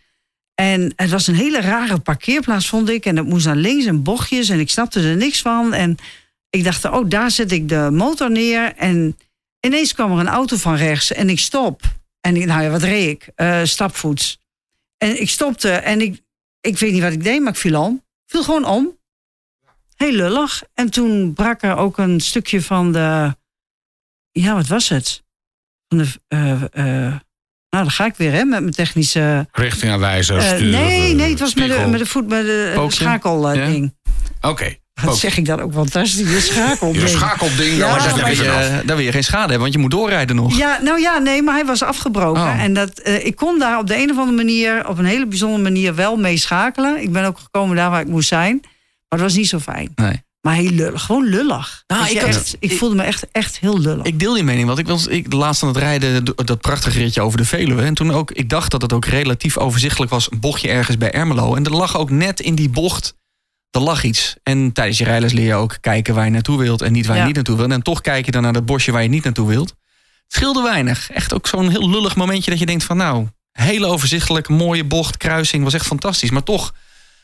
En 0.61 0.93
het 0.97 1.11
was 1.11 1.27
een 1.27 1.35
hele 1.35 1.61
rare 1.61 1.99
parkeerplaats, 1.99 2.69
vond 2.69 2.89
ik. 2.89 3.07
En 3.07 3.17
het 3.17 3.27
moest 3.27 3.47
naar 3.47 3.57
links 3.57 3.85
en 3.85 4.03
bochtjes 4.03 4.49
en 4.49 4.61
ik 4.61 4.71
snapte 4.71 5.01
er 5.01 5.17
niks 5.17 5.41
van. 5.41 5.73
En 5.73 5.97
ik 6.51 6.65
dacht, 6.65 6.85
oh, 6.85 7.09
daar 7.09 7.31
zet 7.31 7.53
ik 7.53 7.69
de 7.69 7.89
motor 7.93 8.31
neer. 8.31 8.75
En 8.77 9.19
ineens 9.61 9.95
kwam 9.95 10.13
er 10.13 10.19
een 10.19 10.29
auto 10.29 10.57
van 10.57 10.75
rechts 10.75 11.13
en 11.13 11.29
ik 11.29 11.39
stop. 11.39 11.83
En 12.21 12.37
ik, 12.37 12.45
nou 12.45 12.63
ja, 12.63 12.71
wat 12.71 12.83
reed 12.83 13.09
ik? 13.09 13.29
Eh, 13.35 13.65
stapvoets. 13.65 14.41
En 14.97 15.21
ik 15.21 15.29
stopte 15.29 15.71
en 15.71 16.01
ik, 16.01 16.23
ik 16.61 16.79
weet 16.79 16.93
niet 16.93 17.03
wat 17.03 17.13
ik 17.13 17.25
deed, 17.25 17.41
maar 17.41 17.53
ik 17.53 17.59
viel 17.59 17.83
om. 17.83 18.05
Viel 18.27 18.43
gewoon 18.43 18.65
om. 18.65 18.99
Heel 19.97 20.13
lullig. 20.13 20.63
En 20.75 20.91
toen 20.91 21.33
brak 21.33 21.63
er 21.63 21.77
ook 21.77 21.99
een 21.99 22.21
stukje 22.21 22.63
van 22.63 22.93
de... 22.93 23.37
Ja, 24.31 24.55
wat 24.55 24.67
was 24.67 24.89
het? 24.89 25.23
Van 25.89 25.99
de... 25.99 26.21
eh, 26.29 27.07
eh, 27.07 27.21
nou, 27.71 27.83
dan 27.85 27.91
ga 27.91 28.07
ik 28.07 28.15
weer, 28.17 28.33
hè, 28.33 28.45
met 28.45 28.61
mijn 28.61 28.75
technische... 28.75 29.47
Richtingaanwijzer, 29.53 30.37
Eh, 30.39 30.45
sturen, 30.47 30.71
nee, 30.71 31.15
nee, 31.15 31.31
het 31.31 31.41
was 31.41 31.55
met 31.55 31.69
de, 31.69 31.87
met 31.91 31.99
de 31.99 32.07
voet, 32.07 32.29
met 32.29 32.45
de 32.45 32.73
Pookje? 32.75 32.97
schakelding. 32.97 33.95
Oké. 34.41 34.75
Wat 34.95 35.05
Pook. 35.07 35.17
zeg 35.19 35.37
ik 35.37 35.45
dat 35.47 35.61
ook 35.61 35.73
fantastisch? 35.73 36.29
De 36.33 36.41
schakelding. 36.41 37.03
Je 37.05 37.09
schakelding, 37.09 37.77
Ja, 37.77 37.97
daar 37.99 38.09
Dan 38.09 38.15
wil, 38.17 38.25
af. 38.25 38.31
je, 38.37 38.83
dan 38.87 38.97
wil 38.97 39.05
je 39.05 39.13
geen 39.13 39.25
schade 39.25 39.41
hebben, 39.43 39.61
want 39.61 39.73
je 39.73 39.79
moet 39.79 39.91
doorrijden 39.91 40.37
nog. 40.37 40.57
Ja, 40.57 40.79
nou 40.83 41.01
ja, 41.01 41.19
nee, 41.19 41.43
maar 41.43 41.55
hij 41.55 41.65
was 41.65 41.83
afgebroken. 41.83 42.43
Oh. 42.43 42.63
En 42.63 42.75
dat, 42.75 42.99
eh, 42.99 43.27
ik 43.27 43.37
kon 43.37 43.59
daar 43.59 43.79
op 43.79 43.87
de 43.87 43.97
een 43.97 44.11
of 44.11 44.17
andere 44.19 44.37
manier, 44.37 44.89
op 44.89 44.99
een 44.99 45.05
hele 45.05 45.27
bijzondere 45.27 45.63
manier, 45.63 45.95
wel 45.95 46.17
mee 46.17 46.37
schakelen. 46.37 47.03
Ik 47.03 47.13
ben 47.13 47.25
ook 47.25 47.39
gekomen 47.39 47.77
daar 47.77 47.91
waar 47.91 48.01
ik 48.01 48.07
moest 48.09 48.29
zijn. 48.29 48.59
Maar 49.09 49.19
het 49.19 49.29
was 49.29 49.35
niet 49.35 49.49
zo 49.49 49.59
fijn. 49.59 49.93
Nee. 49.95 50.23
Maar 50.49 50.57
heel 50.57 50.71
lullig, 50.71 51.03
gewoon 51.03 51.25
lullig. 51.25 51.85
Nou, 51.87 52.09
ik 52.11 52.19
had- 52.19 52.29
echt, 52.29 52.57
ik 52.61 52.71
ik- 52.71 52.79
voelde 52.79 52.95
me 52.95 53.03
echt, 53.03 53.27
echt 53.33 53.59
heel 53.59 53.79
lullig. 53.79 54.05
Ik 54.07 54.19
deel 54.19 54.35
die 54.35 54.43
mening, 54.43 54.67
want 54.67 54.79
ik 54.79 54.87
was 54.87 55.07
ik, 55.07 55.33
laatst 55.33 55.63
aan 55.63 55.69
het 55.69 55.77
rijden, 55.79 56.25
dat 56.25 56.61
prachtige 56.61 56.99
ritje 56.99 57.21
over 57.21 57.39
de 57.39 57.45
Veluwe. 57.45 57.83
En 57.83 57.95
toen 57.95 58.11
ook, 58.13 58.31
ik 58.31 58.49
dacht 58.49 58.71
dat 58.71 58.83
het 58.83 58.93
ook 58.93 59.05
relatief 59.05 59.57
overzichtelijk 59.59 60.11
was, 60.11 60.31
een 60.33 60.41
bochtje 60.41 60.69
ergens 60.69 60.99
bij 60.99 61.13
Ermelo. 61.13 61.55
En 61.55 61.65
er 61.65 61.73
lag 61.77 61.97
ook 61.99 62.11
net 62.11 62.41
in 62.41 62.55
die 62.55 62.69
bocht, 62.69 63.15
er 63.71 63.81
lag 63.81 64.03
iets. 64.03 64.35
En 64.43 64.73
tijdens 64.73 64.99
je 64.99 65.05
rijles 65.05 65.33
leer 65.33 65.47
je 65.47 65.55
ook 65.55 65.77
kijken 65.81 66.15
waar 66.15 66.25
je 66.25 66.31
naartoe 66.31 66.59
wilt 66.59 66.83
en 66.83 66.93
niet 66.93 67.07
waar 67.07 67.15
je 67.15 67.21
Ja. 67.21 67.27
niet 67.27 67.37
naartoe 67.37 67.57
wilt. 67.57 67.71
En 67.71 67.83
toch 67.83 68.01
kijk 68.01 68.25
je 68.25 68.31
dan 68.31 68.43
naar 68.43 68.53
dat 68.53 68.67
bosje 68.67 68.93
waar 68.93 69.03
je 69.03 69.09
niet 69.09 69.25
naartoe 69.25 69.49
wilt. 69.49 69.69
Het 69.69 70.37
scheelde 70.37 70.63
weinig. 70.63 71.11
Echt 71.11 71.35
ook 71.35 71.47
zo'n 71.47 71.69
heel 71.69 71.91
lullig 71.91 72.17
momentje 72.17 72.51
dat 72.51 72.61
je 72.61 72.67
denkt 72.67 72.85
van 72.85 72.97
nou, 72.97 73.27
hele 73.53 73.87
overzichtelijk, 73.87 74.49
mooie 74.49 74.85
bocht, 74.85 75.17
kruising, 75.17 75.65
was 75.65 75.75
echt 75.75 75.87
fantastisch. 75.87 76.31
Maar 76.31 76.43
toch, 76.43 76.75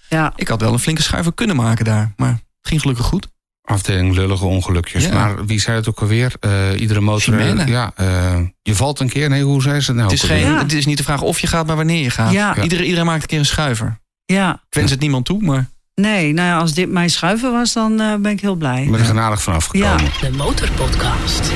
ja. 0.09 0.33
ik 0.37 0.49
had 0.49 0.61
wel 0.61 0.73
een 0.73 0.79
flinke 0.79 1.03
schuiver 1.03 1.35
kunnen 1.35 1.57
maken 1.57 1.85
daar. 1.85 2.13
Maar 2.17 2.43
ging 2.81 2.81
gelukkig 2.81 3.07
goed. 3.07 3.27
Afdeling 3.63 4.15
lullige 4.15 4.45
ongelukjes. 4.45 5.05
Ja. 5.05 5.15
Maar 5.15 5.47
wie 5.47 5.61
zei 5.61 5.77
het 5.77 5.89
ook 5.89 6.01
alweer? 6.01 6.33
Eh, 6.41 6.81
iedere 6.81 7.01
motor... 7.01 7.67
Ja, 7.69 7.93
eh, 7.97 8.37
je 8.63 8.75
valt 8.75 9.01
een 9.01 9.09
keer. 9.09 9.29
Nee, 9.29 9.43
hoe 9.43 9.63
zei 9.63 9.81
ze 9.81 9.87
het 9.87 9.97
nou? 10.01 10.11
Het 10.11 10.23
is, 10.23 10.29
geen, 10.29 10.39
Ja. 10.41 10.59
het 10.59 10.73
is 10.73 10.87
niet 10.87 10.97
de 10.97 11.03
vraag 11.03 11.23
of 11.23 11.41
je 11.41 11.47
gaat, 11.47 11.67
maar 11.67 11.77
wanneer 11.77 12.03
je 12.03 12.11
gaat. 12.11 12.33
Ja. 12.33 12.63
Iedereen, 12.63 12.85
iedereen 12.85 13.07
maakt 13.07 13.23
een 13.23 13.29
keer 13.29 13.39
een 13.39 13.47
schuiver. 13.47 13.99
ja. 14.25 14.53
Ik 14.53 14.75
wens 14.75 14.91
het 14.91 15.01
niemand 15.01 15.25
toe, 15.25 15.43
maar... 15.43 15.73
Nee, 15.95 16.33
nou 16.33 16.49
ja, 16.49 16.59
als 16.59 16.75
dit 16.75 16.91
mijn 16.91 17.11
schuiven 17.11 17.53
was, 17.53 17.73
dan 17.73 18.01
eh, 18.01 18.15
ben 18.15 18.33
ik 18.33 18.41
heel 18.41 18.55
blij. 18.55 18.83
Ik 18.83 18.91
ben 18.91 19.01
er 19.01 19.07
genadig 19.07 19.43
vanaf 19.43 19.65
gekomen. 19.65 20.05
Ja. 20.21 20.29
De 20.29 20.37
Motorpodcast. 20.37 21.51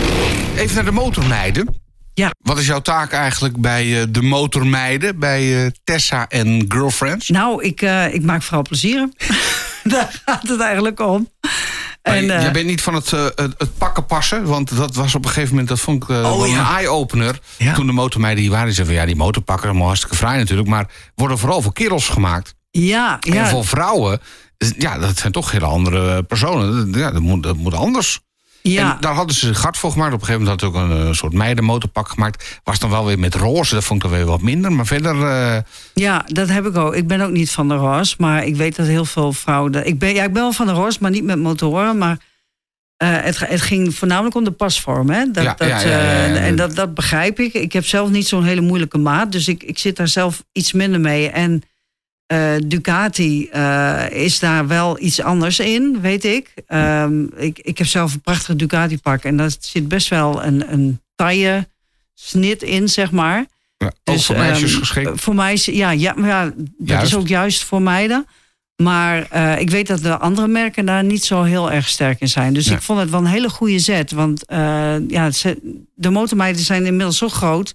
Even 0.57 0.75
naar 0.75 0.85
de 0.85 0.91
motormeiden. 0.91 1.75
Ja. 2.15 2.31
Wat 2.43 2.59
is 2.59 2.67
jouw 2.67 2.81
taak 2.81 3.13
eigenlijk 3.13 3.61
bij 3.61 4.01
eh, 4.01 4.07
de 4.11 4.23
motormeiden? 4.23 5.19
Bij 5.19 5.65
eh, 5.65 5.71
Tessa 5.85 6.27
en 6.29 6.65
Girlfriends? 6.69 7.29
Nou, 7.29 7.63
ik, 7.65 7.83
eh, 7.83 8.15
ik 8.15 8.23
maak 8.23 8.43
vooral 8.43 8.63
plezier. 8.63 9.09
Daar 9.93 10.23
gaat 10.25 10.49
het 10.49 10.61
eigenlijk 10.61 11.01
om. 11.01 11.29
En, 12.03 12.31
eh, 12.31 12.43
jij 12.43 12.53
bent 12.53 12.67
niet 12.67 12.83
van 12.83 12.95
het, 12.95 13.13
eh, 13.13 13.25
het, 13.25 13.55
het 13.59 13.79
pakken 13.79 14.07
passen. 14.07 14.45
Want 14.45 14.77
dat 14.77 14.95
was 14.95 15.15
op 15.15 15.25
een 15.25 15.31
gegeven 15.31 15.51
moment, 15.51 15.69
dat 15.69 15.81
vond 15.81 16.03
ik 16.03 16.09
eh, 16.09 16.33
Oh, 16.33 16.47
ja. 16.49 16.59
een 16.59 16.77
eye-opener. 16.77 17.39
Ja. 17.57 17.75
Toen 17.75 17.87
de 17.87 17.93
motormeiden 17.93 18.43
hier 18.43 18.51
waren, 18.51 18.67
die 18.67 18.75
zeiden 18.75 18.97
van 18.97 19.05
ja, 19.05 19.11
die 19.13 19.23
motorpakken, 19.23 19.69
allemaal 19.69 19.87
hartstikke 19.87 20.17
fraai 20.17 20.39
natuurlijk. 20.39 20.69
Maar 20.69 20.91
worden 21.15 21.39
vooral 21.39 21.63
voor 21.63 21.73
kerels 21.73 22.09
gemaakt. 22.09 22.55
ja, 22.71 23.19
En 23.21 23.33
ja, 23.33 23.49
voor 23.49 23.65
vrouwen, 23.67 24.21
ja, 24.79 24.99
dat 24.99 25.19
zijn 25.19 25.33
toch 25.33 25.51
hele 25.51 25.65
andere 25.67 26.23
personen. 26.23 26.93
Ja, 26.93 27.11
dat 27.11 27.23
moet, 27.23 27.43
dat 27.43 27.57
moet 27.57 27.75
anders. 27.75 28.21
Ja. 28.63 28.95
En 28.95 29.01
daar 29.01 29.15
hadden 29.15 29.37
ze 29.37 29.53
hard 29.53 29.77
voor 29.77 29.93
gemaakt. 29.93 30.13
Op 30.15 30.21
een 30.21 30.27
gegeven 30.27 30.47
moment 30.47 30.63
had 30.63 30.73
ze 30.73 30.79
ook 30.79 30.91
een 31.07 31.15
soort 31.15 31.33
meidenmotorpak 31.33 32.09
gemaakt. 32.09 32.61
Was 32.65 32.79
dan 32.79 32.91
wel 32.91 33.07
weer 33.07 33.19
met 33.19 33.35
roze, 33.35 33.75
dat 33.75 33.85
vond 33.85 34.03
ik 34.05 34.09
dan 34.11 34.19
weer 34.19 34.27
wat 34.29 34.43
minder. 34.43 34.73
Maar 34.73 34.87
verder, 34.87 35.23
eh, 35.27 35.57
Ja, 35.95 36.25
dat 36.27 36.49
heb 36.49 36.67
ik 36.67 36.77
ook. 36.77 36.95
Ik 36.95 37.07
ben 37.07 37.21
ook 37.21 37.31
niet 37.31 37.51
van 37.51 37.69
de 37.69 37.75
roze, 37.75 38.15
maar 38.19 38.45
ik 38.45 38.57
weet 38.57 38.77
dat 38.77 38.87
heel 38.87 39.05
veel 39.05 39.33
vrouwen. 39.33 39.73
dat- 39.73 39.87
Ik 39.87 39.99
ben, 39.99 40.15
ja, 40.15 40.25
ik 40.25 40.33
ben 40.33 40.43
wel 40.43 40.53
van 40.53 40.67
de 40.67 40.73
roze, 40.73 40.99
maar 41.01 41.11
niet 41.11 41.25
met 41.25 41.39
motoren. 41.39 41.99
Maar 41.99 42.19
eh, 42.97 43.09
het, 43.13 43.39
het 43.39 43.61
ging 43.61 43.95
voornamelijk 43.95 44.35
om 44.35 44.45
de 44.45 44.51
pasvorm. 44.51 45.11
Hè? 45.11 45.31
Dat, 45.31 45.45
Ja, 45.45 45.55
dat, 45.55 45.69
ja, 45.69 45.81
ja, 45.81 45.87
eh, 45.89 46.47
en 46.47 46.57
dat, 46.57 46.75
dat 46.75 46.95
begrijp 46.95 47.41
ik. 47.41 47.53
Ik 47.55 47.73
heb 47.73 47.85
zelf 47.87 48.11
niet 48.11 48.29
zo'n 48.29 48.45
hele 48.45 48.61
moeilijke 48.61 48.99
maat, 48.99 49.33
dus 49.33 49.49
ik, 49.49 49.63
ik 49.63 49.79
zit 49.79 49.97
daar 49.97 50.09
zelf 50.09 50.45
iets 50.53 50.73
minder 50.73 51.01
mee. 51.01 51.29
En 51.31 51.63
eh, 52.29 52.55
Ducati 52.65 53.49
eh, 53.49 54.05
is 54.11 54.39
daar 54.39 54.67
wel 54.67 55.01
iets 55.01 55.21
anders 55.23 55.59
in, 55.59 56.01
weet 56.01 56.25
ik. 56.25 56.53
Ehm, 56.67 57.23
ik. 57.37 57.59
Ik 57.59 57.79
heb 57.79 57.87
zelf 57.87 58.15
een 58.15 58.21
prachtig 58.21 58.57
Ducati-pak 58.57 59.23
en 59.25 59.37
daar 59.37 59.51
zit 59.61 59.89
best 59.89 60.09
wel 60.09 60.45
een, 60.45 60.73
een 60.73 61.01
taille 61.15 61.69
snit 62.15 62.63
in, 62.63 62.89
zeg 62.89 63.11
maar. 63.11 63.47
ja, 63.77 63.93
Dus, 64.05 64.27
voor 64.27 64.37
meisjes 64.37 64.71
ehm, 64.71 64.79
geschikt. 64.81 65.21
Voor 65.21 65.35
meisjes, 65.35 65.75
ja, 65.75 65.91
ja, 65.91 66.15
ja 66.17 66.45
dat 66.45 66.55
Juist. 66.85 67.07
is 67.07 67.15
ook 67.17 67.29
juist 67.29 67.65
voor 67.65 67.83
meiden. 67.83 68.27
Maar 68.83 69.27
eh, 69.31 69.61
ik 69.61 69.71
weet 69.71 69.87
dat 69.87 70.03
de 70.03 70.19
andere 70.19 70.47
merken 70.49 70.87
daar 70.87 71.05
niet 71.05 71.25
zo 71.25 71.43
heel 71.43 71.73
erg 71.73 71.89
sterk 71.89 72.21
in 72.21 72.29
zijn. 72.29 72.55
Dus 72.55 72.67
Ja. 72.67 72.75
ik 72.75 72.83
vond 72.83 73.01
het 73.01 73.11
wel 73.11 73.21
een 73.21 73.27
hele 73.27 73.49
goede 73.51 73.79
zet. 73.79 74.11
Want 74.11 74.45
ja, 75.09 75.31
ze- 75.31 75.83
de 75.95 76.11
motormeiden 76.11 76.63
zijn 76.63 76.87
inmiddels 76.87 77.19
zo 77.19 77.29
groot... 77.29 77.75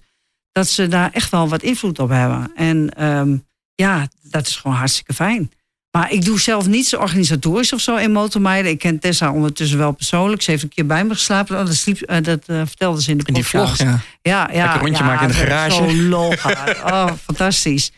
dat 0.52 0.68
ze 0.68 0.88
daar 0.88 1.10
echt 1.12 1.30
wel 1.30 1.48
wat 1.48 1.62
invloed 1.62 1.98
op 1.98 2.08
hebben. 2.08 2.52
En 2.54 2.88
ehm, 2.96 3.36
ja, 3.74 4.08
dat 4.22 4.46
is 4.46 4.56
gewoon 4.56 4.76
hartstikke 4.76 5.14
fijn. 5.14 5.52
Maar 5.90 6.12
ik 6.12 6.24
doe 6.24 6.40
zelf 6.40 6.66
niets 6.66 6.96
organisatorisch 6.96 7.72
of 7.72 7.80
zo 7.80 7.96
in 7.96 8.12
motormeiden. 8.12 8.70
Ik 8.70 8.78
ken 8.78 8.98
Tessa 8.98 9.32
ondertussen 9.32 9.78
wel 9.78 9.92
persoonlijk. 9.92 10.42
Ze 10.42 10.50
heeft 10.50 10.62
een 10.62 10.68
keer 10.68 10.86
bij 10.86 11.04
me 11.04 11.14
geslapen. 11.14 11.58
Oh, 11.60 11.66
dat 11.66 11.74
sliep, 11.74 12.00
eh, 12.00 12.22
dat 12.22 12.42
eh, 12.46 12.56
vertelde 12.66 13.02
ze 13.02 13.10
in 13.10 13.18
de 13.18 13.24
In 13.26 13.34
die 13.34 13.42
podcast. 13.42 13.76
vlog, 13.76 13.88
ja. 13.88 14.00
Ja, 14.22 14.48
ja. 14.52 14.62
Lekker 14.62 14.80
rondje 14.80 15.02
ja, 15.02 15.08
maken 15.08 15.26
in 15.26 15.32
de 15.32 15.38
dat 15.38 15.42
is 15.46 15.48
garage. 15.52 15.74
Zo 15.90 15.96
lol. 15.96 16.34
Oh, 16.84 17.10
fantastisch. 17.26 17.90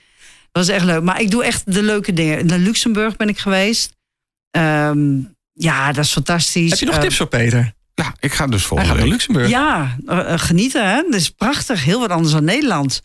Dat 0.53 0.67
was 0.67 0.69
echt 0.69 0.85
leuk. 0.85 1.03
Maar 1.03 1.21
ik 1.21 1.31
doe 1.31 1.45
echt 1.45 1.73
de 1.73 1.83
leuke 1.83 2.13
dingen. 2.13 2.47
Naar 2.47 2.59
Luxemburg 2.59 3.17
ben 3.17 3.29
ik 3.29 3.39
geweest. 3.39 3.93
Ehm, 4.51 5.19
ja, 5.53 5.93
dat 5.93 6.05
is 6.05 6.13
fantastisch. 6.13 6.71
Heb 6.71 6.79
je 6.79 6.87
nog 6.87 6.95
Eh, 6.95 7.01
tips 7.01 7.17
voor 7.17 7.27
Peter? 7.27 7.75
Ja, 7.95 8.15
ik 8.21 8.33
ga 8.33 8.47
dus 8.47 8.59
Hij 8.59 8.69
volgende 8.69 8.91
gaat 8.93 8.99
naar 9.01 9.09
week. 9.09 9.13
Luxemburg. 9.15 9.49
Ja, 9.49 9.97
eh, 10.07 10.33
genieten 10.39 10.89
hè. 10.91 11.03
Dat 11.11 11.21
is 11.21 11.31
prachtig. 11.31 11.85
Heel 11.85 12.01
wat 12.01 12.11
anders 12.11 12.33
dan 12.33 12.45
Nederland. 12.45 13.03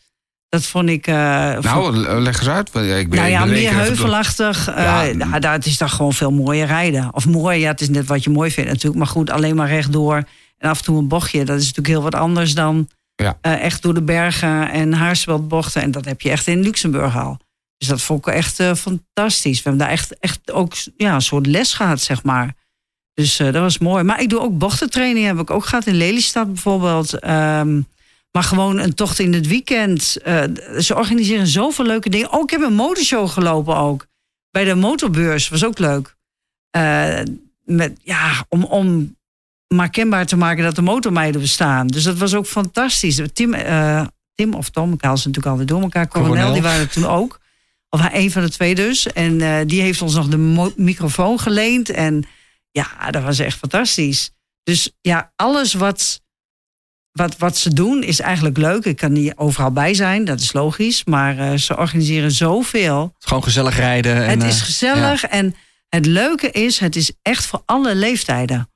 Dat 0.52 0.66
vond 0.66 0.90
ik... 0.90 1.08
eh, 1.08 1.14
Nou, 1.60 2.06
eh, 2.06 2.18
leg 2.20 2.40
eens 2.40 2.50
uit. 2.50 2.68
Ik 2.68 3.10
ben, 3.10 3.20
nou 3.20 3.30
ja, 3.32 3.46
meer 3.46 3.74
heuvelachtig. 3.74 4.68
eh 4.68 4.84
Ja, 4.84 5.02
ja, 5.02 5.40
daar 5.40 5.54
het 5.54 5.66
is 5.66 5.78
dan 5.78 5.90
gewoon 5.90 6.14
veel 6.14 6.32
mooier 6.32 6.68
rijden. 6.68 7.14
Of 7.14 7.26
mooi, 7.28 7.60
ja, 7.60 7.68
het 7.72 7.82
is 7.82 7.90
net 7.90 8.06
wat 8.08 8.24
je 8.24 8.30
mooi 8.30 8.52
vindt 8.52 8.70
natuurlijk. 8.70 8.98
Maar 8.98 9.08
goed, 9.08 9.30
alleen 9.30 9.56
maar 9.56 9.68
rechtdoor 9.68 10.24
en 10.58 10.70
af 10.70 10.78
en 10.78 10.84
toe 10.84 10.98
een 10.98 11.08
bochtje. 11.08 11.46
Dat 11.46 11.56
is 11.60 11.62
natuurlijk 11.62 11.88
heel 11.88 12.02
wat 12.02 12.16
anders 12.16 12.54
dan 12.54 12.90
Ja. 13.16 13.38
eh, 13.42 13.62
echt 13.64 13.82
door 13.82 13.94
de 13.94 14.02
bergen 14.04 14.72
en 14.72 14.94
haarspeldbochten. 14.94 15.82
En 15.82 15.92
dat 15.92 16.06
heb 16.06 16.22
je 16.22 16.30
echt 16.30 16.48
in 16.48 16.62
Luxemburg 16.62 17.18
al. 17.18 17.38
Dus 17.78 17.88
dat 17.88 18.02
vond 18.02 18.28
ik 18.28 18.34
echt 18.34 18.60
eh, 18.60 18.74
fantastisch. 18.74 19.58
We 19.58 19.70
hebben 19.70 19.82
daar 19.88 19.96
echt, 19.96 20.20
echt 20.20 20.52
ook 20.52 20.74
ja, 20.98 21.14
een 21.14 21.22
soort 21.22 21.46
les 21.46 21.74
gehad, 21.74 22.02
zeg 22.02 22.24
maar. 22.24 22.54
Dus 23.14 23.40
eh, 23.40 23.46
dat 23.46 23.62
was 23.62 23.78
mooi. 23.78 24.04
Maar 24.04 24.22
ik 24.22 24.30
doe 24.30 24.40
ook 24.40 24.58
bochtentraining. 24.58 25.26
Heb 25.26 25.40
ik 25.40 25.50
ook 25.50 25.66
gehad 25.66 25.86
in 25.86 25.96
Lelystad 25.96 26.48
bijvoorbeeld. 26.48 27.20
Ehm, 27.20 27.82
maar 28.32 28.44
gewoon 28.44 28.78
een 28.78 28.94
tocht 28.94 29.20
in 29.20 29.34
het 29.34 29.48
weekend. 29.48 30.18
Eh, 30.24 30.44
ze 30.80 30.96
organiseren 30.96 31.48
zoveel 31.48 31.86
leuke 31.86 32.10
dingen. 32.10 32.32
Oh, 32.34 32.42
ik 32.42 32.50
heb 32.50 32.62
een 32.62 32.74
motorshow 32.74 33.30
gelopen 33.30 33.76
ook. 33.76 34.08
bij 34.52 34.64
de 34.64 34.76
motorbeurs 34.76 35.50
was 35.50 35.64
ook 35.66 35.80
leuk. 35.80 36.16
Eh, 36.70 37.20
met, 37.64 38.00
ja, 38.04 38.46
om, 38.50 38.64
om 38.64 39.16
maar 39.68 39.90
kenbaar 39.90 40.26
te 40.26 40.36
maken 40.36 40.64
dat 40.64 40.76
de 40.76 40.82
motormeiden 40.82 41.42
bestaan. 41.42 41.88
Dus 41.88 42.04
dat 42.04 42.18
was 42.18 42.34
ook 42.34 42.46
fantastisch. 42.46 43.22
Tim, 43.34 43.54
eh, 43.54 44.06
Tim 44.36 44.54
of 44.54 44.70
Tom, 44.70 44.94
ik 44.94 45.02
haal 45.02 45.18
ze 45.18 45.28
natuurlijk 45.28 45.54
altijd 45.54 45.68
door 45.68 45.82
elkaar. 45.82 46.08
Coronel, 46.08 46.54
die 46.54 46.62
waren 46.62 46.80
er 46.82 46.90
toen 46.90 47.06
ook. 47.06 47.40
Of 47.90 48.00
hij- 48.00 48.16
een 48.24 48.32
van 48.32 48.42
de 48.42 48.50
twee 48.50 48.76
dus. 48.76 49.08
En 49.08 49.68
die 49.68 49.82
heeft 49.82 50.02
ons 50.02 50.14
nog 50.16 50.28
de 50.28 50.72
microfoon 50.76 51.40
geleend. 51.40 51.90
En 51.90 52.24
ja, 52.72 53.12
dat 53.12 53.24
was 53.24 53.40
echt 53.40 53.58
fantastisch. 53.58 54.32
Dus 54.64 54.92
ja, 55.02 55.32
alles 55.36 55.74
wat, 55.74 56.22
wat, 57.12 57.38
wat 57.38 57.58
ze 57.58 57.74
doen 57.74 58.04
is 58.04 58.20
eigenlijk 58.20 58.58
leuk. 58.58 58.86
Ik 58.86 58.98
kan 58.98 59.12
niet 59.12 59.34
overal 59.36 59.72
bij 59.72 59.94
zijn, 59.94 60.26
dat 60.26 60.40
is 60.40 60.54
logisch. 60.54 61.04
Maar 61.04 61.38
eh, 61.38 61.58
ze 61.58 61.78
organiseren 61.78 62.32
zoveel. 62.32 63.14
Gewoon 63.20 63.44
gezellig 63.44 63.76
rijden. 63.76 64.26
En, 64.26 64.40
het 64.40 64.50
is 64.50 64.60
eh, 64.60 64.66
gezellig 64.66 65.24
en 65.24 65.56
het 65.90 66.06
leuke 66.06 66.52
is, 66.52 66.80
het 66.80 66.96
is 66.96 67.12
echt 67.22 67.46
voor 67.46 67.62
alle 67.66 67.96
leeftijden. 67.96 68.70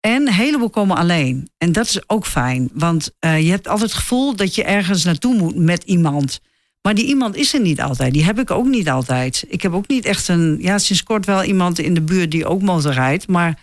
En 0.00 0.26
een 0.26 0.32
heleboel 0.32 0.70
komen 0.70 0.96
alleen. 0.96 1.50
En 1.58 1.72
dat 1.72 1.86
is 1.86 2.08
ook 2.08 2.26
fijn. 2.26 2.70
Want 2.72 3.10
eh, 3.18 3.44
je 3.44 3.50
hebt 3.50 3.68
altijd 3.68 3.90
het 3.90 3.98
gevoel 3.98 4.36
dat 4.36 4.54
je 4.54 4.64
ergens 4.64 5.04
naartoe 5.04 5.34
moet 5.34 5.56
met 5.56 5.82
iemand. 5.82 6.40
Maar 6.82 6.94
die 6.94 7.06
iemand 7.06 7.36
is 7.36 7.54
er 7.54 7.60
niet 7.60 7.80
altijd. 7.80 8.12
Die 8.12 8.24
heb 8.24 8.38
ik 8.38 8.50
ook 8.50 8.66
niet 8.66 8.88
altijd. 8.88 9.44
Ik 9.48 9.62
heb 9.62 9.72
ook 9.72 9.88
niet 9.88 10.04
echt 10.04 10.28
een... 10.28 10.56
Ja, 10.60 10.78
sinds 10.78 11.02
kort 11.02 11.26
wel 11.26 11.44
iemand 11.44 11.78
in 11.78 11.94
de 11.94 12.00
buurt 12.00 12.30
die 12.30 12.46
ook 12.46 12.62
motorrijdt. 12.62 13.28
Maar 13.28 13.58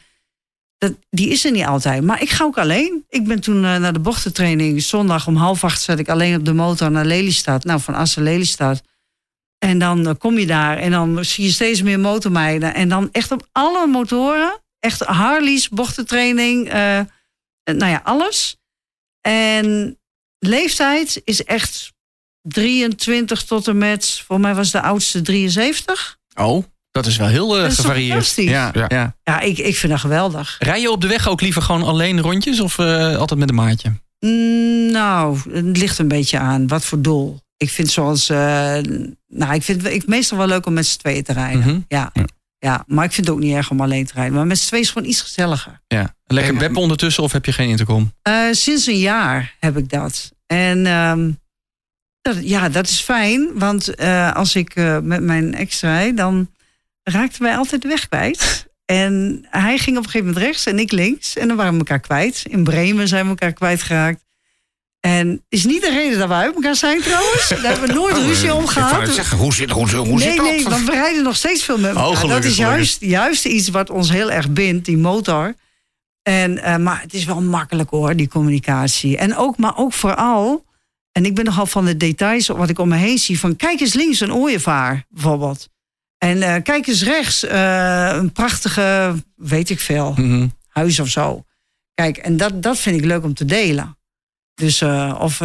dat, 0.78 0.94
die 1.10 1.30
is 1.30 1.46
er 1.46 1.52
niet 1.52 1.66
altijd. 1.66 2.04
Maar 2.04 2.22
ik 2.22 2.30
ga 2.30 2.44
ook 2.44 2.58
alleen. 2.58 3.06
Ik 3.10 3.28
ben 3.28 3.40
toen 3.40 3.56
eh, 3.66 3.78
naar 3.78 3.94
de 3.94 4.00
bochtentraining. 4.00 4.82
Zondag 4.82 5.28
om 5.28 5.36
half 5.36 5.64
acht 5.64 5.82
zat 5.82 6.00
ik 6.00 6.10
alleen 6.10 6.36
op 6.36 6.46
de 6.46 6.54
motor 6.54 6.92
naar 6.92 7.06
Lelystad. 7.06 7.64
Nou, 7.64 7.80
van 7.82 7.94
Assen 7.94 8.24
Lelystad. 8.24 8.82
En 9.58 9.80
dan 9.80 10.08
eh, 10.08 10.14
kom 10.18 10.38
je 10.38 10.46
daar 10.46 10.78
en 10.78 10.92
dan 10.92 11.26
zie 11.26 11.44
je 11.46 11.52
steeds 11.52 11.82
meer 11.82 12.00
motormeiden. 12.00 12.74
En 12.74 12.90
dan 12.90 13.10
echt 13.12 13.32
op 13.32 13.48
alle 13.52 13.88
motoren. 13.88 14.62
Echt 14.80 15.00
Harleys, 15.00 15.70
bochtentraining. 15.70 16.70
eh, 16.70 17.02
nou 17.64 17.92
ja, 17.92 18.02
alles. 18.04 18.58
En 19.22 20.00
leeftijd 20.40 21.22
is 21.24 21.44
echt 21.44 21.94
23 22.42 23.44
tot 23.44 23.68
en 23.68 23.78
met... 23.78 24.24
Voor 24.26 24.40
mij 24.40 24.56
was 24.56 24.72
de 24.72 24.82
oudste 24.82 25.22
73. 25.22 26.18
Oh, 26.36 26.64
dat 26.96 27.06
is 27.06 27.18
wel 27.18 27.28
heel 27.28 27.58
eh, 27.60 27.66
is 27.66 27.76
gevarieerd. 27.76 28.10
fantastisch? 28.12 28.50
Ja, 28.50 28.70
ja. 28.74 28.86
Ja. 28.88 29.16
Ja, 29.24 29.40
ik, 29.40 29.58
ik 29.58 29.76
vind 29.76 29.92
dat 29.92 30.02
geweldig. 30.02 30.56
Rij 30.60 30.82
je 30.82 30.92
op 30.92 31.02
de 31.02 31.08
weg 31.08 31.28
ook 31.28 31.42
liever 31.42 31.62
gewoon 31.62 31.84
alleen 31.84 32.22
rondjes 32.22 32.60
of 32.60 32.78
eh, 32.80 33.16
altijd 33.18 33.40
met 33.40 33.50
een 33.50 33.56
maatje? 33.56 33.92
Mm, 34.20 34.92
Nou, 34.92 35.38
het 35.50 35.78
ligt 35.78 36.00
een 36.00 36.08
beetje 36.08 36.40
aan. 36.40 36.68
Wat 36.68 36.86
voor 36.86 37.02
doel? 37.02 37.40
Ik 37.58 37.70
vind 37.70 37.92
zoals... 37.92 38.30
eh, 38.30 38.38
nou, 39.28 39.54
ik 39.54 39.64
vind 39.64 39.82
het 39.84 39.94
ik, 39.94 40.08
meestal 40.08 40.38
wel 40.38 40.48
leuk 40.48 40.66
om 40.66 40.74
met 40.74 40.86
z'n 40.86 40.98
tweeën 41.00 41.24
te 41.24 41.34
rijden. 41.34 41.60
Mhm. 41.60 41.80
ja. 41.88 42.10
Ja. 42.14 42.26
ja. 42.60 42.84
maar 42.88 43.06
ik 43.06 43.12
vind 43.12 43.28
het 43.28 43.36
ook 43.36 43.42
niet 43.42 43.56
erg 43.56 43.70
om 43.70 43.82
alleen 43.82 44.06
te 44.06 44.14
rijden. 44.16 44.34
Maar 44.34 44.48
met 44.48 44.60
z'n 44.60 44.68
tweeën 44.68 44.84
is 44.84 44.90
gewoon 44.90 45.08
iets 45.08 45.22
gezelliger. 45.22 45.82
Ja. 45.88 46.14
Lekker 46.26 46.58
web 46.58 46.78
ondertussen 46.78 47.24
of 47.24 47.32
heb 47.32 47.46
je 47.46 47.52
geen 47.52 47.70
intercom? 47.70 48.12
Eh, 48.22 48.34
sinds 48.52 48.88
een 48.88 49.00
jaar 49.00 49.56
heb 49.60 49.78
ik 49.78 49.90
dat. 49.90 50.32
En 50.48 50.86
ehm, 50.86 51.32
dat, 52.22 52.48
ja, 52.48 52.70
dat 52.70 52.88
is 52.90 53.00
fijn. 53.02 53.50
Want 53.54 53.96
eh, 53.96 54.34
als 54.34 54.56
ik 54.56 54.76
eh, 54.76 54.98
met 55.00 55.22
mijn 55.22 55.56
ex 55.56 55.82
rijd, 55.82 56.18
dan 56.18 56.50
raakten 57.12 57.42
wij 57.42 57.58
altijd 57.58 57.82
de 57.82 57.88
weg 57.88 58.08
kwijt. 58.08 58.68
En 58.86 59.46
hij 59.50 59.78
ging 59.78 59.98
op 59.98 60.04
een 60.04 60.10
gegeven 60.10 60.28
moment 60.28 60.46
rechts 60.46 60.66
en 60.66 60.80
ik 60.80 60.92
links. 60.92 61.36
En 61.36 61.48
dan 61.48 61.58
waren 61.58 61.72
we 61.72 61.78
elkaar 61.78 62.00
kwijt. 62.00 62.44
In 62.50 62.64
Bremen 62.64 63.08
zijn 63.08 63.24
we 63.24 63.30
elkaar 63.30 63.54
kwijtgeraakt. 63.54 64.24
En 65.00 65.46
is 65.50 65.66
niet 65.66 65.82
de 65.82 65.90
reden 65.90 66.20
dat 66.20 66.28
we 66.28 66.34
uit 66.34 66.56
elkaar 66.56 66.76
zijn 66.76 67.02
trouwens. 67.02 67.50
Daar 67.50 67.62
hebben 67.62 67.88
we 67.88 67.94
nooit 67.94 68.16
ruzie 68.16 68.54
om 68.54 68.64
Oh, 68.64 68.74
wou 68.74 68.88
gehad. 68.88 69.10
zeggen, 69.10 69.38
hoe 69.38 69.54
zit, 69.54 69.70
hoe, 69.70 69.96
hoe 69.96 70.08
nee, 70.08 70.20
zit 70.20 70.38
dat? 70.38 70.46
nee, 70.46 70.64
want 70.64 70.86
we 70.86 70.92
rijden 70.92 71.24
nog 71.24 71.36
steeds 71.36 71.64
veel 71.64 71.78
met 71.78 71.90
elkaar. 71.90 72.08
Oh, 72.08 72.18
gelukkig, 72.18 72.44
dat 72.44 72.52
is 72.52 72.58
juist, 72.58 73.02
juist 73.02 73.46
iets 73.46 73.70
wat 73.70 73.90
ons 73.90 74.10
heel 74.12 74.32
erg 74.32 74.50
bindt, 74.50 74.86
die 74.86 74.98
motor. 74.98 75.54
En, 76.22 76.64
eh, 76.64 76.78
maar 76.78 77.02
het 77.02 77.14
is 77.14 77.26
wel 77.26 77.42
makkelijk 77.42 77.90
hoor, 77.90 78.16
die 78.16 78.28
communicatie. 78.28 79.18
En 79.18 79.36
ook, 79.36 79.58
maar 79.58 79.78
ook 79.78 79.94
vooral, 79.94 80.66
en 81.12 81.26
ik 81.26 81.36
ben 81.36 81.46
nogal 81.46 81.66
van 81.66 81.86
de 81.86 81.98
details 81.98 82.48
wat 82.48 82.70
ik 82.70 82.80
om 82.80 82.90
me 82.90 82.96
heen 82.96 83.18
zie. 83.18 83.40
Van 83.40 83.56
kijk 83.56 83.80
eens 83.80 83.94
links 83.94 84.20
een 84.20 84.34
ooievaar 84.34 85.06
bijvoorbeeld. 85.10 85.70
En 86.26 86.42
eh, 86.42 86.62
kijk 86.64 86.88
eens 86.88 87.04
rechts 87.04 87.44
eh, 87.44 88.12
een 88.14 88.32
prachtige, 88.32 89.16
weet 89.36 89.70
ik 89.70 89.80
veel, 89.80 90.14
Mhm. 90.18 90.48
huis 90.68 91.00
of 91.00 91.08
zo. 91.10 91.44
Kijk, 91.94 92.18
en 92.18 92.38
dat, 92.38 92.64
dat 92.64 92.78
vind 92.80 92.98
ik 93.00 93.06
leuk 93.06 93.24
om 93.24 93.34
te 93.34 93.46
delen. 93.46 93.98
Dus, 94.54 94.82
eh, 94.82 95.18
of, 95.20 95.42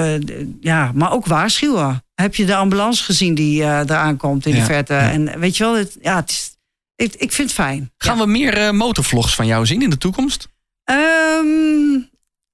ja, 0.60 0.92
maar 0.94 1.12
ook 1.12 1.26
waarschuwen. 1.26 2.04
Heb 2.14 2.34
je 2.34 2.44
de 2.46 2.54
ambulance 2.56 3.04
gezien 3.04 3.34
die 3.34 3.62
eraan 3.62 4.16
komt 4.16 4.46
in 4.46 4.54
Ja, 4.54 4.58
de 4.60 4.64
verte? 4.64 4.94
ja. 4.94 5.10
En 5.10 5.38
weet 5.38 5.56
je 5.56 5.64
wel, 5.64 5.76
het, 5.76 5.96
ja, 6.02 6.16
het 6.16 6.30
is, 6.30 6.56
ik, 6.96 7.14
ik 7.14 7.32
vind 7.32 7.48
het 7.48 7.56
fijn. 7.56 7.92
Gaan 7.96 8.18
we 8.18 8.26
meer 8.26 8.74
motorvlogs 8.74 9.34
van 9.34 9.46
jou 9.46 9.66
zien 9.66 9.82
in 9.82 9.90
de 9.90 9.98
toekomst? 9.98 10.48
Ehm, 10.84 12.00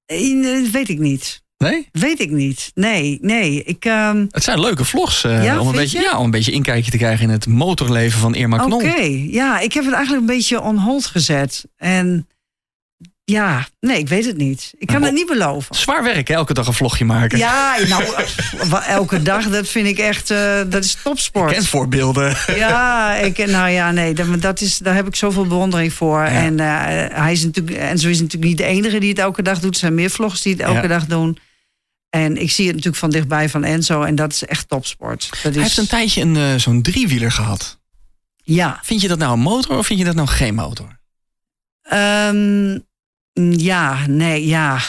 eh, 0.05 0.71
weet 0.71 0.89
ik 0.89 0.99
niet. 0.99 1.43
Nee? 1.57 1.87
Weet 1.91 2.19
ik 2.19 2.31
niet. 2.31 2.71
Nee, 2.75 3.17
nee. 3.21 3.63
Ik, 3.63 3.85
ehm, 3.85 4.25
Het 4.29 4.43
zijn 4.43 4.59
leuke 4.59 4.85
vlogs 4.85 5.23
eh, 5.23 5.43
Ja, 5.43 5.59
om, 5.59 5.67
een 5.67 5.75
beetje, 5.75 5.97
je? 5.97 6.03
ja, 6.03 6.17
om 6.17 6.25
een 6.25 6.31
beetje 6.31 6.51
inkijkje 6.51 6.91
te 6.91 6.97
krijgen 6.97 7.23
in 7.25 7.29
het 7.31 7.47
motorleven 7.47 8.19
van 8.19 8.35
Irma 8.35 8.55
Oké, 8.63 8.65
Knol. 8.65 8.81
ja, 9.29 9.59
ik 9.59 9.73
heb 9.73 9.83
het 9.85 9.93
eigenlijk 9.93 10.21
een 10.29 10.35
beetje 10.35 10.61
on 10.61 10.77
hold 10.77 11.05
gezet. 11.05 11.65
En 11.77 12.27
ja, 13.23 13.67
nee, 13.79 13.97
ik 13.97 14.07
weet 14.07 14.25
het 14.25 14.37
niet. 14.37 14.73
Ik 14.77 14.87
kan 14.87 15.03
het 15.03 15.13
niet 15.13 15.27
beloven. 15.27 15.75
Zwaar 15.75 16.03
werk, 16.03 16.27
hè? 16.27 16.33
elke 16.33 16.53
dag 16.53 16.67
een 16.67 16.73
vlogje 16.73 17.05
maken. 17.05 17.37
Ja, 17.37 17.75
nou, 17.87 18.03
elke 18.87 19.21
dag, 19.21 19.49
dat 19.49 19.67
vind 19.67 19.87
ik 19.87 19.97
echt, 19.97 20.31
eh, 20.31 20.59
dat 20.69 20.83
is 20.83 20.97
topsport. 21.03 21.51
Kent 21.51 21.67
voorbeelden. 21.67 22.37
Ja, 22.55 23.15
ik, 23.15 23.45
nou 23.47 23.69
ja, 23.69 23.91
nee, 23.91 24.13
dat, 24.13 24.41
dat 24.41 24.61
is, 24.61 24.77
daar 24.77 24.95
heb 24.95 25.07
ik 25.07 25.15
zoveel 25.15 25.45
bewondering 25.47 25.93
voor. 25.93 26.21
En, 26.23 26.59
eh, 26.59 26.65
hij 27.21 27.31
is 27.31 27.43
natuurlijk, 27.43 27.77
en 27.77 27.97
zo 27.97 28.07
is 28.09 28.19
natuurlijk 28.19 28.49
niet 28.49 28.57
de 28.57 28.63
enige 28.65 28.99
die 28.99 29.09
het 29.09 29.19
elke 29.19 29.41
dag 29.41 29.59
doet. 29.59 29.73
Er 29.73 29.79
zijn 29.79 29.93
meer 29.93 30.09
vloggers 30.09 30.41
die 30.41 30.53
het 30.53 30.61
elke 30.61 30.81
Ja. 30.81 30.87
dag 30.87 31.05
doen. 31.05 31.37
En 32.23 32.37
ik 32.41 32.51
zie 32.51 32.65
het 32.65 32.75
natuurlijk 32.75 33.01
van 33.01 33.09
dichtbij 33.09 33.49
van 33.49 33.63
Enzo. 33.63 34.01
En 34.03 34.15
dat 34.15 34.31
is 34.33 34.45
echt 34.45 34.69
topsport. 34.69 35.29
Dat 35.29 35.39
Hij 35.41 35.51
is, 35.51 35.57
heeft 35.57 35.77
een 35.77 35.87
tijdje 35.87 36.21
een, 36.21 36.35
eh, 36.35 36.55
zo'n 36.55 36.81
driewieler 36.81 37.31
gehad. 37.31 37.79
Ja. 38.43 38.79
Vind 38.83 39.01
je 39.01 39.07
dat 39.07 39.17
nou 39.17 39.33
een 39.33 39.39
motor 39.39 39.77
of 39.77 39.85
vind 39.85 39.99
je 39.99 40.05
dat 40.05 40.15
nou 40.15 40.27
geen 40.27 40.55
motor? 40.55 40.99
Ehm, 41.81 42.79
ja, 43.57 44.07
nee, 44.07 44.45
ja. 44.47 44.79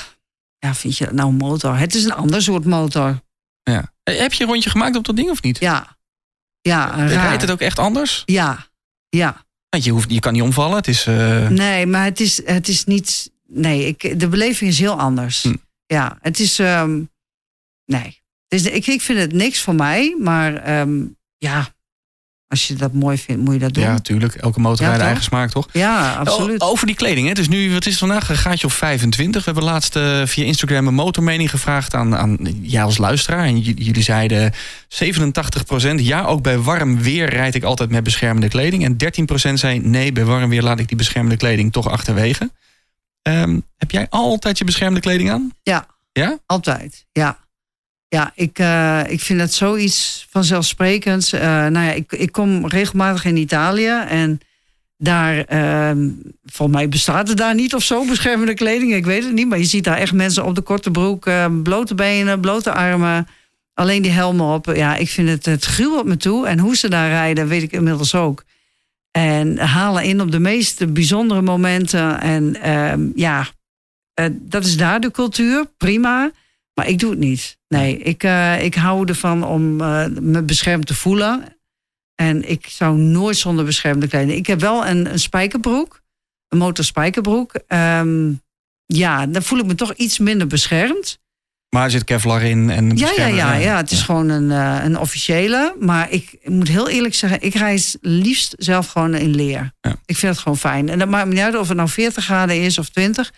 Ja, 0.59 0.75
vind 0.75 0.99
je 0.99 1.05
dat 1.05 1.15
nou 1.15 1.29
een 1.29 1.37
motor? 1.37 1.77
Het 1.77 1.95
is 1.95 2.05
een 2.05 2.13
ander 2.13 2.43
soort 2.43 2.65
motor. 2.65 3.21
Ja. 3.63 3.93
Eh, 4.03 4.19
Heb 4.19 4.33
je 4.33 4.43
een 4.45 4.51
rondje 4.51 4.71
gemaakt 4.71 4.97
op 4.97 5.05
dat 5.05 5.17
ding 5.17 5.31
of 5.31 5.43
niet? 5.43 5.59
Ja. 5.61 5.97
Ja, 6.61 6.91
raar. 6.97 7.09
Rijdt 7.09 7.43
het 7.43 7.51
ook 7.51 7.61
echt 7.61 7.79
anders? 7.79 8.23
Ja, 8.25 8.67
ja. 9.09 9.47
Want 9.69 9.85
je, 9.85 9.91
hoeft, 9.91 10.11
je 10.11 10.21
kan 10.21 10.33
niet 10.33 10.43
omvallen. 10.43 10.77
Het 10.77 10.89
is, 10.89 11.07
eh, 11.07 11.49
Nee, 11.49 11.87
maar 11.87 12.05
het 12.05 12.21
is, 12.21 12.47
het 12.47 12.69
is 12.69 12.85
niet. 12.85 13.31
Nee, 13.47 13.87
ik, 13.87 14.21
de 14.21 14.29
beleving 14.29 14.71
is 14.71 14.79
heel 14.79 14.99
anders. 15.01 15.43
Hm. 15.43 15.55
Ja, 15.87 16.19
het 16.21 16.39
is. 16.41 16.59
ehm, 16.59 17.01
nee. 17.89 18.21
Dus 18.49 18.63
ik, 18.63 18.87
ik 18.87 19.01
vind 19.01 19.19
het 19.19 19.33
niks 19.33 19.61
voor 19.61 19.75
mij, 19.75 20.17
maar 20.21 20.55
ehm, 20.55 21.01
ja, 21.39 21.69
als 22.47 22.67
je 22.69 22.75
dat 22.75 22.93
mooi 22.93 23.19
vindt, 23.19 23.45
moet 23.45 23.53
je 23.55 23.59
dat 23.61 23.75
doen. 23.75 23.83
ja, 23.83 23.89
Ja, 23.89 23.95
natuurlijk. 23.95 24.35
Elke 24.35 24.61
motor 24.61 24.81
Ja, 24.81 24.87
heeft 24.87 24.97
toch? 24.99 25.07
eigen 25.07 25.25
smaak, 25.25 25.51
toch? 25.51 25.69
absoluut. 26.17 26.61
O- 26.61 26.67
Over 26.67 26.87
die 26.87 26.97
kleding. 26.97 27.27
Hè? 27.29 27.33
Dus 27.35 27.49
nu, 27.49 27.73
wat 27.73 27.81
is 27.87 27.91
het 27.91 27.99
vandaag? 28.01 28.29
Een 28.29 28.37
gaatje 28.37 28.67
of 28.67 28.75
25. 28.75 29.45
We 29.45 29.51
hebben 29.51 29.71
laatst 29.71 29.97
eh, 29.97 30.23
via 30.27 30.45
Instagram 30.45 30.87
een 30.87 30.95
motormening 30.95 31.51
gevraagd 31.51 31.95
aan, 31.95 32.17
aan 32.17 32.37
jij 32.63 32.83
als 32.83 32.99
luisteraar. 32.99 33.45
En 33.45 33.61
jullie 33.61 34.03
zeiden 34.03 34.53
87% 34.89 35.95
Ja, 35.97 36.25
ook 36.25 36.43
bij 36.43 36.59
warm 36.59 36.99
weer 37.03 37.29
rijd 37.31 37.55
ik 37.55 37.63
altijd 37.63 37.91
met 37.91 38.03
beschermende 38.05 38.49
kleding. 38.49 38.85
En 38.85 38.97
13% 39.51 39.53
zei 39.55 39.79
nee, 39.79 40.13
bij 40.13 40.25
warm 40.25 40.49
weer 40.51 40.63
laat 40.63 40.79
ik 40.81 40.89
die 40.89 40.97
beschermende 40.97 41.37
kleding 41.37 41.73
toch 41.73 41.89
achterwege. 41.89 42.51
Ehm, 43.23 43.61
heb 43.77 43.91
jij 43.91 44.07
altijd 44.11 44.59
je 44.59 44.65
beschermende 44.65 45.01
kleding 45.01 45.31
aan? 45.31 45.53
Ja. 45.63 45.87
Ja? 46.13 46.39
Altijd, 46.47 47.07
ja. 47.13 47.39
Ja, 48.09 48.33
ik, 48.35 48.59
eh, 48.59 49.01
ik 49.07 49.21
vind 49.21 49.41
het 49.41 49.55
zoiets 49.55 50.27
vanzelfsprekends. 50.31 51.33
Eh 51.33 51.41
nou 51.67 51.87
ja, 51.87 51.93
ik, 51.93 52.13
ik 52.13 52.33
kom 52.33 52.67
regelmatig 52.67 53.25
in 53.25 53.37
Italië 53.37 54.05
en 54.09 54.41
daar, 54.97 55.45
ehm 55.45 56.09
volgens 56.45 56.79
mij 56.79 56.89
bestaat 56.89 57.29
het 57.29 57.37
daar 57.37 57.55
niet 57.55 57.75
of 57.75 57.83
zo, 57.83 58.05
beschermende 58.05 58.55
kleding. 58.55 58.95
Ik 58.95 59.05
weet 59.05 59.25
het 59.25 59.33
niet, 59.33 59.49
maar 59.49 59.59
je 59.59 59.65
ziet 59.65 59.85
daar 59.85 59.97
echt 59.97 60.13
mensen 60.13 60.45
op 60.45 60.55
de 60.55 60.61
korte 60.61 60.91
broek, 60.91 61.27
eh, 61.27 61.47
blote 61.63 61.95
benen, 61.95 62.41
blote 62.41 62.73
armen, 62.73 63.29
alleen 63.75 64.03
die 64.03 64.11
helmen 64.11 64.47
op. 64.55 64.67
Ja, 64.75 64.97
ik 64.97 65.09
vind 65.09 65.29
het, 65.29 65.45
het 65.45 65.65
gruwelt 65.65 66.07
me 66.07 66.17
toe. 66.17 66.47
En 66.47 66.59
hoe 66.59 66.77
ze 66.77 66.89
daar 66.89 67.09
rijden, 67.09 67.49
weet 67.49 67.63
ik 67.63 67.73
inmiddels 67.73 68.15
ook. 68.15 68.45
En 69.11 69.59
halen 69.59 70.03
in 70.03 70.21
op 70.21 70.31
de 70.31 70.39
meest 70.41 70.93
bijzondere 70.93 71.43
momenten. 71.43 72.21
En 72.21 72.63
ehm, 72.63 73.09
ja, 73.15 73.47
dat 74.31 74.65
is 74.65 74.77
daar 74.77 75.01
de 75.01 75.11
cultuur, 75.11 75.67
prima. 75.77 76.31
Maar 76.79 76.89
ik 76.89 76.99
doe 76.99 77.11
het 77.11 77.19
niet. 77.19 77.59
Nee, 77.69 77.99
ik, 77.99 78.23
eh, 78.23 78.65
ik 78.65 78.75
hou 78.75 79.09
ervan 79.09 79.45
om 79.45 79.81
eh, 79.81 80.07
me 80.07 80.43
beschermd 80.43 80.87
te 80.87 80.95
voelen. 80.95 81.45
En 82.15 82.51
ik 82.51 82.67
zou 82.67 82.97
nooit 82.97 83.37
zonder 83.37 83.65
beschermde 83.65 84.09
kleding. 84.09 84.39
Ik 84.39 84.47
heb 84.47 84.61
wel 84.61 84.87
een, 84.87 85.13
een 85.13 85.19
spijkerbroek, 85.19 86.03
een 86.49 86.59
motorspijkerbroek. 86.59 87.55
Ehm, 87.67 88.33
ja, 88.87 89.27
dan 89.27 89.43
voel 89.43 89.59
ik 89.59 89.67
me 89.67 89.75
toch 89.75 89.95
iets 89.95 90.19
minder 90.19 90.47
beschermd. 90.47 91.19
Maar 91.69 91.85
er 91.85 91.91
zit 91.91 92.05
Kevlar 92.05 92.43
in 92.43 92.71
en 92.71 92.97
Ja, 92.97 93.13
ja, 93.17 93.27
ja, 93.27 93.55
ja. 93.55 93.77
Het 93.77 93.91
is 93.91 94.03
gewoon 94.03 94.29
een, 94.29 94.51
eh, 94.51 94.85
een 94.85 94.99
officiële. 94.99 95.77
Maar 95.81 96.11
ik 96.11 96.39
moet 96.45 96.69
heel 96.69 96.89
eerlijk 96.89 97.15
zeggen, 97.15 97.43
ik 97.43 97.55
reis 97.55 97.97
liefst 98.01 98.55
zelf 98.59 98.87
gewoon 98.87 99.15
in 99.15 99.35
leer. 99.35 99.73
Ja. 99.81 99.97
Ik 100.07 100.17
vind 100.17 100.33
het 100.33 100.43
gewoon 100.43 100.59
fijn. 100.59 100.89
En 100.89 100.99
dat 100.99 101.09
maakt 101.09 101.27
me 101.27 101.33
niet 101.35 101.43
uit 101.43 101.57
of 101.57 101.69
het 101.69 101.77
nou 101.77 101.89
40 101.89 102.25
graden 102.25 102.63
is 102.63 102.79
of 102.79 102.89
20. 102.89 103.33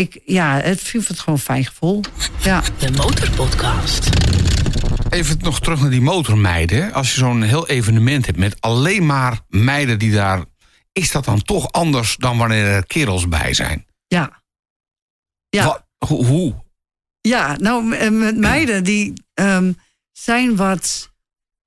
Ik, 0.00 0.20
ja, 0.24 0.60
het 0.60 0.80
vind 0.80 1.08
het 1.08 1.18
gewoon 1.18 1.34
een 1.34 1.44
fijn 1.44 1.64
gevoel. 1.64 2.00
Ja. 2.42 2.62
De 2.78 2.90
Motorpodcast. 2.90 4.08
Even 5.10 5.38
nog 5.40 5.60
terug 5.60 5.80
naar 5.80 5.90
die 5.90 6.00
motormeiden. 6.00 6.92
Als 6.92 7.12
je 7.14 7.18
zo'n 7.18 7.42
heel 7.42 7.68
evenement 7.68 8.26
hebt 8.26 8.38
met 8.38 8.60
alleen 8.60 9.06
maar 9.06 9.40
meiden 9.48 9.98
die 9.98 10.12
daar... 10.12 10.44
Is 10.92 11.10
dat 11.10 11.24
dan 11.24 11.42
toch 11.42 11.72
anders 11.72 12.16
dan 12.16 12.38
wanneer 12.38 12.64
er 12.66 12.86
kerels 12.86 13.28
bij 13.28 13.54
zijn? 13.54 13.86
Ja. 14.06 14.42
Ja. 15.48 15.64
Wat- 15.64 15.84
hoe, 16.08 16.24
hoe? 16.26 16.54
Ja, 17.20 17.56
nou, 17.56 17.94
eh, 17.96 18.10
met 18.10 18.36
meiden 18.36 18.84
die 18.84 19.12
ehm, 19.34 19.72
zijn 20.12 20.56
wat. 20.56 21.10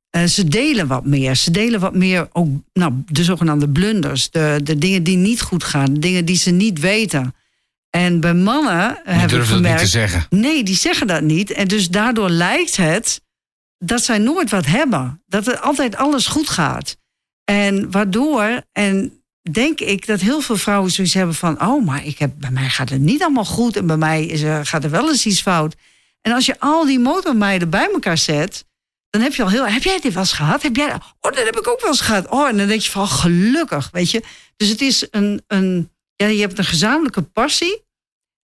eh, 0.10 0.24
ze 0.24 0.48
delen 0.48 0.88
wat 0.88 1.06
meer. 1.06 1.36
Ze 1.36 1.52
delen 1.52 1.80
wat 1.80 1.96
meer 1.96 2.30
ook, 2.34 2.48
nou, 2.74 2.94
de 3.06 3.24
zogenaamde 3.24 3.70
blunders. 3.70 4.30
De, 4.30 4.60
de 4.64 4.78
dingen 4.78 5.04
die 5.04 5.18
niet 5.18 5.42
goed 5.42 5.64
gaan. 5.64 5.94
De 5.94 6.00
dingen 6.00 6.26
die 6.26 6.38
ze 6.38 6.52
niet 6.52 6.80
weten. 6.80 7.36
En 7.92 8.20
bij 8.20 8.34
mannen 8.34 9.00
Je 9.06 9.12
heb 9.12 9.32
ik 9.32 9.38
het 9.38 9.40
niet 9.40 9.48
gemerkt. 9.48 9.80
te 9.80 9.88
zeggen. 9.88 10.26
Nee, 10.30 10.64
die 10.64 10.76
zeggen 10.76 11.08
dat 11.08 11.22
niet. 11.22 11.52
En 11.52 11.68
dus 11.68 11.90
daardoor 11.90 12.30
lijkt 12.30 12.76
het 12.76 13.22
dat 13.78 14.04
zij 14.04 14.18
nooit 14.18 14.50
wat 14.50 14.66
hebben. 14.66 15.24
Dat 15.26 15.48
er 15.48 15.60
altijd 15.60 15.96
alles 15.96 16.28
goed 16.28 16.50
gaat. 16.50 16.98
En 17.44 17.92
waardoor, 17.92 18.62
en 18.72 19.24
denk 19.52 19.80
ik 19.80 20.06
dat 20.06 20.20
heel 20.20 20.42
veel 20.42 20.58
vrouwen 20.58 20.92
zoiets 20.92 21.14
hebben 21.14 21.36
van... 21.36 21.62
oh, 21.62 21.86
maar 21.86 22.06
ik 22.06 22.20
heb, 22.20 22.32
bij 22.38 22.52
mij 22.52 22.70
gaat 22.70 22.90
het 22.90 23.02
niet 23.02 23.22
allemaal 23.22 23.46
goed... 23.46 23.76
en 23.76 23.88
bij 23.88 23.98
mij 23.98 24.26
is 24.26 24.42
er, 24.42 24.66
gaat 24.66 24.84
er 24.84 24.90
wel 24.90 25.10
eens 25.10 25.26
iets 25.26 25.42
fout. 25.42 25.76
En 26.22 26.32
als 26.32 26.46
je 26.46 26.60
al 26.60 26.86
die 26.86 27.00
motormeiden 27.00 27.70
bij 27.70 27.90
elkaar 27.94 28.18
zet... 28.18 28.66
dan 29.10 29.22
heb 29.22 29.34
je 29.34 29.44
al 29.44 29.50
heel... 29.50 29.68
heb 29.68 29.84
jij 29.84 30.00
dit 30.00 30.14
wel 30.14 30.24
eens 30.24 30.34
gehad? 30.34 30.62
Heb 30.62 30.76
jij, 30.76 30.94
oh, 30.94 31.02
dat 31.20 31.44
heb 31.44 31.58
ik 31.58 31.68
ook 31.68 31.82
wel 31.82 31.90
eens 31.90 32.02
gehad. 32.02 32.30
Oh, 32.30 32.48
en 32.48 32.58
dan 32.58 32.68
denk 32.68 32.82
je 32.82 32.92
van, 32.92 33.08
gelukkig, 33.08 33.90
weet 33.92 34.12
je. 34.12 34.24
Dus 34.56 34.70
het 34.70 34.82
is 34.82 35.08
een... 35.12 35.44
een 35.48 35.91
ja, 36.22 36.28
je 36.28 36.42
hebt 36.42 36.58
een 36.58 36.66
gezamenlijke 36.66 37.22
passie... 37.22 37.90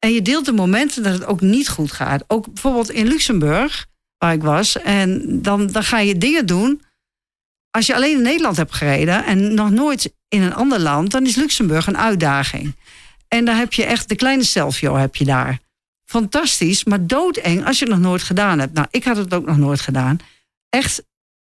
En 0.03 0.13
je 0.13 0.21
deelt 0.21 0.45
de 0.45 0.51
momenten 0.51 1.03
dat 1.03 1.13
het 1.13 1.25
ook 1.25 1.41
niet 1.41 1.69
goed 1.69 1.91
gaat. 1.91 2.23
Ook 2.27 2.45
bijvoorbeeld 2.45 2.89
in 2.89 3.07
Luxemburg, 3.07 3.87
waar 4.17 4.33
ik 4.33 4.41
was. 4.41 4.81
En 4.81 5.41
dan, 5.41 5.67
dan 5.67 5.83
ga 5.83 5.99
je 5.99 6.17
dingen 6.17 6.45
doen. 6.45 6.81
Als 7.71 7.85
je 7.85 7.95
alleen 7.95 8.17
in 8.17 8.21
Nederland 8.21 8.57
hebt 8.57 8.73
gereden 8.73 9.25
en 9.25 9.53
nog 9.53 9.69
nooit 9.71 10.13
in 10.27 10.41
een 10.41 10.53
ander 10.53 10.79
land, 10.79 11.11
dan 11.11 11.25
is 11.25 11.35
Luxemburg 11.35 11.87
een 11.87 11.97
uitdaging. 11.97 12.75
En 13.27 13.45
daar 13.45 13.57
heb 13.57 13.73
je 13.73 13.85
echt 13.85 14.09
de 14.09 14.15
kleine 14.15 14.43
Stelvio 14.43 14.95
heb 14.95 15.15
je 15.15 15.25
daar. 15.25 15.59
Fantastisch, 16.05 16.83
maar 16.83 17.07
doodeng 17.07 17.65
als 17.65 17.79
je 17.79 17.85
het 17.85 17.93
nog 17.93 18.03
nooit 18.03 18.23
gedaan 18.23 18.59
hebt. 18.59 18.73
Nou, 18.73 18.87
ik 18.91 19.03
had 19.03 19.17
het 19.17 19.33
ook 19.33 19.45
nog 19.45 19.57
nooit 19.57 19.81
gedaan. 19.81 20.17
Echt, 20.69 21.03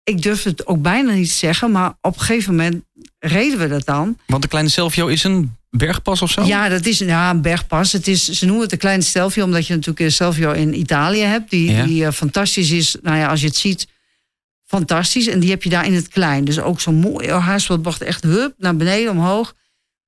ik 0.03 0.23
durf 0.23 0.43
het 0.43 0.67
ook 0.67 0.83
bijna 0.83 1.13
niet 1.13 1.29
te 1.29 1.35
zeggen, 1.35 1.71
maar 1.71 1.97
op 2.01 2.15
een 2.15 2.21
gegeven 2.21 2.55
moment 2.55 2.85
reden 3.19 3.59
we 3.59 3.69
dat 3.69 3.85
dan. 3.85 4.19
Want 4.27 4.43
de 4.43 4.49
kleine 4.49 4.71
Selfio 4.71 5.07
is 5.07 5.25
een 5.25 5.57
bergpas 5.77 6.23
of 6.23 6.31
zo? 6.31 6.45
Ja, 6.45 6.69
dat 6.69 6.87
is 6.87 6.99
ja, 6.99 7.31
een 7.31 7.43
bergpas. 7.43 7.93
Het 7.93 8.09
is, 8.09 8.25
ze 8.25 8.45
noemen 8.45 8.63
het 8.63 8.73
een 8.73 8.79
kleine 8.79 9.03
Stelvio, 9.03 9.45
omdat 9.45 9.67
je 9.67 9.73
natuurlijk 9.75 10.01
een 10.01 10.13
Stelvio 10.13 10.53
in 10.53 10.79
Italië 10.79 11.21
hebt. 11.23 11.51
Die, 11.51 11.71
Ja. 11.71 11.85
die 11.85 12.05
eh, 12.07 12.13
fantastisch 12.13 12.71
is. 12.71 12.97
Nou 13.03 13.17
ja, 13.17 13.29
als 13.29 13.41
je 13.41 13.47
het 13.47 13.57
ziet, 13.57 13.87
fantastisch. 14.65 15.27
En 15.27 15.41
die 15.41 15.51
heb 15.51 15.63
je 15.63 15.71
daar 15.71 15.87
in 15.87 15.95
het 15.95 16.09
klein. 16.09 16.45
Dus 16.45 16.61
ook 16.61 16.81
zo'n 16.81 16.95
mooie 16.95 17.33
haarspeldbocht. 17.33 18.03
Echt 18.03 18.23
hup, 18.23 18.55
naar 18.59 18.77
beneden, 18.77 19.11
omhoog. 19.11 19.55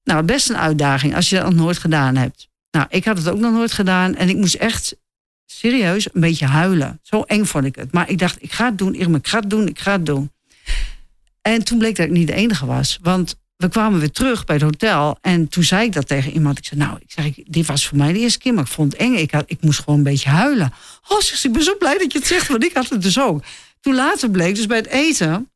Nou, 0.05 0.23
best 0.23 0.49
een 0.51 0.57
uitdaging 0.57 1.15
als 1.15 1.29
je 1.31 1.37
dat 1.37 1.45
nog 1.45 1.55
nooit 1.55 1.79
gedaan 1.79 2.17
hebt. 2.17 2.49
Nou, 2.71 2.87
ik 2.91 3.05
had 3.05 3.17
het 3.19 3.29
ook 3.29 3.39
nog 3.39 3.53
nooit 3.53 3.73
gedaan. 3.73 4.15
En 4.17 4.29
ik 4.29 4.37
moest 4.37 4.55
echt 4.55 4.97
serieus 5.47 6.09
een 6.15 6.21
beetje 6.21 6.47
huilen. 6.47 6.99
Zo 7.03 7.23
eng 7.23 7.45
vond 7.45 7.65
ik 7.65 7.75
het. 7.77 7.93
Maar 7.93 8.11
ik 8.11 8.19
dacht, 8.19 8.43
ik 8.43 8.53
ga 8.53 8.65
het 8.65 8.79
doen, 8.79 8.95
Irma, 8.95 9.17
ik 9.17 9.27
ga 9.29 9.39
het 9.41 9.51
doen, 9.51 9.69
ik 9.69 9.79
ga 9.79 9.93
het 9.93 10.07
doen. 10.07 10.33
En 11.43 11.65
toen 11.65 11.79
bleek 11.79 11.97
dat 11.97 12.07
ik 12.07 12.13
niet 12.13 12.27
de 12.27 12.33
enige 12.35 12.67
was. 12.67 12.99
Want 13.03 13.37
we 13.57 13.69
kwamen 13.69 13.99
weer 13.99 14.11
terug 14.11 14.45
bij 14.45 14.55
het 14.55 14.65
hotel. 14.65 15.19
En 15.21 15.49
toen 15.49 15.65
zei 15.65 15.87
ik 15.87 15.93
dat 15.93 16.07
tegen 16.07 16.33
iemand. 16.33 16.59
Ik 16.59 16.65
zei, 16.65 16.81
nou, 16.81 16.99
ik 16.99 17.13
zeg, 17.13 17.33
dit 17.45 17.67
was 17.67 17.87
voor 17.87 17.99
mij 17.99 18.13
de 18.13 18.19
eerste 18.19 18.39
keer. 18.39 18.55
Maar 18.55 18.65
ik 18.65 18.71
vond 18.71 18.93
het 18.93 19.01
eng. 19.01 19.15
Ik, 19.15 19.31
had, 19.31 19.45
ik 19.47 19.63
moest 19.63 19.79
gewoon 19.79 19.99
een 19.99 20.05
beetje 20.05 20.29
huilen. 20.29 20.73
Oh, 21.09 21.21
ze, 21.21 21.47
ik 21.47 21.53
ben 21.53 21.63
zo 21.63 21.77
blij 21.77 21.99
dat 21.99 22.13
je 22.13 22.19
het 22.19 22.27
zegt. 22.27 22.49
Want 22.49 22.65
ik 22.65 22.75
had 22.75 22.89
het 22.89 23.03
dus 23.03 23.21
ook. 23.21 23.45
Toen 23.81 23.95
later 23.95 24.31
bleek, 24.31 24.55
dus 24.55 24.67
bij 24.67 24.77
het 24.77 24.87
eten... 24.87 25.51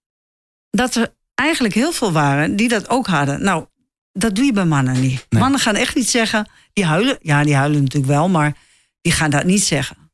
dat 0.71 0.95
er 0.95 1.15
eigenlijk 1.35 1.75
heel 1.75 1.93
veel 1.93 2.13
waren 2.13 2.57
die 2.57 2.69
dat 2.69 2.89
ook 2.89 3.07
hadden. 3.07 3.43
Nou, 3.43 3.67
dat 4.13 4.35
doe 4.35 4.45
je 4.45 4.53
bij 4.53 4.65
mannen 4.65 5.01
niet. 5.01 5.27
Nee. 5.29 5.41
Mannen 5.43 5.61
gaan 5.61 5.77
echt 5.77 5.95
niet 5.95 6.11
zeggen... 6.11 6.49
Die 6.73 6.85
huilen, 6.85 7.19
ja, 7.23 7.45
die 7.45 7.55
huilen 7.55 7.83
natuurlijk 7.83 8.13
wel. 8.13 8.29
Maar 8.29 8.57
die 9.01 9.13
gaan 9.13 9.31
dat 9.31 9.45
niet 9.45 9.65
zeggen. 9.65 10.10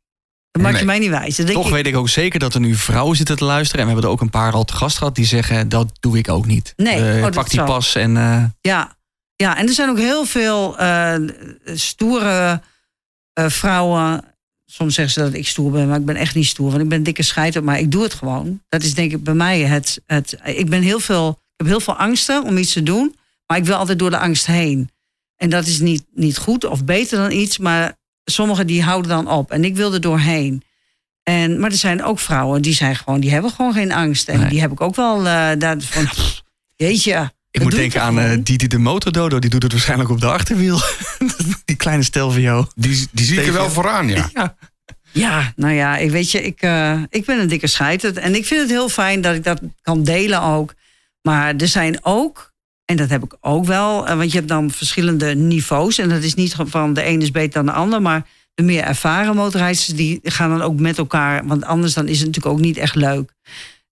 Dat 0.56 0.64
maak 0.64 0.80
je 0.80 0.86
Nee. 0.86 0.98
mij 0.98 0.98
niet 0.98 1.18
wijs. 1.18 1.36
Denk 1.36 1.48
Toch 1.48 1.66
ik, 1.66 1.72
weet 1.72 1.86
ik 1.86 1.96
ook 1.96 2.08
zeker 2.08 2.38
dat 2.38 2.54
er 2.54 2.60
nu 2.60 2.74
vrouwen 2.74 3.16
zitten 3.16 3.36
te 3.36 3.44
luisteren. 3.44 3.80
En 3.80 3.86
we 3.86 3.92
hebben 3.92 4.10
er 4.10 4.16
ook 4.16 4.22
een 4.22 4.30
paar 4.40 4.52
al 4.52 4.64
te 4.64 4.72
gast 4.72 4.96
gehad 4.98 5.14
die 5.14 5.24
zeggen: 5.24 5.68
dat 5.68 5.92
doe 6.00 6.18
ik 6.18 6.28
ook 6.30 6.46
niet. 6.46 6.72
Nee, 6.76 7.14
oh, 7.16 7.22
dat 7.22 7.34
pak 7.34 7.50
die 7.50 7.64
pas 7.64 7.94
en. 7.94 8.16
eh, 8.16 8.44
Ja, 8.60 8.96
ja 9.36 9.56
en 9.56 9.66
er 9.66 9.72
zijn 9.74 9.88
ook 9.88 9.98
heel 9.98 10.24
veel 10.24 10.78
eh, 10.78 11.14
stoere 11.74 12.60
vrouwen. 13.34 14.24
Soms 14.66 14.94
zeggen 14.94 15.14
ze 15.14 15.20
dat 15.20 15.34
ik 15.34 15.46
stoer 15.46 15.70
ben, 15.70 15.88
maar 15.88 15.98
ik 15.98 16.04
ben 16.04 16.16
echt 16.16 16.34
niet 16.34 16.46
stoer. 16.46 16.70
Want 16.70 16.82
ik 16.82 16.88
ben 16.88 17.02
dikke 17.02 17.22
scheiter, 17.22 17.64
maar 17.64 17.78
ik 17.78 17.90
doe 17.90 18.02
het 18.02 18.14
gewoon. 18.14 18.62
Dat 18.68 18.82
is 18.82 18.94
denk 18.94 19.12
ik 19.12 19.24
bij 19.24 19.34
mij 19.34 19.60
het... 19.60 20.00
het 20.06 20.36
ik, 20.44 20.68
ben 20.70 20.82
heel 20.82 21.00
veel, 21.00 21.28
ik 21.30 21.36
heb 21.56 21.66
heel 21.66 21.80
veel 21.80 21.96
angsten 21.96 22.44
om 22.44 22.56
iets 22.56 22.72
te 22.72 22.82
doen. 22.82 23.16
Maar 23.46 23.56
ik 23.56 23.64
wil 23.64 23.76
altijd 23.76 23.98
door 23.98 24.10
de 24.10 24.18
angst 24.18 24.46
heen. 24.46 24.90
En 25.36 25.50
dat 25.50 25.66
is 25.66 25.80
niet, 25.80 26.04
niet 26.14 26.36
goed 26.38 26.64
of 26.64 26.84
beter 26.84 27.18
dan 27.18 27.30
iets. 27.32 27.58
Maar 27.58 27.96
sommigen 28.30 28.66
die 28.66 28.82
houden 28.82 29.10
dan 29.10 29.28
op. 29.28 29.50
En 29.50 29.64
ik 29.64 29.76
wil 29.76 29.94
er 29.94 30.00
doorheen. 30.00 30.62
En, 31.22 31.60
maar 31.60 31.70
er 31.70 31.76
zijn 31.76 32.04
ook 32.04 32.18
vrouwen 32.18 32.62
die 32.62 32.74
zijn 32.74 32.96
gewoon, 32.96 33.20
die 33.20 33.30
hebben 33.32 33.50
gewoon 33.50 33.72
geen 33.72 33.92
angst. 33.92 34.28
En 34.28 34.40
Nee. 34.40 34.48
die 34.48 34.60
heb 34.60 34.72
ik 34.72 34.80
ook 34.80 34.96
wel 34.96 35.18
eh 35.18 35.48
daar 35.58 35.76
van, 35.80 36.04
pff, 36.04 36.42
jeetje. 36.76 37.12
ik 37.12 37.30
dat 37.50 37.62
moet 37.62 37.70
doe 37.70 37.80
denken 37.80 38.02
aan 38.02 38.18
eh, 38.18 38.24
gewoon? 38.24 38.42
Didi 38.42 38.66
de 38.66 38.78
Motordodo. 38.78 39.38
Die 39.38 39.50
doet 39.50 39.62
het 39.62 39.72
waarschijnlijk 39.72 40.10
op 40.10 40.20
de 40.20 40.26
achterwiel. 40.26 40.80
die 41.64 41.76
kleine 41.76 42.02
Stelvio. 42.02 42.66
Die, 42.74 43.08
die 43.12 43.26
zie 43.26 43.40
ik 43.40 43.46
er 43.46 43.52
wel 43.52 43.70
vooraan, 43.70 44.08
ja. 44.08 44.30
Ja. 44.34 44.56
Ja, 45.12 45.52
nou 45.56 45.74
ja, 45.74 45.96
ik 45.96 46.10
weet 46.10 46.30
je, 46.30 46.42
ik, 46.42 46.60
eh, 46.60 47.02
ik 47.08 47.24
ben 47.24 47.40
een 47.40 47.48
dikke 47.48 47.66
scheiter. 47.66 48.16
En 48.18 48.34
ik 48.34 48.46
vind 48.46 48.60
het 48.60 48.70
heel 48.70 48.88
fijn 48.88 49.20
dat 49.20 49.34
ik 49.34 49.44
dat 49.44 49.60
kan 49.82 50.04
delen 50.04 50.42
ook. 50.42 50.74
Maar 51.22 51.54
er 51.56 51.68
zijn 51.68 51.98
ook, 52.04 52.52
en 52.86 52.96
dat 52.96 53.08
heb 53.08 53.24
ik 53.24 53.36
ook 53.40 53.64
wel, 53.64 54.06
eh, 54.06 54.16
want 54.16 54.30
je 54.30 54.36
hebt 54.36 54.48
dan 54.48 54.70
verschillende 54.70 55.34
niveaus. 55.34 55.98
En 55.98 56.08
dat 56.08 56.22
is 56.22 56.34
niet 56.34 56.56
van 56.58 56.92
de 56.94 57.02
ene 57.02 57.22
is 57.22 57.30
beter 57.30 57.52
dan 57.52 57.66
de 57.66 57.72
ander, 57.72 58.02
maar 58.02 58.26
de 58.54 58.62
meer 58.62 58.82
ervaren 58.82 59.36
motorrijders 59.36 59.86
die 59.86 60.20
gaan 60.22 60.50
dan 60.50 60.62
ook 60.62 60.80
met 60.80 60.98
elkaar. 60.98 61.46
Want 61.46 61.64
anders 61.64 61.94
dan 61.94 62.08
is 62.08 62.18
het 62.18 62.26
natuurlijk 62.26 62.54
ook 62.54 62.60
niet 62.60 62.76
echt 62.76 62.94
leuk. 62.94 63.30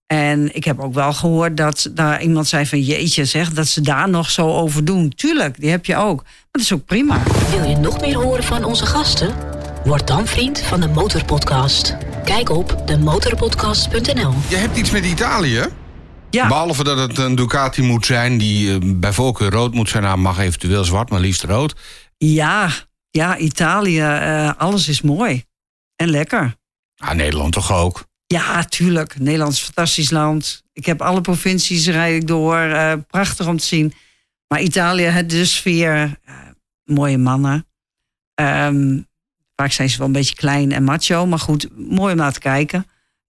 En 0.07 0.55
ik 0.55 0.63
heb 0.63 0.79
ook 0.79 0.93
wel 0.93 1.13
gehoord 1.13 1.57
dat 1.57 1.89
daar 1.91 2.21
iemand 2.21 2.47
zei 2.47 2.65
van 2.65 2.81
jeetje 2.81 3.25
zeg, 3.25 3.49
dat 3.49 3.67
ze 3.67 3.81
daar 3.81 4.09
nog 4.09 4.31
zo 4.31 4.47
over 4.47 4.85
doen. 4.85 5.09
Tuurlijk, 5.09 5.59
die 5.59 5.69
heb 5.69 5.85
je 5.85 5.95
ook. 5.95 6.23
Maar 6.23 6.33
dat 6.51 6.61
is 6.61 6.73
ook 6.73 6.85
prima. 6.85 7.23
Wil 7.49 7.69
je 7.69 7.75
nog 7.75 8.01
meer 8.01 8.15
horen 8.15 8.43
van 8.43 8.63
onze 8.63 8.85
gasten? 8.85 9.33
Word 9.85 10.07
dan 10.07 10.27
vriend 10.27 10.59
van 10.61 10.81
de 10.81 10.87
Motorpodcast. 10.87 11.97
Kijk 12.23 12.49
op 12.49 12.81
demotorpodcast.nl. 12.85 14.33
Je 14.49 14.55
hebt 14.55 14.77
iets 14.77 14.91
met 14.91 15.05
Italië. 15.05 15.61
Ja. 16.35 16.47
Behalve 16.47 16.83
dat 16.83 16.97
het 16.97 17.17
een 17.17 17.35
Ducati 17.35 17.81
moet 17.81 18.05
zijn 18.05 18.37
die 18.37 18.71
eh, 18.73 18.77
bij 18.83 19.13
voorkeur 19.13 19.51
rood 19.51 19.73
moet 19.73 19.89
zijn. 19.89 20.03
Nou, 20.03 20.17
mag 20.17 20.39
eventueel 20.39 20.83
zwart, 20.83 21.09
maar 21.09 21.19
liefst 21.19 21.43
rood. 21.43 21.75
Ja, 22.17 22.69
ja, 23.09 23.37
Italië, 23.37 23.99
eh, 24.01 24.51
alles 24.57 24.87
is 24.87 25.01
mooi. 25.01 25.43
En 25.95 26.09
lekker. 26.09 26.55
Ah, 26.97 27.15
Nederland 27.15 27.53
toch 27.53 27.71
ook. 27.73 28.05
Ja, 28.27 28.63
tuurlijk. 28.63 29.19
Nederland 29.19 29.51
is 29.51 29.59
een 29.59 29.65
fantastisch 29.65 30.09
land. 30.11 30.63
Ik 30.73 30.85
heb 30.85 31.01
alle 31.01 31.21
provincies 31.21 31.87
rijd 31.87 32.21
ik 32.21 32.27
door. 32.27 32.57
eh, 32.57 32.93
prachtig 33.07 33.47
om 33.47 33.57
te 33.57 33.65
zien. 33.65 33.93
Maar 34.47 34.61
Italië, 34.61 35.03
het 35.03 35.29
de 35.29 35.45
sfeer. 35.45 36.19
mooie 36.83 37.17
mannen. 37.17 37.67
Ehm, 38.33 38.99
vaak 39.55 39.71
zijn 39.71 39.89
ze 39.89 39.97
wel 39.97 40.07
een 40.07 40.13
beetje 40.13 40.35
klein 40.35 40.71
en 40.71 40.83
macho. 40.83 41.25
Maar 41.25 41.39
goed, 41.39 41.67
mooi 41.89 42.11
om 42.11 42.17
naar 42.19 42.33
te 42.33 42.39
kijken. 42.39 42.85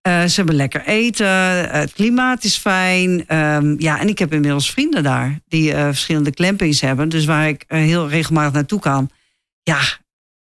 Eh, 0.05 0.25
ze 0.25 0.35
hebben 0.35 0.55
lekker 0.55 0.85
eten. 0.87 1.27
eh, 1.27 1.81
het 1.81 1.93
klimaat 1.93 2.45
is 2.45 2.57
fijn. 2.57 3.27
Ehm, 3.27 3.75
ja, 3.79 4.01
en 4.01 4.09
ik 4.09 4.19
heb 4.19 4.33
inmiddels 4.33 4.71
vrienden 4.71 5.03
daar. 5.03 5.41
Die 5.49 5.73
eh, 5.75 5.85
verschillende 5.85 6.31
clampings 6.31 6.81
hebben. 6.81 7.09
Dus 7.09 7.25
waar 7.25 7.49
ik 7.49 7.65
heel 7.67 8.09
regelmatig 8.09 8.53
naartoe 8.53 8.81
kan. 8.81 9.11
Ja, 9.63 9.81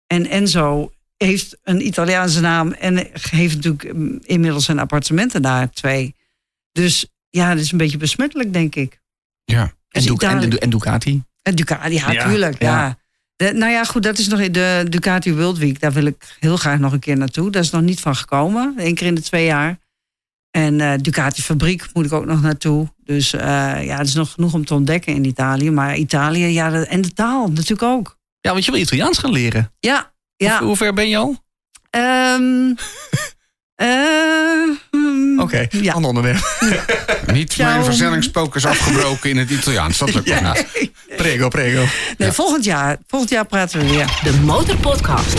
en 0.07 0.25
Enzo 0.29 0.91
heeft 1.17 1.57
een 1.63 1.85
Italiaanse 1.87 2.41
naam 2.41 2.71
en 2.71 3.07
heeft 3.29 3.55
natuurlijk 3.55 3.93
mm, 3.93 4.19
inmiddels 4.23 4.65
zijn 4.65 4.79
appartementen 4.79 5.41
daar, 5.41 5.71
twee. 5.71 6.15
Dus 6.71 7.05
ja, 7.29 7.53
dat 7.53 7.63
is 7.63 7.71
een 7.71 7.77
beetje 7.77 7.97
besmettelijk, 7.97 8.53
denk 8.53 8.75
ik. 8.75 9.01
Ja. 9.45 9.61
En, 9.61 9.73
Dus 9.89 10.05
Duc- 10.05 10.19
en, 10.59 10.69
Ducati. 10.69 11.23
En 11.41 11.55
Ducati, 11.55 11.93
ja, 11.93 12.11
Ja, 12.11 12.27
tuurlijk. 12.27 12.61
Ja. 12.61 12.69
ja. 12.85 12.97
De- 13.43 13.53
nou 13.53 13.71
ja, 13.71 13.83
goed, 13.83 14.03
dat 14.03 14.17
is 14.17 14.27
nog 14.27 14.39
in 14.39 14.51
de 14.51 14.85
Ducati 14.89 15.33
World 15.33 15.57
Week. 15.57 15.79
Daar 15.79 15.91
wil 15.91 16.05
ik 16.05 16.35
heel 16.39 16.57
graag 16.57 16.79
nog 16.79 16.91
een 16.93 16.99
keer 16.99 17.17
naartoe. 17.17 17.51
Dat 17.51 17.63
is 17.63 17.69
nog 17.69 17.81
niet 17.81 17.99
van 17.99 18.15
gekomen, 18.15 18.73
Eén 18.77 18.95
keer 18.95 19.07
in 19.07 19.15
de 19.15 19.21
twee 19.21 19.45
jaar. 19.45 19.79
En 20.51 20.81
eh, 20.81 20.93
Ducati 21.01 21.41
Fabriek 21.41 21.87
moet 21.93 22.05
ik 22.05 22.13
ook 22.13 22.25
nog 22.25 22.41
naartoe. 22.41 22.93
Dus 23.03 23.33
eh, 23.33 23.41
ja, 23.85 23.97
het 23.97 24.07
is 24.07 24.13
nog 24.13 24.31
genoeg 24.31 24.53
om 24.53 24.65
te 24.65 24.73
ontdekken 24.73 25.13
in 25.13 25.25
Italië. 25.25 25.71
Maar 25.71 25.95
Italië, 25.95 26.45
ja, 26.45 26.69
de- 26.69 26.85
en 26.87 27.01
de 27.01 27.13
taal 27.13 27.47
natuurlijk 27.47 27.81
ook. 27.81 28.17
Ja, 28.39 28.51
want 28.51 28.65
je 28.65 28.71
wil 28.71 28.79
Italiaans 28.81 29.17
gaan 29.17 29.31
leren. 29.31 29.71
Ja, 29.79 30.13
ja. 30.35 30.57
Hoe, 30.57 30.67
hoe 30.67 30.75
ver 30.77 30.93
ben 30.93 31.09
je 31.09 31.17
al? 31.17 31.37
ehm 31.89 32.73
eh, 33.75 33.87
hmm, 34.91 35.39
Oké, 35.39 35.67
Ja. 35.69 35.93
ander 35.93 36.09
onderwerp. 36.09 36.55
Niet 37.33 37.53
Ciao. 37.53 37.69
mijn 37.71 37.83
versnellingspook 37.83 38.55
is 38.55 38.65
afgebroken 38.65 39.29
in 39.29 39.37
het 39.37 39.49
Italiaans. 39.49 39.97
Dat 39.97 40.13
lukt 40.13 40.27
nog 40.41 40.53
niet. 40.79 40.91
Prego, 41.17 41.47
prego. 41.47 41.83
Nee, 42.17 42.31
volgend 42.31 42.63
jaar. 42.63 42.97
Volgend 43.07 43.29
jaar 43.31 43.45
praten 43.45 43.79
we 43.79 43.89
weer. 43.89 44.19
De 44.23 44.33
Motorpodcast. 44.33 45.33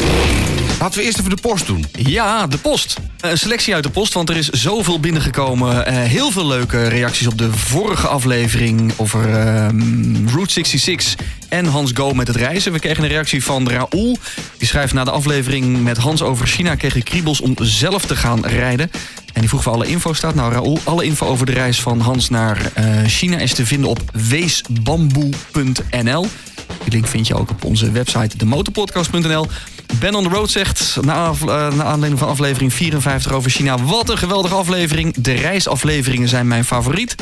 Laten 0.81 0.99
we 0.99 1.05
eerst 1.05 1.19
even 1.19 1.31
de 1.31 1.41
post 1.41 1.67
doen. 1.67 1.85
Ja, 1.93 2.47
de 2.47 2.59
post. 2.59 2.97
Een 3.21 3.39
selectie 3.39 3.75
uit 3.75 3.83
de 3.83 3.91
post, 3.91 4.13
want 4.13 4.29
er 4.29 4.37
is 4.37 4.49
zoveel 4.49 5.01
binnengekomen. 5.01 5.87
Eh, 5.87 5.97
heel 5.97 6.31
veel 6.31 6.47
leuke 6.47 6.89
reacties 6.89 7.27
op 7.27 7.39
de 7.39 7.53
vorige 7.53 8.07
aflevering 8.07 8.93
over 8.97 9.41
ehm, 9.41 10.29
Route 10.29 10.53
66 10.53 11.15
en 11.49 11.67
Hans 11.67 11.91
Go 11.95 12.13
met 12.13 12.27
het 12.27 12.37
reizen. 12.37 12.73
We 12.73 12.79
kregen 12.79 13.03
een 13.03 13.09
reactie 13.09 13.45
van 13.45 13.69
Raoul. 13.69 14.19
Die 14.59 14.69
schrijft 14.69 14.93
na 14.93 15.05
de 15.05 15.11
aflevering 15.11 15.83
met 15.83 15.97
Hans 15.97 16.23
over 16.23 16.47
China 16.47 16.75
kreeg 16.75 16.97
ik 16.97 17.05
kriebels 17.05 17.41
om 17.41 17.55
zelf 17.61 18.07
te 18.07 18.17
gaan 18.17 18.47
rijden. 18.47 18.91
En 19.33 19.41
die 19.41 19.49
vroeg 19.49 19.65
waar 19.65 19.75
alle 19.75 19.87
info 19.87 20.13
staat. 20.13 20.35
Nou, 20.35 20.53
Raoul, 20.53 20.79
alle 20.85 21.05
info 21.05 21.27
over 21.27 21.47
de 21.47 21.53
reis 21.53 21.81
van 21.81 22.01
Hans 22.01 22.29
naar 22.29 22.71
eh, 22.75 22.85
China 23.07 23.39
is 23.39 23.55
te 23.55 23.67
vinden 23.67 23.91
op 23.91 24.01
weesbamboe.nl. 24.13 26.27
Die 26.85 26.93
link 26.93 27.07
vind 27.07 27.27
je 27.27 27.35
ook 27.35 27.51
op 27.51 27.65
onze 27.65 27.91
website 27.91 28.37
demotorpodcast.nl. 28.37 29.47
Ben 30.01 30.15
on 30.15 30.23
the 30.23 30.29
Road 30.29 30.51
zegt, 30.51 30.97
na, 31.01 31.33
eh, 31.47 31.81
aanleiding 31.81 32.19
van 32.19 32.29
aflevering 32.29 32.73
54 32.73 33.33
over 33.33 33.51
China... 33.51 33.79
wat 33.79 34.11
een 34.11 34.19
geweldige 34.19 34.55
aflevering. 34.55 35.15
De 35.15 35.33
reisafleveringen 35.33 36.29
zijn 36.29 36.47
mijn 36.47 36.65
favoriet. 36.65 37.15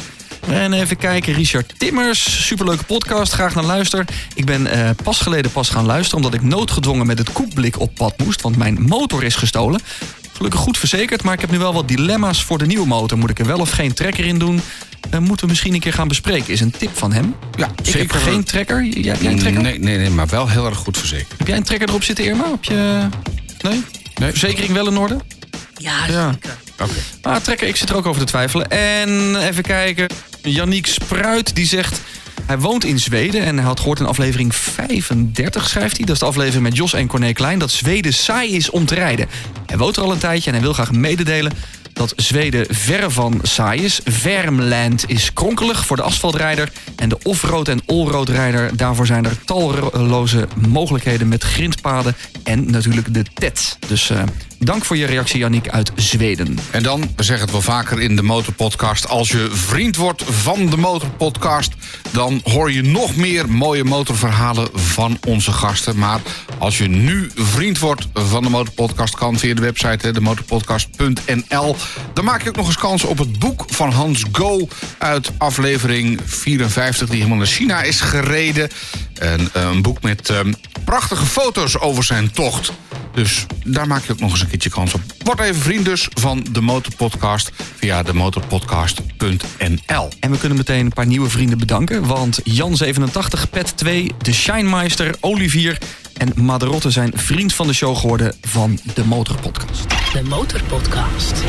En 0.48 0.72
even 0.72 0.96
kijken, 0.96 1.34
Richard 1.34 1.74
Timmers, 1.78 2.46
superleuke 2.46 2.84
podcast, 2.84 3.32
graag 3.32 3.54
naar 3.54 3.64
luister. 3.64 4.04
Ik 4.34 4.44
ben 4.44 4.66
eh, 4.66 4.90
pas 5.02 5.20
geleden 5.20 5.52
pas 5.52 5.68
gaan 5.68 5.86
luisteren... 5.86 6.24
omdat 6.24 6.40
ik 6.40 6.46
noodgedwongen 6.46 7.06
met 7.06 7.18
het 7.18 7.32
koekblik 7.32 7.80
op 7.80 7.94
pad 7.94 8.18
moest... 8.18 8.40
want 8.40 8.56
mijn 8.56 8.82
motor 8.82 9.24
is 9.24 9.34
gestolen. 9.34 9.80
Gelukkig 10.32 10.60
goed 10.60 10.78
verzekerd, 10.78 11.22
maar 11.22 11.34
ik 11.34 11.40
heb 11.40 11.50
nu 11.50 11.58
wel 11.58 11.74
wat 11.74 11.88
dilemma's 11.88 12.44
voor 12.44 12.58
de 12.58 12.66
nieuwe 12.66 12.86
motor. 12.86 13.18
Moet 13.18 13.30
ik 13.30 13.38
er 13.38 13.46
wel 13.46 13.58
of 13.58 13.70
geen 13.70 13.94
trekker 13.94 14.24
in 14.24 14.38
doen? 14.38 14.60
Eh, 15.10 15.18
moeten 15.18 15.44
we 15.44 15.50
misschien 15.52 15.74
een 15.74 15.80
keer 15.80 15.92
gaan 15.92 16.08
bespreken. 16.08 16.52
Is 16.52 16.60
een 16.60 16.70
tip 16.70 16.90
van 16.98 17.12
hem. 17.12 17.34
Ja, 17.56 17.66
Ik 17.82 17.86
zeker. 17.86 18.00
heb 18.14 18.22
geen 18.22 18.44
trekker. 18.44 18.84
Jij, 18.84 19.16
jij 19.20 19.32
een 19.32 19.38
trekker? 19.38 19.62
Nee, 19.62 19.78
nee, 19.78 19.98
nee, 19.98 20.10
maar 20.10 20.26
wel 20.26 20.48
heel 20.48 20.66
erg 20.66 20.76
goed 20.78 20.98
verzekerd. 20.98 21.38
Heb 21.38 21.46
jij 21.46 21.56
een 21.56 21.62
trekker 21.62 21.88
erop 21.88 22.02
zitten, 22.04 22.24
Irma? 22.24 22.44
Op 22.52 22.64
je... 22.64 23.08
Nee? 23.60 23.82
Nee. 24.20 24.30
Verzekering 24.30 24.72
wel 24.72 24.86
in 24.88 24.96
orde? 24.96 25.16
Ja, 25.76 26.06
Ja. 26.08 26.30
zeker. 26.32 26.56
Oké. 26.78 26.92
Maar 27.22 27.42
trekker, 27.42 27.68
ik 27.68 27.76
zit 27.76 27.88
er 27.90 27.96
ook 27.96 28.06
over 28.06 28.20
te 28.20 28.26
twijfelen. 28.26 28.70
En 28.70 29.36
even 29.36 29.62
kijken. 29.62 30.06
Yannick 30.42 30.86
Spruit, 30.86 31.54
die 31.54 31.66
zegt... 31.66 32.00
Hij 32.46 32.58
woont 32.58 32.84
in 32.84 32.98
Zweden 32.98 33.42
en 33.44 33.56
hij 33.56 33.64
had 33.64 33.80
gehoord 33.80 34.00
in 34.00 34.06
aflevering 34.06 34.54
35, 34.54 35.68
schrijft 35.68 35.96
hij. 35.96 36.04
Dat 36.06 36.14
is 36.14 36.20
de 36.20 36.26
aflevering 36.26 36.62
met 36.62 36.76
Jos 36.76 36.92
en 36.92 37.06
Corné 37.06 37.32
Klein. 37.32 37.58
Dat 37.58 37.70
Zweden 37.70 38.12
saai 38.14 38.54
is 38.54 38.70
om 38.70 38.86
te 38.86 38.94
rijden. 38.94 39.28
Hij 39.66 39.78
woont 39.78 39.96
er 39.96 40.02
al 40.02 40.12
een 40.12 40.18
tijdje 40.18 40.46
en 40.46 40.52
hij 40.52 40.62
wil 40.64 40.72
graag 40.72 40.92
mededelen... 40.92 41.52
dat 42.02 42.12
Zweden 42.16 42.66
verre 42.70 43.10
van 43.10 43.40
saai 43.42 43.84
is. 43.84 44.00
Värmland 44.04 45.04
is 45.06 45.32
kronkelig 45.32 45.86
voor 45.86 45.96
de 45.96 46.02
asfaltrijder. 46.02 46.72
En 46.96 47.08
de 47.08 47.18
off-road 47.22 47.68
en 47.68 47.80
all-road 47.86 48.28
rijder... 48.28 48.76
daarvoor 48.76 49.06
zijn 49.06 49.24
er 49.24 49.44
talloze 49.44 50.48
mogelijkheden 50.68 51.28
met 51.28 51.42
grindpaden... 51.42 52.16
en 52.44 52.70
natuurlijk 52.70 53.14
de 53.14 53.24
TED. 53.34 53.78
Dus 53.88 54.10
eh, 54.10 54.22
dank 54.64 54.84
voor 54.84 54.96
je 54.96 55.06
reactie, 55.06 55.38
Yannick 55.38 55.68
uit 55.68 55.92
Zweden. 55.94 56.58
En 56.70 56.82
dan, 56.82 57.10
zeggen 57.16 57.40
het 57.40 57.50
wel 57.50 57.62
vaker 57.62 58.00
in 58.00 58.16
de 58.16 58.22
Motorpodcast... 58.22 59.08
als 59.08 59.28
je 59.28 59.48
vriend 59.52 59.96
wordt 59.96 60.24
van 60.28 60.66
de 60.66 60.76
Motorpodcast... 60.76 61.72
dan 62.10 62.40
hoor 62.44 62.72
je 62.72 62.82
nog 62.82 63.16
meer 63.16 63.48
mooie 63.48 63.84
motorverhalen 63.84 64.68
van 64.72 65.18
onze 65.26 65.52
gasten. 65.52 65.98
Maar 65.98 66.20
als 66.58 66.78
je 66.78 66.88
nu 66.88 67.30
vriend 67.34 67.78
wordt 67.78 68.08
van 68.14 68.42
de 68.42 68.48
Motorpodcast... 68.48 69.14
kan 69.14 69.38
via 69.38 69.54
de 69.54 69.60
website 69.60 70.12
demotorpodcast.nl... 70.12 71.76
dan 72.14 72.24
maak 72.24 72.42
je 72.42 72.48
ook 72.48 72.56
nog 72.56 72.66
eens 72.66 72.78
kans 72.78 73.04
op 73.04 73.18
het 73.18 73.38
boek 73.38 73.64
van 73.66 73.92
Hans 73.92 74.24
Go... 74.32 74.68
uit 74.98 75.30
aflevering 75.38 76.20
54, 76.24 77.08
die 77.08 77.16
helemaal 77.16 77.38
naar 77.38 77.46
China 77.46 77.82
is 77.82 78.00
gereden. 78.00 78.68
En, 79.14 79.48
eh, 79.52 79.62
een 79.62 79.82
boek 79.82 80.02
met 80.02 80.28
eh, 80.28 80.38
prachtige 80.84 81.26
foto's 81.26 81.78
over 81.78 82.04
zijn 82.04 82.30
tocht... 82.30 82.72
Dus 83.14 83.46
daar 83.64 83.86
maak 83.86 84.04
je 84.04 84.12
ook 84.12 84.20
nog 84.20 84.30
eens 84.30 84.40
een 84.40 84.48
keertje 84.52 84.70
kans 84.70 84.94
op. 84.94 85.00
Word 85.22 85.40
even 85.40 85.60
vriend 85.60 85.84
dus 85.84 86.08
van 86.14 86.46
de 86.50 86.60
Motorpodcast 86.60 87.50
via 87.76 88.02
demotorpodcast.nl. 88.02 90.08
En 90.20 90.30
we 90.30 90.38
kunnen 90.38 90.58
meteen 90.58 90.84
een 90.84 90.92
paar 90.92 91.06
nieuwe 91.06 91.30
vrienden 91.30 91.58
bedanken. 91.58 92.06
Want 92.06 92.40
Jan87, 92.40 93.50
Pet 93.50 93.76
2, 93.76 94.10
de 94.18 94.32
Shinemeister, 94.32 95.14
Olivier 95.20 95.78
en 96.16 96.44
Maderotte 96.44 96.90
zijn 96.90 97.12
vriend 97.14 97.54
van 97.54 97.66
de 97.66 97.72
show 97.72 97.96
geworden 97.96 98.34
van 98.40 98.78
de 98.94 99.04
Motorpodcast. 99.04 100.12
De 100.12 100.22
Motorpodcast. 100.22 101.44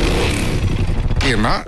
Irma, 1.26 1.64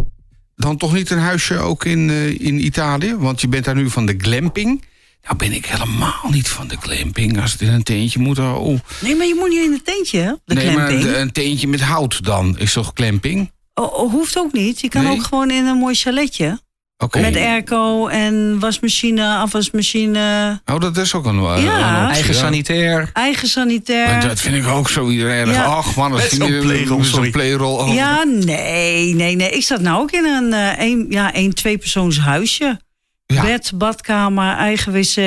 dan 0.55 0.77
toch 0.77 0.93
niet 0.93 1.09
een 1.09 1.19
huisje 1.19 1.57
ook 1.57 1.86
in, 1.86 2.09
eh, 2.09 2.39
in 2.39 2.65
Italië? 2.65 3.15
Want 3.15 3.41
je 3.41 3.47
bent 3.47 3.65
daar 3.65 3.75
nu 3.75 3.89
van 3.89 4.05
de 4.05 4.15
glamping. 4.17 4.83
Nou 5.26 5.38
ben 5.38 5.51
ik 5.51 5.65
helemaal 5.65 6.21
niet 6.32 6.47
van 6.49 6.67
de 6.67 6.76
glamping. 6.80 7.41
Als 7.41 7.51
het 7.51 7.61
in 7.61 7.67
een 7.73 7.84
teentje 7.84 8.19
moet... 8.19 8.39
Oh. 8.39 8.80
Nee, 9.01 9.15
maar 9.15 9.28
je 9.28 9.36
moet 9.39 9.49
niet 9.49 9.63
in 9.63 9.71
het 9.71 9.86
teentje, 9.86 10.19
hè? 10.19 10.32
De 10.45 10.53
nee, 10.53 10.71
maar 10.76 10.89
de- 10.89 11.17
een 11.17 11.32
teentje 11.32 11.67
met 11.67 11.82
hout 11.82 12.23
dan 12.23 12.55
is 12.57 12.73
toch 12.73 12.91
glamping? 12.93 13.51
Oh, 13.73 13.93
oh, 13.99 14.11
hoeft 14.11 14.38
ook 14.39 14.53
niet. 14.53 14.82
Je 14.82 14.89
kan 14.89 15.03
Nee? 15.03 15.11
ook 15.11 15.23
gewoon 15.23 15.51
in 15.51 15.65
een 15.65 15.78
mooi 15.78 15.95
chaletje. 15.95 16.59
Oké. 16.97 17.19
Met 17.19 17.36
airco 17.36 18.07
en 18.07 18.59
wasmachine, 18.59 19.36
afwasmachine, 19.36 20.61
Oh, 20.65 20.80
dat 20.80 20.97
is 20.97 21.13
ook 21.13 21.26
een, 21.26 21.38
eh, 21.38 21.63
Ja. 21.63 21.99
een 21.99 22.07
optie, 22.07 22.13
Eigen 22.13 22.34
ja. 22.34 22.39
sanitair. 22.39 23.09
eigen 23.13 23.47
sanitair. 23.47 24.07
Maar 24.07 24.28
dat 24.28 24.39
vind 24.39 24.55
ik 24.55 24.67
ook 24.67 24.89
zo 24.89 25.09
erg. 25.09 25.51
Ja. 25.53 25.63
Ach 25.63 25.95
man, 25.95 26.09
dat 26.11 26.19
Met 26.19 26.30
vind 26.30 26.41
zo'n 26.41 26.51
je- 26.53 26.59
playrol, 26.61 26.97
met 26.97 27.05
zo'n 27.05 27.15
sorry. 27.15 27.30
playrol. 27.30 27.76
Oh. 27.78 27.93
Ja, 27.93 28.23
nee, 28.23 29.15
nee, 29.15 29.36
nee. 29.36 29.49
Ik 29.49 29.63
zat 29.63 29.82
nou 29.82 30.01
ook 30.01 30.11
in 30.11 30.26
een 30.26 30.53
eh, 30.53 30.86
een, 30.88 31.05
ja, 31.09 31.36
een 31.36 31.53
twee 31.53 31.78
persoons 31.78 32.19
huisje. 32.19 32.80
Ja. 33.26 33.41
Bed, 33.41 33.71
badkamer, 33.76 34.55
eigen 34.55 34.93
wc, 34.93 35.17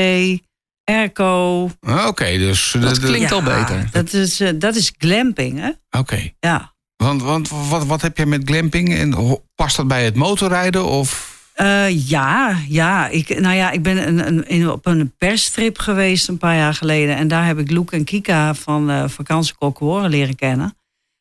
airco. 0.85 1.71
Ah, 1.81 2.07
Oké, 2.07 2.39
dus... 2.39 2.77
Dat 2.81 2.99
klinkt 2.99 3.33
al 3.33 3.43
beter. 3.43 3.89
Dat 3.93 4.13
is, 4.13 4.41
eh, 4.41 4.51
dat 4.55 4.75
is 4.77 4.93
glamping, 4.99 5.59
hè? 5.59 5.99
Oké. 5.99 6.31
Ja. 6.41 6.75
Want, 6.97 7.23
want 7.23 7.49
wat, 7.69 7.87
wat 7.87 8.03
heb 8.03 8.17
je 8.17 8.27
met 8.27 8.43
glamping? 8.45 8.95
En 8.95 9.41
past 9.55 9.77
dat 9.77 9.89
bij 9.89 10.05
het 10.05 10.15
motorrijden? 10.15 10.85
Of... 10.87 11.37
Eh, 11.55 12.09
ja, 12.09 12.57
ja. 12.69 13.09
Ik, 13.09 13.41
nou 13.41 13.55
ja, 13.55 13.71
ik 13.71 13.83
ben 13.83 14.09
een, 14.09 14.27
een, 14.27 14.49
in, 14.49 14.71
op 14.71 14.87
een 14.87 15.13
perstrip 15.19 15.79
geweest 15.79 16.29
een 16.29 16.39
paar 16.39 16.57
jaar 16.57 16.75
geleden. 16.75 17.17
En 17.17 17.29
daar 17.29 17.47
heb 17.47 17.59
ik 17.59 17.71
Loek 17.71 17.93
en 17.93 18.05
Kika 18.05 18.55
van 18.55 18.91
uh, 18.91 19.09
Vakantiekok 19.09 19.79
Horen 19.79 20.11
leren 20.11 20.37
kennen. 20.37 20.77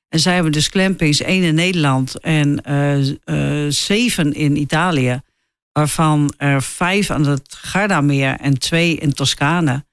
En 0.10 0.20
zij 0.20 0.34
hebben 0.34 0.52
dus 0.52 0.70
clampings, 0.70 1.22
één 1.22 1.44
in 1.44 1.56
Nederland 1.56 2.20
en 2.20 2.64
eh, 2.64 3.10
eh, 3.10 3.72
zeven 3.72 4.34
in 4.34 4.58
Italië. 4.58 5.22
Waarvan 5.78 6.34
er 6.38 6.62
vijf 6.62 7.10
aan 7.10 7.28
het 7.28 7.56
Gardameer 7.62 8.36
en 8.40 8.60
twee 8.60 8.96
in 8.96 9.14
Toscane. 9.14 9.86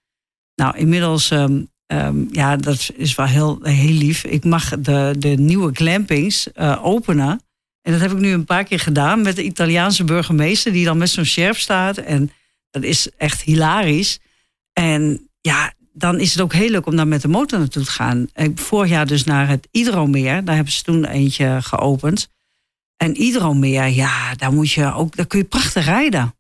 Nou, 0.55 0.77
inmiddels, 0.77 1.31
ehm, 1.31 1.63
ehm, 1.87 2.25
ja, 2.31 2.57
dat 2.57 2.91
is 2.97 3.15
wel 3.15 3.27
heel, 3.27 3.59
heel 3.63 3.93
lief. 3.93 4.25
Ik 4.25 4.45
mag 4.45 4.69
de, 4.69 5.15
de 5.19 5.29
nieuwe 5.29 5.71
glampings 5.75 6.53
eh, 6.53 6.85
openen. 6.85 7.43
En 7.83 7.93
dat 7.93 8.01
heb 8.01 8.11
ik 8.11 8.19
nu 8.19 8.33
een 8.33 8.45
paar 8.45 8.65
keer 8.65 8.81
gedaan 8.81 9.23
met 9.23 9.37
de 9.37 9.45
Italiaanse 9.45 10.05
burgemeester, 10.05 10.73
die 10.73 10.85
dan 10.85 10.99
met 10.99 11.11
zo'n 11.11 11.25
sjerp 11.25 11.57
staat. 11.57 11.97
En 11.97 12.31
dat 12.71 12.83
is 12.83 13.11
echt 13.17 13.43
hilarisch. 13.43 14.19
En 14.73 15.29
ja, 15.41 15.73
dan 15.93 16.21
is 16.21 16.33
het 16.33 16.43
ook 16.43 16.53
heel 16.53 16.71
leuk 16.71 16.87
om 16.87 16.97
daar 16.97 17.09
met 17.09 17.23
de 17.23 17.29
motor 17.29 17.59
naartoe 17.59 17.85
te 17.85 17.91
gaan. 17.91 18.27
Vorig 18.55 18.91
jaar 18.91 19.07
dus 19.07 19.25
naar 19.25 19.49
het 19.49 19.69
Idromeer. 19.71 20.45
Daar 20.45 20.55
hebben 20.55 20.73
ze 20.73 20.83
toen 20.83 21.05
eentje 21.05 21.59
geopend. 21.63 22.29
En 23.05 23.23
Idromeer, 23.23 23.89
ja, 23.89 24.35
daar 24.35 24.53
moet 24.53 24.71
je 24.71 24.93
ook, 24.95 25.17
daar 25.17 25.27
kun 25.27 25.39
je 25.39 25.45
prachtig 25.45 25.85
rijden. 25.85 26.35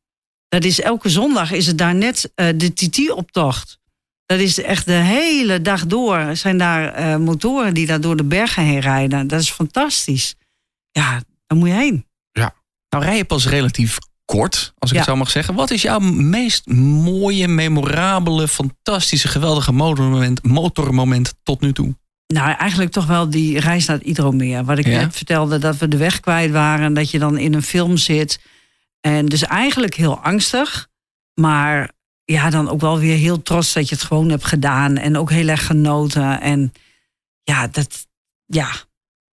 Dat 0.48 0.64
is 0.64 0.80
elke 0.80 1.08
zondag 1.08 1.52
is 1.52 1.66
het 1.66 1.78
daar 1.78 1.94
net 1.94 2.32
eh, 2.34 2.48
de 2.56 2.72
TT-optocht. 2.72 3.78
Dat 4.26 4.38
is 4.38 4.62
echt 4.62 4.86
de 4.86 4.92
hele 4.92 5.60
dag 5.62 5.86
door. 5.86 6.36
Zijn 6.36 6.58
daar 6.58 6.92
eh, 6.92 7.16
motoren 7.16 7.74
die 7.74 7.86
daar 7.86 8.00
door 8.00 8.16
de 8.16 8.24
bergen 8.24 8.62
heen 8.62 8.80
rijden. 8.80 9.26
Dat 9.28 9.40
is 9.40 9.50
fantastisch. 9.50 10.34
Ja, 10.90 11.22
daar 11.46 11.58
moet 11.58 11.68
je 11.68 11.74
heen. 11.74 12.06
Nou 12.88 13.06
rij 13.06 13.16
je 13.16 13.24
pas 13.24 13.46
relatief 13.46 13.98
kort, 14.24 14.72
als 14.78 14.90
ik 14.90 14.96
Ja. 14.96 15.02
het 15.02 15.12
zo 15.12 15.16
mag 15.16 15.30
zeggen. 15.30 15.54
Wat 15.54 15.70
is 15.70 15.82
jouw 15.82 15.98
meest 15.98 16.66
mooie, 16.66 17.48
memorabele, 17.48 18.48
fantastische, 18.48 19.28
geweldige 19.28 19.72
motormoment, 19.72 20.42
motormoment 20.44 21.34
tot 21.42 21.60
nu 21.60 21.72
toe? 21.72 21.96
Nou, 22.26 22.52
eigenlijk 22.52 22.90
toch 22.90 23.06
wel 23.06 23.30
die 23.30 23.60
reis 23.60 23.86
naar 23.86 23.96
het 23.96 24.06
Idromeer. 24.06 24.64
Wat 24.64 24.78
ik 24.78 24.86
Ja. 24.86 25.00
net 25.00 25.16
vertelde, 25.16 25.58
dat 25.58 25.76
we 25.76 25.88
de 25.88 25.96
weg 25.96 26.20
kwijt 26.20 26.50
waren. 26.50 26.94
Dat 26.94 27.10
je 27.10 27.18
dan 27.18 27.38
in 27.38 27.54
een 27.54 27.62
film 27.62 27.96
zit. 27.96 28.40
En 29.00 29.26
dus 29.26 29.42
eigenlijk 29.42 29.94
heel 29.94 30.18
angstig. 30.20 30.88
Maar 31.34 31.90
ja, 32.24 32.50
dan 32.50 32.68
ook 32.68 32.80
wel 32.80 32.98
weer 32.98 33.16
heel 33.16 33.42
trots 33.42 33.72
dat 33.72 33.88
je 33.88 33.94
het 33.94 34.04
gewoon 34.04 34.28
hebt 34.28 34.44
gedaan. 34.44 34.96
En 34.96 35.16
ook 35.16 35.30
heel 35.30 35.48
erg 35.48 35.66
genoten. 35.66 36.40
En 36.40 36.72
ja, 37.42 37.66
dat, 37.68 38.06
ja, 38.44 38.70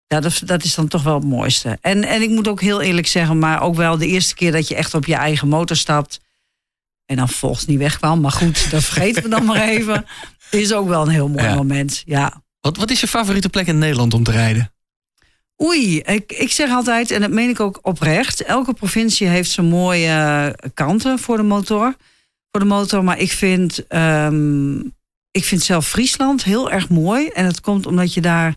dat, 0.07 0.43
dat 0.45 0.65
is 0.65 0.75
dan 0.75 0.89
toch 0.89 1.03
wel 1.03 1.15
het 1.15 1.25
mooiste. 1.25 1.79
En, 1.81 2.05
en 2.05 2.23
ik 2.23 2.29
moet 2.31 2.49
ook 2.49 2.61
heel 2.61 2.81
eerlijk 2.81 3.07
zeggen, 3.07 3.39
maar 3.39 3.61
ook 3.63 3.75
wel 3.75 3.99
de 3.99 4.07
eerste 4.07 4.35
keer 4.35 4.53
dat 4.53 4.69
je 4.69 4.75
echt 4.75 4.95
op 4.95 5.07
je 5.07 5.15
eigen 5.15 5.49
motor 5.49 5.77
stapt. 5.77 6.21
En 7.07 7.17
dan 7.17 7.29
volgens 7.29 7.67
niet 7.67 7.79
wegkwam. 7.79 8.21
Maar 8.21 8.33
goed, 8.33 8.71
dat 8.71 8.85
vergeten 8.85 9.23
we 9.23 9.29
dan 9.29 9.45
maar 9.45 9.61
even. 9.69 10.07
Is 10.51 10.73
ook 10.73 10.89
wel 10.89 11.03
een 11.03 11.09
heel 11.09 11.29
mooi 11.29 11.45
Ja. 11.45 11.55
moment. 11.55 12.03
Ja. 12.07 12.43
Wat, 12.61 12.77
wat 12.77 12.91
is 12.91 13.01
je 13.01 13.07
favoriete 13.07 13.49
plek 13.49 13.67
in 13.67 13.79
Nederland 13.79 14.15
om 14.15 14.23
te 14.23 14.31
rijden? 14.31 14.73
Oei, 15.63 15.99
ik, 15.99 16.33
ik 16.33 16.51
zeg 16.51 16.71
altijd, 16.71 17.11
en 17.11 17.21
dat 17.21 17.31
meen 17.31 17.49
ik 17.49 17.61
ook 17.61 17.79
oprecht... 17.83 18.43
elke 18.43 18.73
provincie 18.73 19.27
heeft 19.27 19.51
zijn 19.51 19.67
mooie 19.67 20.09
eh, 20.09 20.71
kanten 20.75 21.19
voor 21.19 21.37
de 21.37 21.43
motor. 21.43 21.97
Voor 22.51 22.61
de 22.61 22.67
motor, 22.67 23.05
maar 23.05 23.19
ik 23.19 23.33
vind, 23.33 23.87
ehm, 23.87 24.79
ik 25.31 25.45
vind 25.45 25.63
zelf 25.63 25.89
Friesland 25.89 26.45
heel 26.45 26.71
erg 26.71 26.89
mooi. 26.89 27.29
En 27.29 27.45
dat 27.45 27.61
komt 27.61 27.87
omdat 27.87 28.15
je 28.15 28.21
daar... 28.21 28.55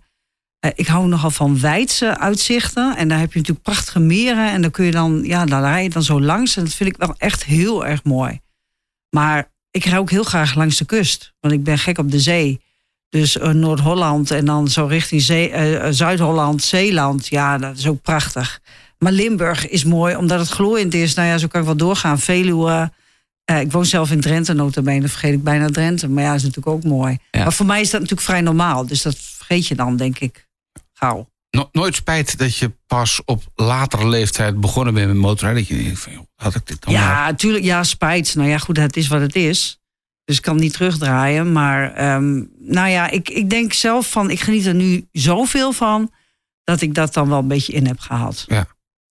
eh, 0.59 0.71
ik 0.75 0.87
hou 0.87 1.07
nogal 1.07 1.31
van 1.31 1.59
wijdse 1.59 2.17
uitzichten. 2.17 2.95
En 2.97 3.07
daar 3.07 3.19
heb 3.19 3.33
je 3.33 3.39
natuurlijk 3.39 3.65
prachtige 3.65 3.99
meren. 3.99 4.51
En 4.51 4.61
dan 4.61 4.71
kun 4.71 4.85
je 4.85 4.91
dan, 4.91 5.23
ja, 5.23 5.45
daar 5.45 5.61
rij 5.61 5.83
je 5.83 5.89
dan 5.89 6.03
zo 6.03 6.21
langs. 6.21 6.55
En 6.57 6.63
dat 6.63 6.73
vind 6.73 6.89
ik 6.89 6.97
wel 6.97 7.15
echt 7.17 7.43
heel 7.43 7.85
erg 7.85 8.03
mooi. 8.03 8.39
Maar 9.09 9.51
ik 9.71 9.85
rij 9.85 9.97
ook 9.97 10.09
heel 10.09 10.23
graag 10.23 10.55
langs 10.55 10.77
de 10.77 10.85
kust. 10.85 11.33
Want 11.39 11.53
ik 11.53 11.63
ben 11.63 11.77
gek 11.77 11.97
op 11.97 12.11
de 12.11 12.19
zee. 12.19 12.61
Dus 13.13 13.37
eh, 13.37 13.49
Noord-Holland 13.49 14.31
en 14.31 14.45
dan 14.45 14.67
zo 14.67 14.85
richting 14.85 15.21
zee- 15.21 15.49
eh, 15.49 15.87
eh, 15.87 15.93
Zuid-Holland, 15.93 16.63
Zeeland. 16.63 17.27
Ja, 17.27 17.57
dat 17.57 17.77
is 17.77 17.87
ook 17.87 18.01
prachtig. 18.01 18.59
Maar 18.97 19.11
Limburg 19.11 19.67
is 19.69 19.83
mooi, 19.83 20.15
omdat 20.15 20.39
het 20.39 20.49
glooiend 20.49 20.93
is. 20.93 21.13
Nou 21.13 21.27
ja, 21.27 21.37
zo 21.37 21.47
kan 21.47 21.59
ik 21.59 21.65
wel 21.67 21.75
doorgaan. 21.77 22.19
Veluwe. 22.19 22.91
Ik 23.61 23.71
woon 23.71 23.85
zelf 23.85 24.11
in 24.11 24.21
Drenthe, 24.21 24.53
notabene. 24.53 25.07
vergeet 25.07 25.33
ik 25.33 25.43
bijna 25.43 25.67
Drenthe. 25.69 26.07
Maar 26.09 26.23
ja, 26.23 26.29
dat 26.29 26.37
is 26.37 26.43
natuurlijk 26.43 26.75
ook 26.75 26.83
mooi. 26.83 27.17
Ja. 27.31 27.43
Maar 27.43 27.53
voor 27.53 27.65
mij 27.65 27.81
is 27.81 27.89
dat 27.89 28.01
natuurlijk 28.01 28.27
vrij 28.27 28.41
normaal. 28.41 28.85
Dus 28.87 29.01
dat 29.01 29.15
vergeet 29.17 29.67
je 29.67 29.75
dan, 29.75 29.97
denk 29.97 30.19
ik, 30.19 30.47
gauw. 30.93 31.29
No- 31.51 31.69
nooit 31.71 31.95
spijt 31.95 32.37
dat 32.37 32.57
je 32.57 32.71
pas 32.87 33.21
op 33.25 33.43
latere 33.55 34.07
leeftijd 34.07 34.59
begonnen 34.59 34.93
bent 34.93 35.07
met 35.07 35.15
motorrijden. 35.15 35.65
Dat 35.67 35.77
je 35.77 35.83
denkt 35.83 35.99
van, 35.99 36.13
joh, 36.13 36.25
had 36.35 36.55
ik 36.55 36.67
dit 36.67 36.81
dan 36.81 36.93
Ja, 36.93 37.25
natuurlijk. 37.25 37.63
Ja, 37.63 37.83
spijt. 37.83 38.35
Nou 38.35 38.49
ja, 38.49 38.57
goed, 38.57 38.77
het 38.77 38.97
is 38.97 39.07
wat 39.07 39.21
het 39.21 39.35
is. 39.35 39.79
Dus 40.25 40.35
ik 40.35 40.41
kan 40.41 40.55
niet 40.55 40.73
terugdraaien. 40.73 41.51
Maar 41.51 41.93
ehm, 41.93 42.41
nou 42.59 42.89
ja, 42.89 43.09
ik, 43.09 43.29
ik 43.29 43.49
denk 43.49 43.73
zelf 43.73 44.09
van... 44.09 44.29
ik 44.29 44.39
geniet 44.39 44.65
er 44.65 44.73
nu 44.73 45.07
zoveel 45.11 45.71
van... 45.71 46.11
dat 46.63 46.81
ik 46.81 46.93
dat 46.93 47.13
dan 47.13 47.29
wel 47.29 47.39
een 47.39 47.47
beetje 47.47 47.73
in 47.73 47.87
heb 47.87 47.99
gehaald. 47.99 48.43
Ja. 48.47 48.67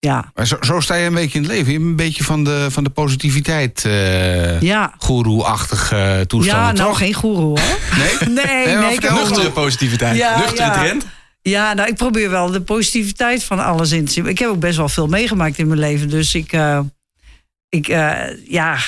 Ja, 0.06 0.30
Maar 0.34 0.46
zo, 0.46 0.56
zo 0.60 0.80
sta 0.80 0.94
je 0.94 1.06
een 1.06 1.14
beetje 1.14 1.38
in 1.38 1.44
het 1.44 1.52
leven. 1.52 1.72
Je 1.72 1.78
bent 1.78 1.90
een 1.90 1.96
beetje 1.96 2.24
van 2.24 2.44
de, 2.44 2.66
van 2.70 2.84
de 2.84 2.90
positiviteit, 2.90 3.84
eh 3.84 4.60
ja. 4.60 4.94
goeroe-achtige 4.98 6.24
toestand. 6.26 6.58
Ja, 6.58 6.72
nou 6.72 6.88
toch? 6.88 6.98
geen 6.98 7.14
goeroe 7.14 7.44
hoor. 7.44 7.58
Nee? 7.98 8.34
Nee, 8.34 8.76
nee, 8.76 8.94
ik 8.94 9.02
eens. 9.04 9.30
wel- 9.30 9.50
positiviteit. 9.50 10.16
Ja, 10.16 10.38
Nuchtere 10.38 10.62
ja. 10.62 10.78
trend. 10.78 11.06
Ja, 11.42 11.72
nou, 11.72 11.88
ik 11.88 11.94
probeer 11.94 12.30
wel 12.30 12.50
de 12.50 12.60
positiviteit 12.60 13.44
van 13.44 13.64
alles 13.64 13.92
in 13.92 14.04
te 14.04 14.12
zien. 14.12 14.26
Ik 14.26 14.38
heb 14.38 14.48
ook 14.48 14.60
best 14.60 14.76
wel 14.76 14.88
veel 14.88 15.06
meegemaakt 15.06 15.58
in 15.58 15.66
mijn 15.66 15.80
leven. 15.80 16.08
Dus 16.08 16.34
ik, 16.34 16.52
eh, 16.52 16.80
ik, 17.68 17.88
eh, 17.88 18.48
ja, 18.48 18.78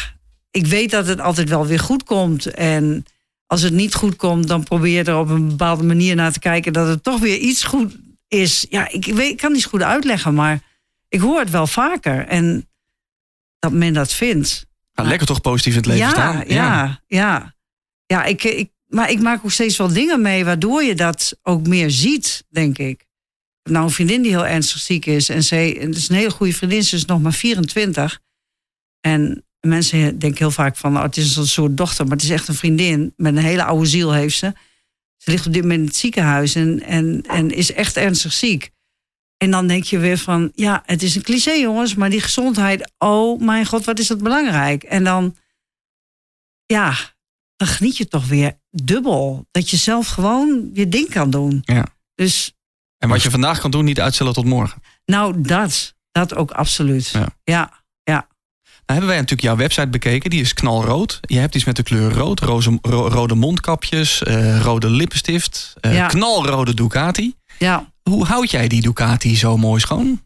ik 0.54 0.66
weet 0.66 0.90
dat 0.90 1.06
het 1.06 1.20
altijd 1.20 1.48
wel 1.48 1.66
weer 1.66 1.80
goed 1.80 2.04
komt. 2.04 2.46
En 2.46 3.04
als 3.46 3.62
het 3.62 3.72
niet 3.72 3.94
goed 3.94 4.16
komt, 4.16 4.48
dan 4.48 4.64
probeer 4.64 4.92
je 4.92 5.04
er 5.04 5.18
op 5.18 5.28
een 5.28 5.48
bepaalde 5.48 5.82
manier 5.82 6.14
naar 6.14 6.32
te 6.32 6.38
kijken 6.38 6.72
dat 6.72 6.88
het 6.88 7.02
toch 7.02 7.20
weer 7.20 7.38
iets 7.38 7.64
goed 7.64 7.96
is. 8.28 8.66
Ja, 8.68 8.90
ik, 8.90 9.04
weet, 9.04 9.30
ik 9.30 9.36
kan 9.36 9.52
niet 9.52 9.64
goed 9.64 9.82
uitleggen, 9.82 10.34
maar 10.34 10.60
ik 11.08 11.20
hoor 11.20 11.38
het 11.38 11.50
wel 11.50 11.66
vaker. 11.66 12.26
En 12.26 12.68
dat 13.58 13.72
men 13.72 13.92
dat 13.92 14.12
vindt. 14.12 14.66
Nou, 14.94 15.08
lekker 15.08 15.26
toch 15.26 15.40
positief 15.40 15.72
in 15.72 15.78
het 15.78 15.86
leven 15.86 16.06
ja, 16.06 16.10
staan. 16.10 16.44
Ja, 16.46 17.02
ja. 17.06 17.54
Ja, 18.06 18.24
ik, 18.24 18.44
ik, 18.44 18.70
maar 18.86 19.10
ik 19.10 19.20
maak 19.20 19.44
ook 19.44 19.50
steeds 19.50 19.76
wel 19.76 19.92
dingen 19.92 20.22
mee 20.22 20.44
waardoor 20.44 20.82
je 20.82 20.94
dat 20.94 21.38
ook 21.42 21.66
meer 21.66 21.90
ziet, 21.90 22.44
denk 22.48 22.78
ik. 22.78 23.06
Nou, 23.62 23.84
een 23.84 23.90
vriendin 23.90 24.22
die 24.22 24.30
heel 24.30 24.46
ernstig 24.46 24.80
ziek 24.80 25.06
is. 25.06 25.28
En 25.28 25.42
en 25.50 25.88
het 25.88 25.96
is 25.96 26.08
een 26.08 26.16
hele 26.16 26.30
goede 26.30 26.54
vriendin, 26.54 26.84
ze 26.84 26.96
is 26.96 27.04
nog 27.04 27.22
maar 27.22 27.32
24. 27.32 28.20
En 29.00 29.43
mensen 29.68 30.18
denken 30.18 30.38
heel 30.38 30.50
vaak 30.50 30.76
van, 30.76 30.96
oh, 30.96 31.02
het 31.02 31.16
is 31.16 31.36
een 31.36 31.46
soort 31.46 31.76
dochter. 31.76 32.04
Maar 32.04 32.16
het 32.16 32.24
is 32.24 32.30
echt 32.30 32.48
een 32.48 32.54
vriendin. 32.54 33.12
Met 33.16 33.36
een 33.36 33.42
hele 33.42 33.64
oude 33.64 33.86
ziel 33.86 34.12
heeft 34.12 34.36
ze. 34.36 34.52
Ze 35.16 35.30
ligt 35.30 35.46
op 35.46 35.52
dit 35.52 35.62
moment 35.62 35.80
in 35.80 35.86
het 35.86 35.96
ziekenhuis 35.96 36.54
en, 36.54 36.82
en, 36.82 37.22
en 37.28 37.50
is 37.50 37.72
echt 37.72 37.96
ernstig 37.96 38.32
ziek. 38.32 38.70
En 39.36 39.50
dan 39.50 39.66
denk 39.66 39.84
je 39.84 39.98
weer 39.98 40.18
van, 40.18 40.52
ja, 40.54 40.82
het 40.86 41.02
is 41.02 41.14
een 41.14 41.22
cliché 41.22 41.52
jongens, 41.52 41.94
maar 41.94 42.10
die 42.10 42.20
gezondheid, 42.20 42.92
oh 42.98 43.40
mijn 43.40 43.66
god, 43.66 43.84
wat 43.84 43.98
is 43.98 44.06
dat 44.06 44.22
belangrijk. 44.22 44.82
En 44.82 45.04
dan, 45.04 45.36
ja, 46.66 46.94
dan 47.56 47.68
geniet 47.68 47.96
je 47.96 48.08
toch 48.08 48.26
weer 48.26 48.58
dubbel. 48.70 49.46
Dat 49.50 49.70
je 49.70 49.76
zelf 49.76 50.08
gewoon 50.08 50.70
je 50.72 50.88
ding 50.88 51.08
kan 51.08 51.30
doen. 51.30 51.60
Ja. 51.62 51.86
Dus, 52.14 52.54
En 52.98 53.08
wat 53.08 53.22
je 53.22 53.30
vandaag 53.30 53.60
kan 53.60 53.70
doen, 53.70 53.84
niet 53.84 54.00
uitstellen 54.00 54.32
tot 54.32 54.44
morgen. 54.44 54.82
nou, 55.04 55.40
dat, 55.40 55.94
dat 56.10 56.34
ook 56.34 56.50
absoluut. 56.50 57.08
Ja. 57.08 57.20
Ja, 57.20 57.28
ja. 57.44 57.83
Nou 58.86 58.98
hebben 58.98 59.08
wij 59.08 59.16
natuurlijk 59.16 59.42
jouw 59.42 59.56
website 59.56 59.86
bekeken. 59.88 60.30
Die 60.30 60.40
is 60.40 60.54
knalrood. 60.54 61.18
Je 61.20 61.38
hebt 61.38 61.54
iets 61.54 61.64
met 61.64 61.76
de 61.76 61.82
kleur 61.82 62.12
rood. 62.12 62.40
Roze, 62.40 62.78
ro- 62.82 63.08
rode 63.08 63.34
mondkapjes, 63.34 64.22
eh, 64.22 64.60
rode 64.60 64.90
lippenstift. 64.90 65.74
eh, 65.80 65.94
Ja. 65.94 66.06
Knalrode 66.06 66.74
Ducati. 66.74 67.34
ja. 67.58 67.92
Hoe 68.02 68.24
houd 68.24 68.50
jij 68.50 68.68
die 68.68 68.80
Ducati 68.82 69.36
zo 69.36 69.56
mooi 69.56 69.80
schoon? 69.80 70.22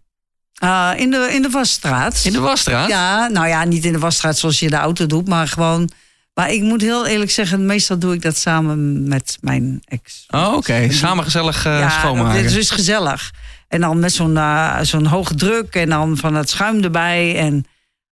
Ah, 0.55 0.93
in, 0.97 1.11
de, 1.11 1.31
in 1.33 1.43
de 1.43 1.51
Wasstraat. 1.51 2.21
In 2.25 2.33
de 2.33 2.41
wasstraat? 2.41 2.89
Ja, 2.89 3.29
nou 3.29 3.47
ja, 3.49 3.65
niet 3.65 3.85
in 3.85 3.93
de 3.93 3.99
wasstraat 3.99 4.39
zoals 4.39 4.59
je 4.59 4.71
de 4.71 4.77
auto 4.77 5.07
doet, 5.07 5.29
maar 5.29 5.49
gewoon. 5.49 5.91
Maar 6.35 6.51
ik 6.53 6.63
moet 6.63 6.81
heel 6.81 7.07
eerlijk 7.07 7.31
zeggen, 7.31 7.67
meestal 7.67 7.99
doe 7.99 8.15
ik 8.15 8.23
dat 8.23 8.37
samen 8.37 9.09
met 9.09 9.39
mijn 9.41 9.81
ex. 9.85 10.25
Oh, 10.31 10.53
oké. 10.57 10.93
Samen 10.93 11.25
gezellig 11.25 11.65
eh, 11.67 11.79
ja, 11.79 11.91
schoonmaken. 11.91 12.37
Het 12.37 12.45
is 12.47 12.53
dus 12.53 12.71
gezellig. 12.71 13.33
En 13.69 13.81
dan 13.81 13.99
met 13.99 14.13
zo'n 14.13 14.39
zo'n 14.83 15.07
hoge 15.07 15.35
druk 15.35 15.75
en 15.75 15.89
dan 15.89 16.17
van 16.17 16.35
het 16.35 16.51
schuim 16.51 16.83
erbij. 16.85 17.37
En 17.37 17.65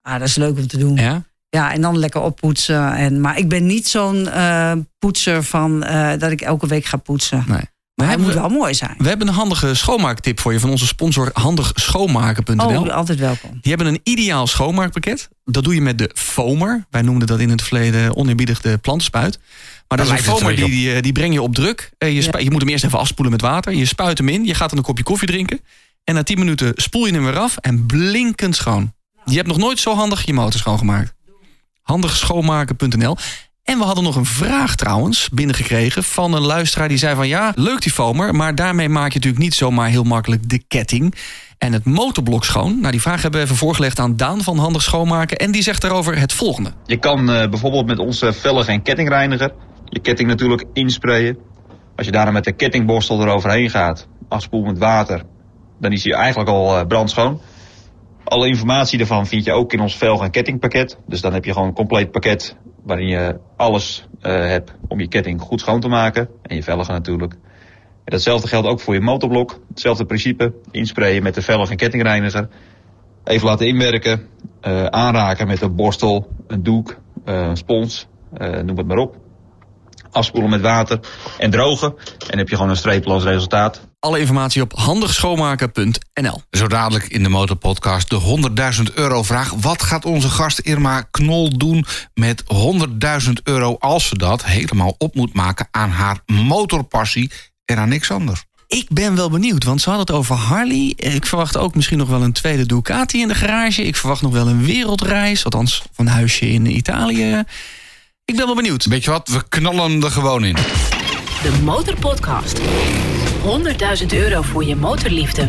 ah, 0.07 0.19
dat 0.19 0.29
is 0.29 0.37
leuk 0.37 0.57
om 0.59 0.67
te 0.67 0.79
doen. 0.79 0.95
Ja, 0.97 1.23
Ja? 1.49 1.73
en 1.73 1.81
dan 1.81 1.99
lekker 1.99 2.21
oppoetsen. 2.21 2.95
En, 2.95 3.21
maar 3.21 3.39
ik 3.39 3.49
ben 3.49 3.67
niet 3.67 3.89
zo'n 3.89 4.29
eh, 4.29 4.73
poetser 4.99 5.43
van 5.45 5.83
eh, 5.83 6.19
dat 6.19 6.31
ik 6.31 6.41
elke 6.41 6.67
week 6.67 6.85
ga 6.85 6.97
poetsen. 6.97 7.45
Nee. 7.47 7.61
Maar 7.95 8.11
het 8.11 8.21
moet 8.21 8.35
wel 8.35 8.49
mooi 8.49 8.75
zijn. 8.75 8.95
we 8.99 9.09
hebben 9.09 9.29
een 9.29 9.35
handige 9.35 9.75
schoonmaaktip 9.75 10.41
voor 10.41 10.53
je 10.53 10.61
van 10.61 10.71
onze 10.71 10.87
sponsor 10.87 11.31
handigschoonmaken.nl. 11.33 12.81
Oh, 12.81 12.89
altijd 12.95 13.19
welkom. 13.19 13.51
Die 13.61 13.75
hebben 13.75 13.87
een 13.95 14.01
ideaal 14.03 14.47
schoonmaakpakket. 14.47 15.29
Dat 15.45 15.65
doe 15.65 15.75
je 15.75 15.81
met 15.81 15.99
de 15.99 16.11
foamer. 16.15 16.87
Wij 16.91 17.03
noemden 17.03 17.27
dat 17.27 17.41
in 17.41 17.51
het 17.51 17.63
verleden 17.63 18.17
oneerbiedig 18.17 18.61
de 18.61 18.79
plantenspuit. 18.79 19.39
Maar 19.89 19.99
dat 19.99 20.07
is 20.07 20.13
een 20.13 20.19
foamer 20.19 20.49
een 20.51 20.57
die, 20.57 20.65
die, 20.69 20.93
eh, 20.95 21.03
die 21.03 21.13
breng 21.13 21.33
je 21.33 21.43
op 21.43 21.55
druk. 21.55 21.91
Eh, 21.99 22.15
Je, 22.15 22.23
spu- 22.23 22.39
je 22.39 22.51
moet 22.51 22.61
hem 22.61 22.71
eerst 22.71 22.85
even 22.85 22.99
afspoelen 22.99 23.33
met 23.33 23.43
water. 23.43 23.73
Je 23.75 23.85
spuit 23.85 24.19
hem 24.19 24.29
in. 24.29 24.45
Je 24.45 24.55
gaat 24.55 24.69
dan 24.69 24.79
een 24.79 24.85
kopje 24.85 25.05
koffie 25.05 25.29
drinken. 25.29 25.61
En 26.05 26.15
na 26.15 26.23
10 26.23 26.39
minuten 26.39 26.73
spoel 26.75 27.07
je 27.07 27.13
hem 27.13 27.25
weer 27.25 27.39
af. 27.39 27.57
En 27.57 27.87
blinkend 27.87 28.57
schoon. 28.57 28.95
Je 29.31 29.37
hebt 29.37 29.49
nog 29.49 29.57
nooit 29.57 29.79
zo 29.79 29.95
handig 29.95 30.27
je 30.27 30.33
motor 30.33 30.61
schoongemaakt. 30.61 31.15
Handigschoonmaken.nl 31.83 33.17
En 33.63 33.79
we 33.79 33.85
hadden 33.85 34.05
nog 34.05 34.17
een 34.17 34.27
vraag 34.27 34.77
trouwens 34.77 35.29
binnengekregen 35.29 36.03
van 36.05 36.33
een 36.33 36.43
luisteraar 36.47 36.89
die 36.89 36.99
zei 36.99 37.15
van 37.15 37.29
ja, 37.29 37.53
leuk 37.55 37.83
die 37.83 37.93
foamer, 37.93 38.35
maar 38.35 38.55
daarmee 38.55 38.89
maak 38.89 39.09
je 39.09 39.15
natuurlijk 39.15 39.43
niet 39.43 39.55
zomaar 39.55 39.89
heel 39.89 40.05
makkelijk 40.05 40.49
de 40.49 40.63
ketting 40.69 41.15
en 41.59 41.73
het 41.73 41.85
motorblok 41.85 42.45
schoon. 42.45 42.81
Nou, 42.81 42.91
die 42.91 43.01
vraag 43.01 43.23
hebben 43.23 43.41
we 43.41 43.47
even 43.47 43.59
voorgelegd 43.59 43.99
aan 43.99 44.17
Daan 44.17 44.43
van 44.43 44.59
Handig 44.59 44.83
Schoonmaken 44.83 45.37
en 45.37 45.51
die 45.51 45.63
zegt 45.63 45.83
daarover 45.83 46.19
het 46.19 46.33
volgende. 46.33 46.73
Je 46.85 46.99
kan 46.99 47.31
eh, 47.31 47.49
bijvoorbeeld 47.49 47.87
met 47.87 47.99
onze 47.99 48.33
vellig- 48.33 48.67
en 48.69 48.83
kettingreiniger 48.83 49.53
je 49.89 50.01
ketting 50.01 50.29
natuurlijk 50.29 50.65
insprayen. 50.73 51.39
Als 51.97 52.07
je 52.07 52.13
daarna 52.13 52.31
met 52.31 52.45
de 52.45 52.53
kettingborstel 52.53 53.21
eroverheen 53.21 53.71
gaat, 53.71 54.09
afspoelt 54.29 54.67
met 54.67 54.79
water, 54.79 55.23
dan 55.81 55.93
is 55.93 56.05
hij 56.05 56.13
eigenlijk 56.13 56.51
al 56.51 56.79
eh, 56.79 56.87
brandschoon. 56.87 57.41
Alle 58.29 58.49
informatie 58.49 58.99
daarvan 58.99 59.27
vind 59.27 59.45
je 59.45 59.53
ook 59.53 59.73
in 59.73 59.81
ons 59.81 59.97
velg- 59.97 60.23
en 60.23 60.31
kettingpakket. 60.31 60.99
Dus 61.07 61.21
dan 61.21 61.33
heb 61.33 61.45
je 61.45 61.53
gewoon 61.53 61.69
een 61.69 61.75
compleet 61.75 62.11
pakket 62.11 62.57
waarin 62.83 63.09
je 63.09 63.39
alles 63.57 64.07
eh, 64.21 64.33
hebt 64.33 64.75
om 64.89 65.01
je 65.01 65.09
ketting 65.09 65.41
goed 65.41 65.61
schoon 65.61 65.81
te 65.81 65.89
maken. 65.89 66.29
En 66.43 66.57
je 66.57 66.63
velgen 66.63 66.95
natuurlijk. 66.95 67.33
En 67.33 68.13
datzelfde 68.13 68.49
geldt 68.49 68.67
ook 68.69 68.81
voor 68.81 68.95
je 68.95 69.01
motorblok. 69.01 69.61
Hetzelfde 69.69 70.05
principe. 70.05 70.55
Insprayen 70.71 71.23
met 71.23 71.35
de 71.35 71.43
velg- 71.43 71.71
en 71.71 71.77
kettingreiniger. 71.77 72.49
Even 73.25 73.47
laten 73.47 73.67
inwerken. 73.67 74.29
eh, 74.61 74.85
aanraken 74.85 75.47
met 75.47 75.61
een 75.63 75.75
borstel, 75.75 76.29
een 76.47 76.63
doek, 76.63 76.97
eh, 77.25 77.35
een 77.35 77.57
spons. 77.57 78.07
noem 78.65 78.77
het 78.77 78.87
maar 78.87 78.97
op. 78.97 79.17
Afspoelen 80.11 80.51
met 80.51 80.61
water 80.61 81.01
en 81.39 81.51
drogen. 81.51 81.95
En 82.31 82.39
heb 82.39 82.49
je 82.49 82.55
gewoon 82.57 82.71
een 82.71 82.77
streeploos 82.77 83.25
resultaat. 83.25 83.89
Alle 84.07 84.21
informatie 84.21 84.63
op 84.63 84.73
handigschoonmaken.nl. 84.77 86.43
Zo 86.51 86.67
dadelijk 86.67 87.05
in 87.05 87.23
de 87.23 87.29
Motorpodcast 87.29 88.11
de 88.11 88.21
100.000 88.89 88.95
euro 88.95 89.23
vraag. 89.23 89.51
Wat 89.51 89.83
gaat 89.83 90.05
onze 90.05 90.29
gast 90.29 90.59
Irma 90.59 91.01
Knol 91.11 91.59
doen 91.59 91.87
met 92.15 92.43
100.000 93.25 93.33
euro... 93.43 93.77
als 93.79 94.09
ze 94.09 94.19
dat 94.19 94.45
helemaal 94.45 94.95
op 94.99 95.15
moet 95.15 95.35
maken 95.35 95.69
aan 95.71 95.91
haar 95.91 96.19
motorpassie 96.27 97.31
en 97.65 97.79
aan 97.79 97.89
niks 97.89 98.11
anders? 98.11 98.45
Ik 98.67 98.87
ben 98.89 99.17
wel 99.17 99.31
benieuwd, 99.31 99.65
want 99.65 99.81
ze 99.81 99.89
hadden 99.91 100.07
het 100.07 100.17
over 100.17 100.35
Harley. 100.35 100.93
Ik 100.97 101.27
verwacht 101.27 101.57
ook 101.57 101.75
misschien 101.75 101.99
nog 101.99 102.09
wel 102.09 102.23
een 102.23 102.33
tweede 102.33 102.67
Ducati 102.67 103.21
in 103.21 103.29
de 103.29 103.35
garage. 103.35 103.83
Ik 103.83 103.97
verwacht 103.97 104.23
nog 104.23 104.33
wel 104.33 104.47
een 104.47 104.65
wereldreis, 104.65 105.45
althans 105.45 105.83
van 105.93 106.07
een 106.07 106.13
huisje 106.13 106.49
in 106.49 106.77
Italië. 106.77 107.45
Ik 108.25 108.37
ben 108.37 108.47
wel 108.47 108.55
benieuwd. 108.55 108.85
Weet 108.85 109.05
je 109.05 109.11
wat, 109.11 109.29
we 109.29 109.49
knallen 109.49 110.03
er 110.03 110.11
gewoon 110.11 110.45
in. 110.45 110.57
De 111.47 111.61
Motorpodcast. 111.65 112.61
100.000 112.61 114.07
euro 114.13 114.43
voor 114.43 114.65
je 114.65 114.77
motorliefde. 114.77 115.47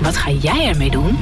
Wat 0.00 0.16
ga 0.16 0.30
jij 0.30 0.66
ermee 0.68 0.90
doen? 0.90 1.16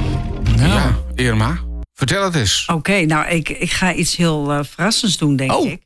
Ja, 0.57 0.99
Irma, 1.15 1.59
vertel 1.93 2.23
het 2.23 2.35
eens. 2.35 2.65
Oké, 2.65 3.01
nou, 3.05 3.27
ik, 3.27 3.49
ik 3.49 3.71
ga 3.71 3.93
iets 3.93 4.15
heel 4.15 4.51
eh, 4.51 4.59
verrassends 4.63 5.17
doen, 5.17 5.35
denk 5.35 5.51
Oh. 5.51 5.69
ik. 5.69 5.81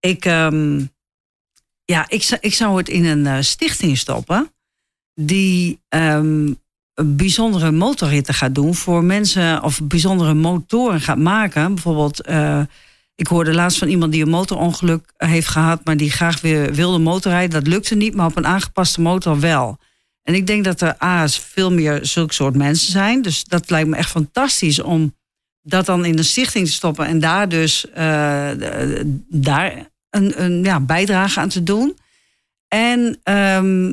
Ik, 0.00 0.24
ehm, 0.24 0.84
Ja, 1.84 2.04
ik, 2.08 2.22
zou- 2.22 2.40
ik 2.40 2.54
zou 2.54 2.76
het 2.78 2.88
in 2.88 3.04
een 3.04 3.26
eh, 3.26 3.36
stichting 3.40 3.98
stoppen. 3.98 4.52
Die 5.14 5.80
ehm, 5.88 6.52
bijzondere 7.04 7.70
motorritten 7.70 8.34
gaat 8.34 8.54
doen 8.54 8.74
voor 8.74 9.04
mensen. 9.04 9.62
Of 9.62 9.80
bijzondere 9.82 10.34
motoren 10.34 11.00
gaat 11.00 11.18
maken. 11.18 11.74
Bijvoorbeeld, 11.74 12.20
eh, 12.20 12.60
ik 13.14 13.26
hoorde 13.26 13.54
laatst 13.54 13.78
van 13.78 13.88
iemand 13.88 14.12
die 14.12 14.22
een 14.22 14.28
motorongeluk 14.28 15.12
heeft 15.16 15.48
gehad. 15.48 15.84
Maar 15.84 15.96
die 15.96 16.10
graag 16.10 16.40
weer 16.40 16.74
wilde 16.74 16.98
motorrijden. 16.98 17.50
Dat 17.50 17.66
lukte 17.72 17.94
niet, 17.94 18.14
maar 18.14 18.26
op 18.26 18.36
een 18.36 18.46
aangepaste 18.46 19.00
motor 19.00 19.40
wel. 19.40 19.78
En 20.22 20.34
ik 20.34 20.46
denk 20.46 20.64
dat 20.64 20.80
er 20.80 20.94
A's 20.98 21.38
veel 21.38 21.72
meer 21.72 21.98
zulke 22.02 22.34
soort 22.34 22.56
mensen 22.56 22.92
zijn. 22.92 23.22
Dus 23.22 23.44
dat 23.44 23.70
lijkt 23.70 23.88
me 23.88 23.96
echt 23.96 24.10
fantastisch 24.10 24.80
om 24.80 25.14
dat 25.62 25.86
dan 25.86 26.04
in 26.04 26.18
een 26.18 26.24
stichting 26.24 26.66
te 26.66 26.72
stoppen. 26.72 27.06
En 27.06 27.20
daar 27.20 27.48
dus 27.48 27.90
eh, 27.90 27.94
de- 28.58 29.20
daar 29.28 29.90
een, 30.10 30.42
een 30.42 30.62
ja, 30.62 30.80
bijdrage 30.80 31.40
aan 31.40 31.48
te 31.48 31.62
doen. 31.62 31.96
En, 32.68 33.18
ehm, 33.22 33.88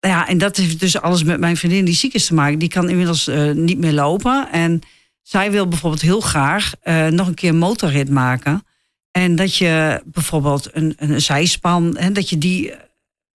ja, 0.00 0.28
en 0.28 0.38
dat 0.38 0.56
heeft 0.56 0.80
dus 0.80 1.00
alles 1.00 1.22
met 1.22 1.40
mijn 1.40 1.56
vriendin 1.56 1.84
die 1.84 1.94
ziek 1.94 2.14
is 2.14 2.26
te 2.26 2.34
maken. 2.34 2.58
Die 2.58 2.68
kan 2.68 2.88
inmiddels 2.88 3.26
eh, 3.26 3.50
niet 3.50 3.78
meer 3.78 3.92
lopen. 3.92 4.48
En 4.52 4.80
zij 5.28 5.50
wil 5.50 5.68
bijvoorbeeld 5.68 6.02
heel 6.02 6.20
graag 6.20 6.72
eh, 6.80 7.06
nog 7.06 7.26
een 7.26 7.34
keer 7.34 7.48
een 7.48 7.58
motorrit 7.58 8.10
maken. 8.10 8.66
En 9.10 9.36
dat 9.36 9.56
je 9.56 10.02
bijvoorbeeld 10.04 10.68
een, 10.72 10.94
een 10.96 11.20
zijspan, 11.20 11.96
hè, 11.98 12.12
dat 12.12 12.30
je 12.30 12.38
die 12.38 12.72
eh, 12.72 12.78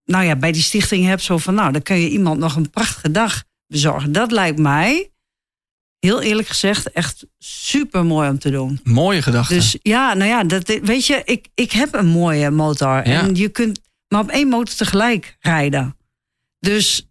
nou 0.05 0.25
ja, 0.25 0.35
bij 0.35 0.51
die 0.51 0.61
stichting 0.61 1.05
hebt. 1.05 1.21
Zo 1.21 1.37
van, 1.37 1.53
nou, 1.53 1.71
dan 1.71 1.81
kun 1.81 1.99
je 1.99 2.09
iemand 2.09 2.39
nog 2.39 2.55
een 2.55 2.69
prachtige 2.69 3.11
dag 3.11 3.43
bezorgen. 3.67 4.11
Dat 4.11 4.31
lijkt 4.31 4.59
mij, 4.59 5.11
heel 5.99 6.21
eerlijk 6.21 6.47
gezegd, 6.47 6.91
echt 6.91 7.25
super 7.39 8.05
mooi 8.05 8.29
om 8.29 8.39
te 8.39 8.51
doen. 8.51 8.79
Mooie 8.83 9.21
gedachte. 9.21 9.53
Dus 9.53 9.77
ja, 9.81 10.13
nou 10.13 10.29
ja, 10.29 10.43
dat, 10.43 10.79
weet 10.81 11.05
je, 11.05 11.21
ik, 11.25 11.47
ik 11.53 11.71
heb 11.71 11.93
een 11.93 12.07
mooie 12.07 12.49
motor. 12.49 13.07
Ja. 13.07 13.21
En 13.21 13.35
je 13.35 13.49
kunt 13.49 13.79
maar 14.07 14.21
op 14.21 14.29
één 14.29 14.47
motor 14.47 14.75
tegelijk 14.75 15.37
rijden. 15.39 15.97
Dus 16.59 17.07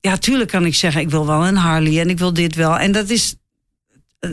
ja, 0.00 0.16
tuurlijk 0.16 0.50
kan 0.50 0.64
ik 0.64 0.74
zeggen, 0.74 1.00
ik 1.00 1.10
wil 1.10 1.26
wel 1.26 1.46
een 1.46 1.56
Harley 1.56 2.00
en 2.00 2.10
ik 2.10 2.18
wil 2.18 2.32
dit 2.32 2.54
wel. 2.54 2.78
En 2.78 2.92
dat 2.92 3.10
is 3.10 3.36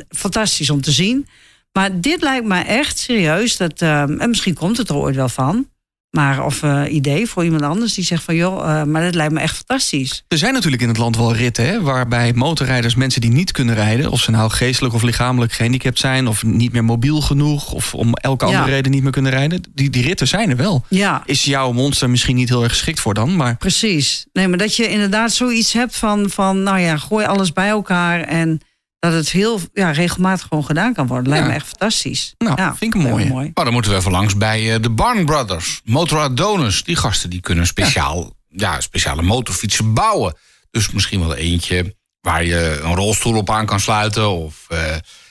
fantastisch 0.10 0.70
om 0.70 0.82
te 0.82 0.92
zien. 0.92 1.28
Maar 1.72 2.02
dit 2.02 2.22
lijkt 2.22 2.46
me 2.46 2.60
echt 2.60 3.00
serieus. 3.00 3.58
Dat, 3.58 3.82
ehm, 3.82 4.20
en 4.20 4.30
misschien 4.30 4.54
komt 4.54 4.78
het 4.78 4.90
er 4.90 4.96
ooit 4.96 5.16
wel 5.16 5.30
van. 5.30 5.70
Maar 6.12 6.46
of 6.46 6.64
eh, 6.64 6.84
idee 6.90 7.28
voor 7.28 7.44
iemand 7.44 7.62
anders 7.62 7.94
die 7.94 8.04
zegt 8.04 8.24
van 8.24 8.36
joh, 8.36 8.80
eh, 8.80 8.84
maar 8.84 9.04
dat 9.04 9.16
lijkt 9.16 9.34
me 9.34 9.40
echt 9.40 9.56
fantastisch. 9.56 10.24
Er 10.28 10.38
zijn 10.38 10.54
natuurlijk 10.54 10.82
in 10.82 10.88
het 10.88 10.98
land 10.98 11.18
wel 11.18 11.36
ritten 11.36 11.66
hè, 11.66 11.82
waarbij 11.82 12.34
motorrijders, 12.34 12.96
mensen 12.96 13.22
die 13.22 13.30
niet 13.32 13.52
kunnen 13.52 13.76
rijden, 13.76 14.12
of 14.12 14.22
ze 14.22 14.32
nou 14.32 14.50
geestelijk 14.50 14.94
of 14.94 15.02
lichamelijk 15.02 15.52
gehandicapt 15.54 16.00
zijn, 16.00 16.28
of 16.28 16.44
niet 16.44 16.72
meer 16.74 16.84
mobiel 16.84 17.22
genoeg, 17.22 17.72
of 17.72 17.94
om 17.94 18.14
elke 18.14 18.46
Ja. 18.46 18.52
andere 18.52 18.72
reden 18.72 18.92
niet 18.92 19.04
meer 19.04 19.12
kunnen 19.12 19.32
rijden, 19.32 19.64
die, 19.74 19.90
die 19.90 20.04
ritten 20.04 20.28
zijn 20.28 20.50
er 20.50 20.56
wel. 20.58 20.86
Ja, 20.88 21.24
Is 21.26 21.44
jouw 21.44 21.72
monster 21.72 22.10
misschien 22.10 22.36
niet 22.36 22.50
heel 22.50 22.64
erg 22.64 22.72
geschikt 22.72 23.00
voor 23.00 23.14
dan, 23.14 23.36
maar 23.36 23.56
precies. 23.58 24.26
Nee, 24.34 24.48
maar 24.48 24.58
dat 24.58 24.76
je 24.76 24.90
inderdaad 24.90 25.32
zoiets 25.34 25.74
hebt 25.74 25.98
van, 25.98 26.30
van 26.30 26.64
nou 26.64 26.80
ja, 26.80 26.98
gooi 26.98 27.26
alles 27.26 27.54
bij 27.54 27.68
elkaar 27.70 28.22
en 28.22 28.62
dat 29.02 29.14
het 29.14 29.30
heel 29.30 29.60
ja, 29.74 29.92
regelmatig 29.92 30.48
gewoon 30.48 30.66
gedaan 30.66 30.94
kan 30.94 31.08
worden. 31.08 31.28
Lijkt 31.30 31.44
Ja. 31.46 31.50
me 31.52 31.56
echt 31.58 31.68
fantastisch. 31.68 32.34
Nou, 32.38 32.62
ja, 32.62 32.76
vind 32.76 32.96
ik 32.96 33.02
een 33.02 33.16
heel 33.16 33.28
mooie. 33.28 33.52
Maar 33.54 33.64
dan 33.66 33.74
moeten 33.74 33.92
we 33.92 33.98
even 33.98 34.12
langs 34.12 34.38
bij 34.38 34.74
eh, 34.74 34.82
de 34.82 34.90
Barn 34.90 35.26
Brothers. 35.26 35.82
Motor 35.84 36.20
Adonis. 36.20 36.84
Die 36.84 36.96
gasten 36.96 37.30
die 37.30 37.42
kunnen 37.42 37.68
speciaal, 37.68 38.36
ja. 38.48 38.80
speciale 38.82 39.22
motorfietsen 39.22 39.94
bouwen. 39.94 40.34
Dus 40.72 40.92
misschien 40.92 41.20
wel 41.20 41.36
eentje 41.36 41.96
waar 42.22 42.44
je 42.44 42.80
een 42.84 42.96
rolstoel 42.96 43.36
op 43.38 43.50
aan 43.50 43.66
kan 43.66 43.80
sluiten. 43.80 44.30
Of 44.30 44.66
eh, 44.70 44.78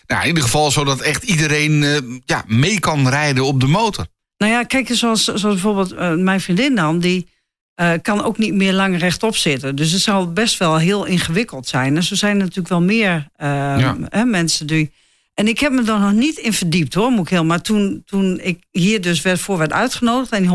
nou, 0.06 0.20
in 0.22 0.28
ieder 0.28 0.42
geval 0.42 0.70
zodat 0.70 1.00
echt 1.00 1.22
iedereen 1.22 1.82
eh, 1.82 1.96
ja, 2.24 2.44
mee 2.46 2.80
kan 2.80 3.08
rijden 3.08 3.44
op 3.44 3.60
de 3.60 3.66
motor. 3.66 4.06
Nou 4.36 4.52
ja, 4.52 4.62
kijk, 4.64 4.88
zoals, 4.92 5.24
zoals 5.24 5.42
bijvoorbeeld 5.42 6.18
mijn 6.18 6.40
vriendin 6.40 6.74
dan, 6.74 6.98
die 6.98 7.28
eh, 7.74 7.92
kan 8.02 8.24
ook 8.24 8.38
niet 8.38 8.54
meer 8.54 8.72
lang 8.72 8.98
rechtop 8.98 9.36
zitten. 9.36 9.76
Dus 9.76 9.90
het 9.92 10.00
zal 10.00 10.32
best 10.32 10.58
wel 10.58 10.76
heel 10.78 11.04
ingewikkeld 11.04 11.68
zijn. 11.68 11.96
En 11.96 12.02
zo 12.02 12.14
zijn 12.14 12.32
er 12.32 12.40
natuurlijk 12.40 12.68
wel 12.68 12.82
meer 12.82 13.28
eh, 13.36 13.48
Ja. 13.78 13.96
hè, 14.08 14.24
mensen 14.24 14.66
die. 14.66 14.92
En 15.34 15.48
ik 15.48 15.58
heb 15.58 15.72
me 15.72 15.78
er 15.92 16.00
nog 16.00 16.12
niet 16.12 16.38
in 16.38 16.52
verdiept 16.52 16.94
hoor, 16.94 17.10
moet 17.10 17.24
ik 17.24 17.28
heel. 17.30 17.44
Maar 17.44 17.60
toen, 17.62 18.02
toen 18.06 18.40
ik 18.42 18.58
hier 18.70 19.00
dus 19.00 19.22
werd, 19.22 19.40
voor 19.40 19.58
werd 19.58 19.72
uitgenodigd 19.72 20.32
en 20.32 20.42
die 20.42 20.50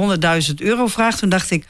100.000 0.48 0.54
euro 0.56 0.88
vraag, 0.88 1.18
toen 1.18 1.30
dacht 1.30 1.52
ik. 1.52 1.66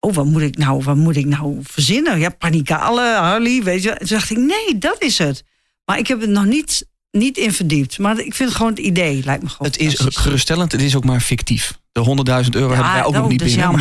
Oh, 0.00 0.14
wat 0.14 0.24
moet 0.26 0.42
ik 0.42 0.56
nou, 0.58 0.82
wat 0.82 0.96
moet 0.96 1.16
ik 1.16 1.26
nou 1.26 1.58
verzinnen? 1.62 2.18
Ja, 2.18 2.28
panikale, 2.28 3.14
Harley, 3.14 3.62
weet 3.62 3.82
je. 3.82 3.94
Toen 3.98 4.06
dacht 4.08 4.30
ik, 4.30 4.36
nee, 4.36 4.78
dat 4.78 5.02
is 5.02 5.18
het. 5.18 5.44
Maar 5.84 5.98
ik 5.98 6.06
heb 6.06 6.20
het 6.20 6.30
nog 6.30 6.44
niet, 6.44 6.86
niet 7.10 7.36
in 7.36 7.52
verdiept. 7.52 7.98
Maar 7.98 8.18
ik 8.20 8.34
vind 8.34 8.50
gewoon 8.50 8.70
het 8.70 8.78
idee, 8.80 9.22
lijkt 9.24 9.42
me 9.42 9.48
gewoon 9.48 9.66
het 9.66 9.80
is 9.80 9.94
geruststellend, 9.98 10.72
het 10.72 10.82
is 10.82 10.96
ook 10.96 11.04
maar 11.04 11.20
fictief. 11.20 11.77
De 12.04 12.44
100.000 12.44 12.50
euro 12.50 12.74
hebben 12.74 12.92
wij 12.92 13.04
ook 13.04 13.12
nog 13.14 13.22
oh, 13.22 13.28
niet 13.28 13.42
binnen. 13.42 13.80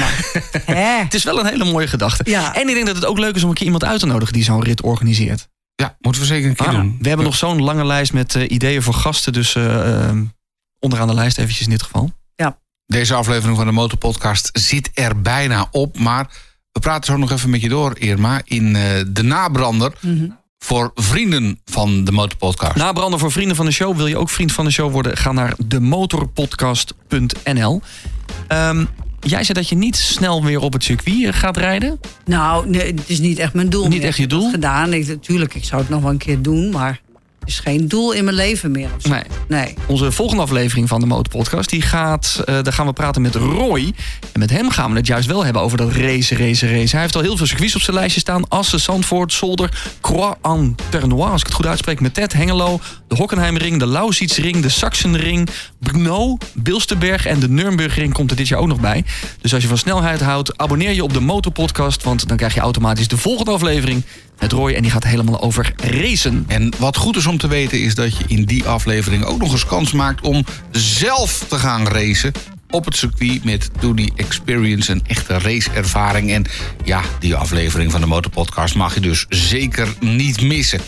Het 1.04 1.14
is 1.14 1.24
wel 1.24 1.40
een 1.40 1.46
hele 1.46 1.66
mooie 1.66 1.88
gedachte. 1.88 2.30
Ja. 2.30 2.56
En 2.56 2.68
ik 2.68 2.74
denk 2.74 2.86
dat 2.86 2.96
het 2.96 3.06
ook 3.06 3.18
leuk 3.20 3.36
is 3.36 3.44
om 3.44 3.50
een 3.50 3.56
keer 3.56 3.66
iemand 3.66 3.84
uit 3.84 4.00
te 4.00 4.06
nodigen 4.06 4.34
die 4.34 4.44
zo'n 4.44 4.64
rit 4.64 4.82
organiseert. 4.82 5.48
Ja, 5.76 5.98
moeten 6.00 6.22
we 6.22 6.28
zeker 6.28 6.50
een 6.50 6.56
keer 6.56 6.68
Ah, 6.68 6.74
doen. 6.74 6.98
we 7.02 7.08
hebben 7.08 7.26
nog 7.26 7.36
zo'n 7.36 7.62
lange 7.64 7.86
lijst 7.86 8.14
met 8.14 8.36
eh, 8.36 8.50
ideeën 8.52 8.82
voor 8.82 8.94
gasten. 8.94 9.34
Dus 9.34 9.56
eh, 9.56 10.04
eh, 10.10 10.16
onderaan 10.80 11.08
de 11.08 11.14
lijst 11.14 11.38
eventjes 11.38 11.66
in 11.66 11.72
dit 11.72 11.82
geval. 11.84 12.12
Deze 12.86 13.14
aflevering 13.14 13.58
van 13.58 13.66
de 13.66 13.72
Motorpodcast 13.72 14.50
zit 14.54 14.90
er 14.94 15.22
bijna 15.22 15.68
op. 15.72 16.00
Maar 16.00 16.28
we 16.72 16.80
praten 16.80 17.04
zo 17.14 17.18
nog 17.18 17.32
even 17.32 17.50
met 17.50 17.62
je 17.62 17.70
door, 17.70 18.00
Irma. 18.00 18.42
In 18.44 18.76
eh, 18.76 19.04
de 19.08 19.24
nabrander 19.24 19.94
Mhm. 20.02 20.30
Voor 20.68 20.92
vrienden 20.96 21.60
van 21.66 22.04
de 22.04 22.12
Motorpodcast. 22.12 22.76
Nabrander 22.76 23.20
voor 23.20 23.32
vrienden 23.32 23.56
van 23.56 23.66
de 23.66 23.72
show. 23.72 23.96
Wil 23.96 24.08
je 24.08 24.18
ook 24.18 24.30
vriend 24.30 24.52
van 24.52 24.66
de 24.66 24.72
show 24.72 24.92
worden? 24.92 25.18
Ga 25.18 25.32
naar 25.32 25.54
demotorpodcast.nl. 25.66 27.82
Ehm, 28.48 28.86
jij 29.20 29.44
zei 29.44 29.54
dat 29.54 29.70
je 29.70 29.76
niet 29.76 29.96
snel 29.96 30.44
weer 30.44 30.60
op 30.60 30.74
het 30.74 30.84
circuit 30.84 31.24
eh, 31.26 31.34
gaat 31.34 31.58
rijden. 31.58 32.00
Nou, 32.26 32.70
nee, 32.70 32.88
het 32.94 33.02
is 33.06 33.20
niet 33.20 33.40
echt 33.40 33.54
mijn 33.54 33.70
doel. 33.70 33.88
Niet 33.88 33.98
meer. 33.98 34.08
echt 34.08 34.18
je 34.18 34.24
Ik 34.24 34.30
heb 34.30 34.40
het 34.40 34.50
doel? 34.50 34.52
gedaan. 34.52 34.94
Ik, 34.94 35.08
natuurlijk, 35.08 35.56
ik 35.56 35.64
zou 35.64 35.82
het 35.82 35.90
nog 35.90 36.02
wel 36.02 36.12
een 36.12 36.18
keer 36.18 36.42
doen, 36.42 36.70
maar 36.70 37.02
is 37.48 37.60
geen 37.60 37.88
doel 37.88 38.12
in 38.12 38.24
mijn 38.24 38.36
leven 38.36 38.72
meer. 38.72 38.90
Nee. 39.02 39.22
nee. 39.48 39.74
Onze 39.86 40.12
volgende 40.12 40.42
aflevering 40.44 40.88
van 40.88 41.00
de 41.00 41.06
Motorpodcast, 41.06 41.70
die 41.70 41.82
gaat, 41.82 42.42
eh, 42.46 42.62
daar 42.64 42.74
gaan 42.74 42.86
we 42.86 42.94
praten 42.94 43.22
met 43.22 43.36
Roy. 43.36 43.94
En 44.34 44.40
met 44.40 44.50
hem 44.50 44.70
gaan 44.70 44.92
we 44.92 44.98
het 44.98 45.08
juist 45.08 45.28
wel 45.28 45.44
hebben 45.44 45.62
over 45.62 45.78
dat 45.78 45.92
racen, 45.92 46.38
racen, 46.38 46.70
racen. 46.70 46.92
Hij 46.92 47.02
heeft 47.02 47.16
al 47.16 47.22
heel 47.22 47.38
veel 47.38 47.46
circuits 47.46 47.76
op 47.76 47.82
zijn 47.82 47.96
lijstje 47.96 48.20
staan. 48.20 48.48
Assen, 48.48 48.80
Zandvoort, 48.80 49.34
Zolder, 49.34 49.96
Croix-en-Ternois, 50.02 51.32
als 51.32 51.42
ik 51.42 51.48
het 51.48 51.56
goed 51.56 51.66
uitspreek. 51.66 52.00
Met 52.00 52.14
Ted, 52.14 52.34
Hengelo, 52.34 52.80
de 53.08 53.16
Hockenheimring, 53.16 53.80
de 53.80 53.88
Lausitzring, 53.88 54.62
de 54.62 54.70
Sachsenring, 54.70 55.50
Brno, 55.80 56.38
Bilsterberg 56.54 57.26
en 57.26 57.40
de 57.40 57.50
Nürnbergring 57.50 58.14
komt 58.14 58.32
er 58.32 58.38
dit 58.38 58.48
jaar 58.48 58.60
ook 58.60 58.68
nog 58.68 58.80
bij. 58.80 59.06
Dus 59.42 59.54
als 59.54 59.62
je 59.62 59.70
van 59.70 59.78
snelheid 59.78 60.22
houdt, 60.22 60.58
abonneer 60.58 60.92
je 60.92 61.04
op 61.04 61.14
de 61.14 61.20
Motorpodcast, 61.20 62.04
want 62.04 62.28
dan 62.28 62.38
krijg 62.38 62.54
je 62.54 62.60
automatisch 62.60 63.08
de 63.08 63.18
volgende 63.18 63.52
aflevering 63.52 64.04
met 64.40 64.52
Roy. 64.52 64.74
En 64.74 64.82
die 64.82 64.92
gaat 64.92 65.04
helemaal 65.04 65.42
over 65.42 65.74
racen. 65.76 66.46
En 66.48 66.74
wat 66.78 66.98
goed 66.98 67.16
is 67.16 67.26
om 67.26 67.38
te 67.38 67.48
weten 67.48 67.82
is 67.82 67.96
dat 67.96 68.18
je 68.18 68.24
in 68.28 68.46
die 68.46 68.66
aflevering 68.66 69.24
ook 69.24 69.40
nog 69.40 69.52
eens 69.52 69.66
kans 69.66 69.92
maakt 69.92 70.22
om 70.22 70.46
zelf 70.72 71.46
te 71.48 71.56
gaan 71.56 71.88
racen 71.88 72.32
op 72.70 72.86
het 72.86 72.96
circuit 72.96 73.44
met 73.44 73.70
The 73.80 74.12
Experience, 74.16 74.92
een 74.92 75.04
echte 75.08 75.38
raceervaring. 75.38 76.32
En 76.32 76.46
ja, 76.84 77.02
die 77.20 77.36
aflevering 77.36 77.92
van 77.92 78.02
de 78.02 78.08
Motorpodcast 78.08 78.76
mag 78.76 78.94
je 78.94 79.00
dus 79.00 79.26
zeker 79.30 79.94
niet 80.00 80.42
missen. 80.42 80.82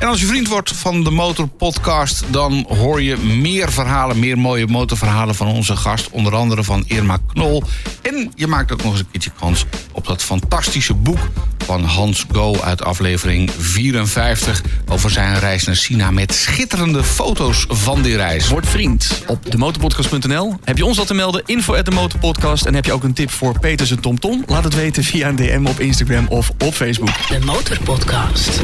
En 0.00 0.08
als 0.08 0.20
je 0.20 0.26
vriend 0.26 0.48
wordt 0.48 0.72
van 0.72 1.04
de 1.04 1.10
Motorpodcast, 1.10 2.24
dan 2.30 2.66
hoor 2.68 3.02
je 3.02 3.16
meer 3.16 3.72
verhalen, 3.72 4.18
meer 4.18 4.38
mooie 4.38 4.66
motorverhalen 4.66 5.34
van 5.34 5.46
onze 5.46 5.76
gast, 5.76 6.10
onder 6.10 6.34
andere 6.34 6.64
van 6.64 6.84
Irma 6.86 7.18
Knol. 7.26 7.62
En 8.02 8.32
je 8.34 8.46
maakt 8.46 8.72
ook 8.72 8.82
nog 8.82 8.92
eens 8.92 9.00
een 9.00 9.10
keertje 9.10 9.30
kans 9.38 9.64
op 9.92 10.06
dat 10.06 10.22
fantastische 10.22 10.94
boek 10.94 11.18
van 11.64 11.84
Hans 11.84 12.24
Go 12.32 12.60
uit 12.60 12.84
aflevering 12.84 13.50
54 13.58 14.62
over 14.88 15.10
zijn 15.10 15.38
reis 15.38 15.64
naar 15.64 15.74
China 15.74 16.10
met 16.10 16.34
schitterende 16.34 17.04
foto's 17.04 17.64
van 17.68 18.02
die 18.02 18.16
reis. 18.16 18.48
Word 18.48 18.68
vriend 18.68 19.22
op 19.26 19.50
demotorpodcast.nl. 19.50 20.56
Heb 20.64 20.76
je 20.76 20.84
ons 20.84 20.98
al 20.98 21.04
te 21.04 21.14
melden? 21.14 21.42
Info 21.46 21.74
at 21.74 21.84
de 21.84 21.90
Motorpodcast. 21.90 22.64
En 22.64 22.74
heb 22.74 22.84
je 22.84 22.92
ook 22.92 23.02
een 23.02 23.12
tip 23.12 23.30
voor 23.30 23.58
Peters 23.58 23.90
en 23.90 24.00
TomTom? 24.00 24.44
Laat 24.46 24.64
het 24.64 24.74
weten 24.74 25.04
via 25.04 25.28
een 25.28 25.36
DM 25.36 25.66
op 25.66 25.80
Instagram 25.80 26.26
of 26.28 26.50
op 26.58 26.74
Facebook. 26.74 27.28
De 27.28 27.38
Motorpodcast. 27.44 28.60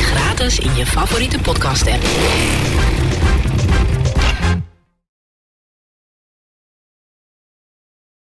Gratis 0.00 0.58
in 0.66 0.76
je 0.76 0.86
favoriete 0.86 1.38
podcast-app. 1.38 3.15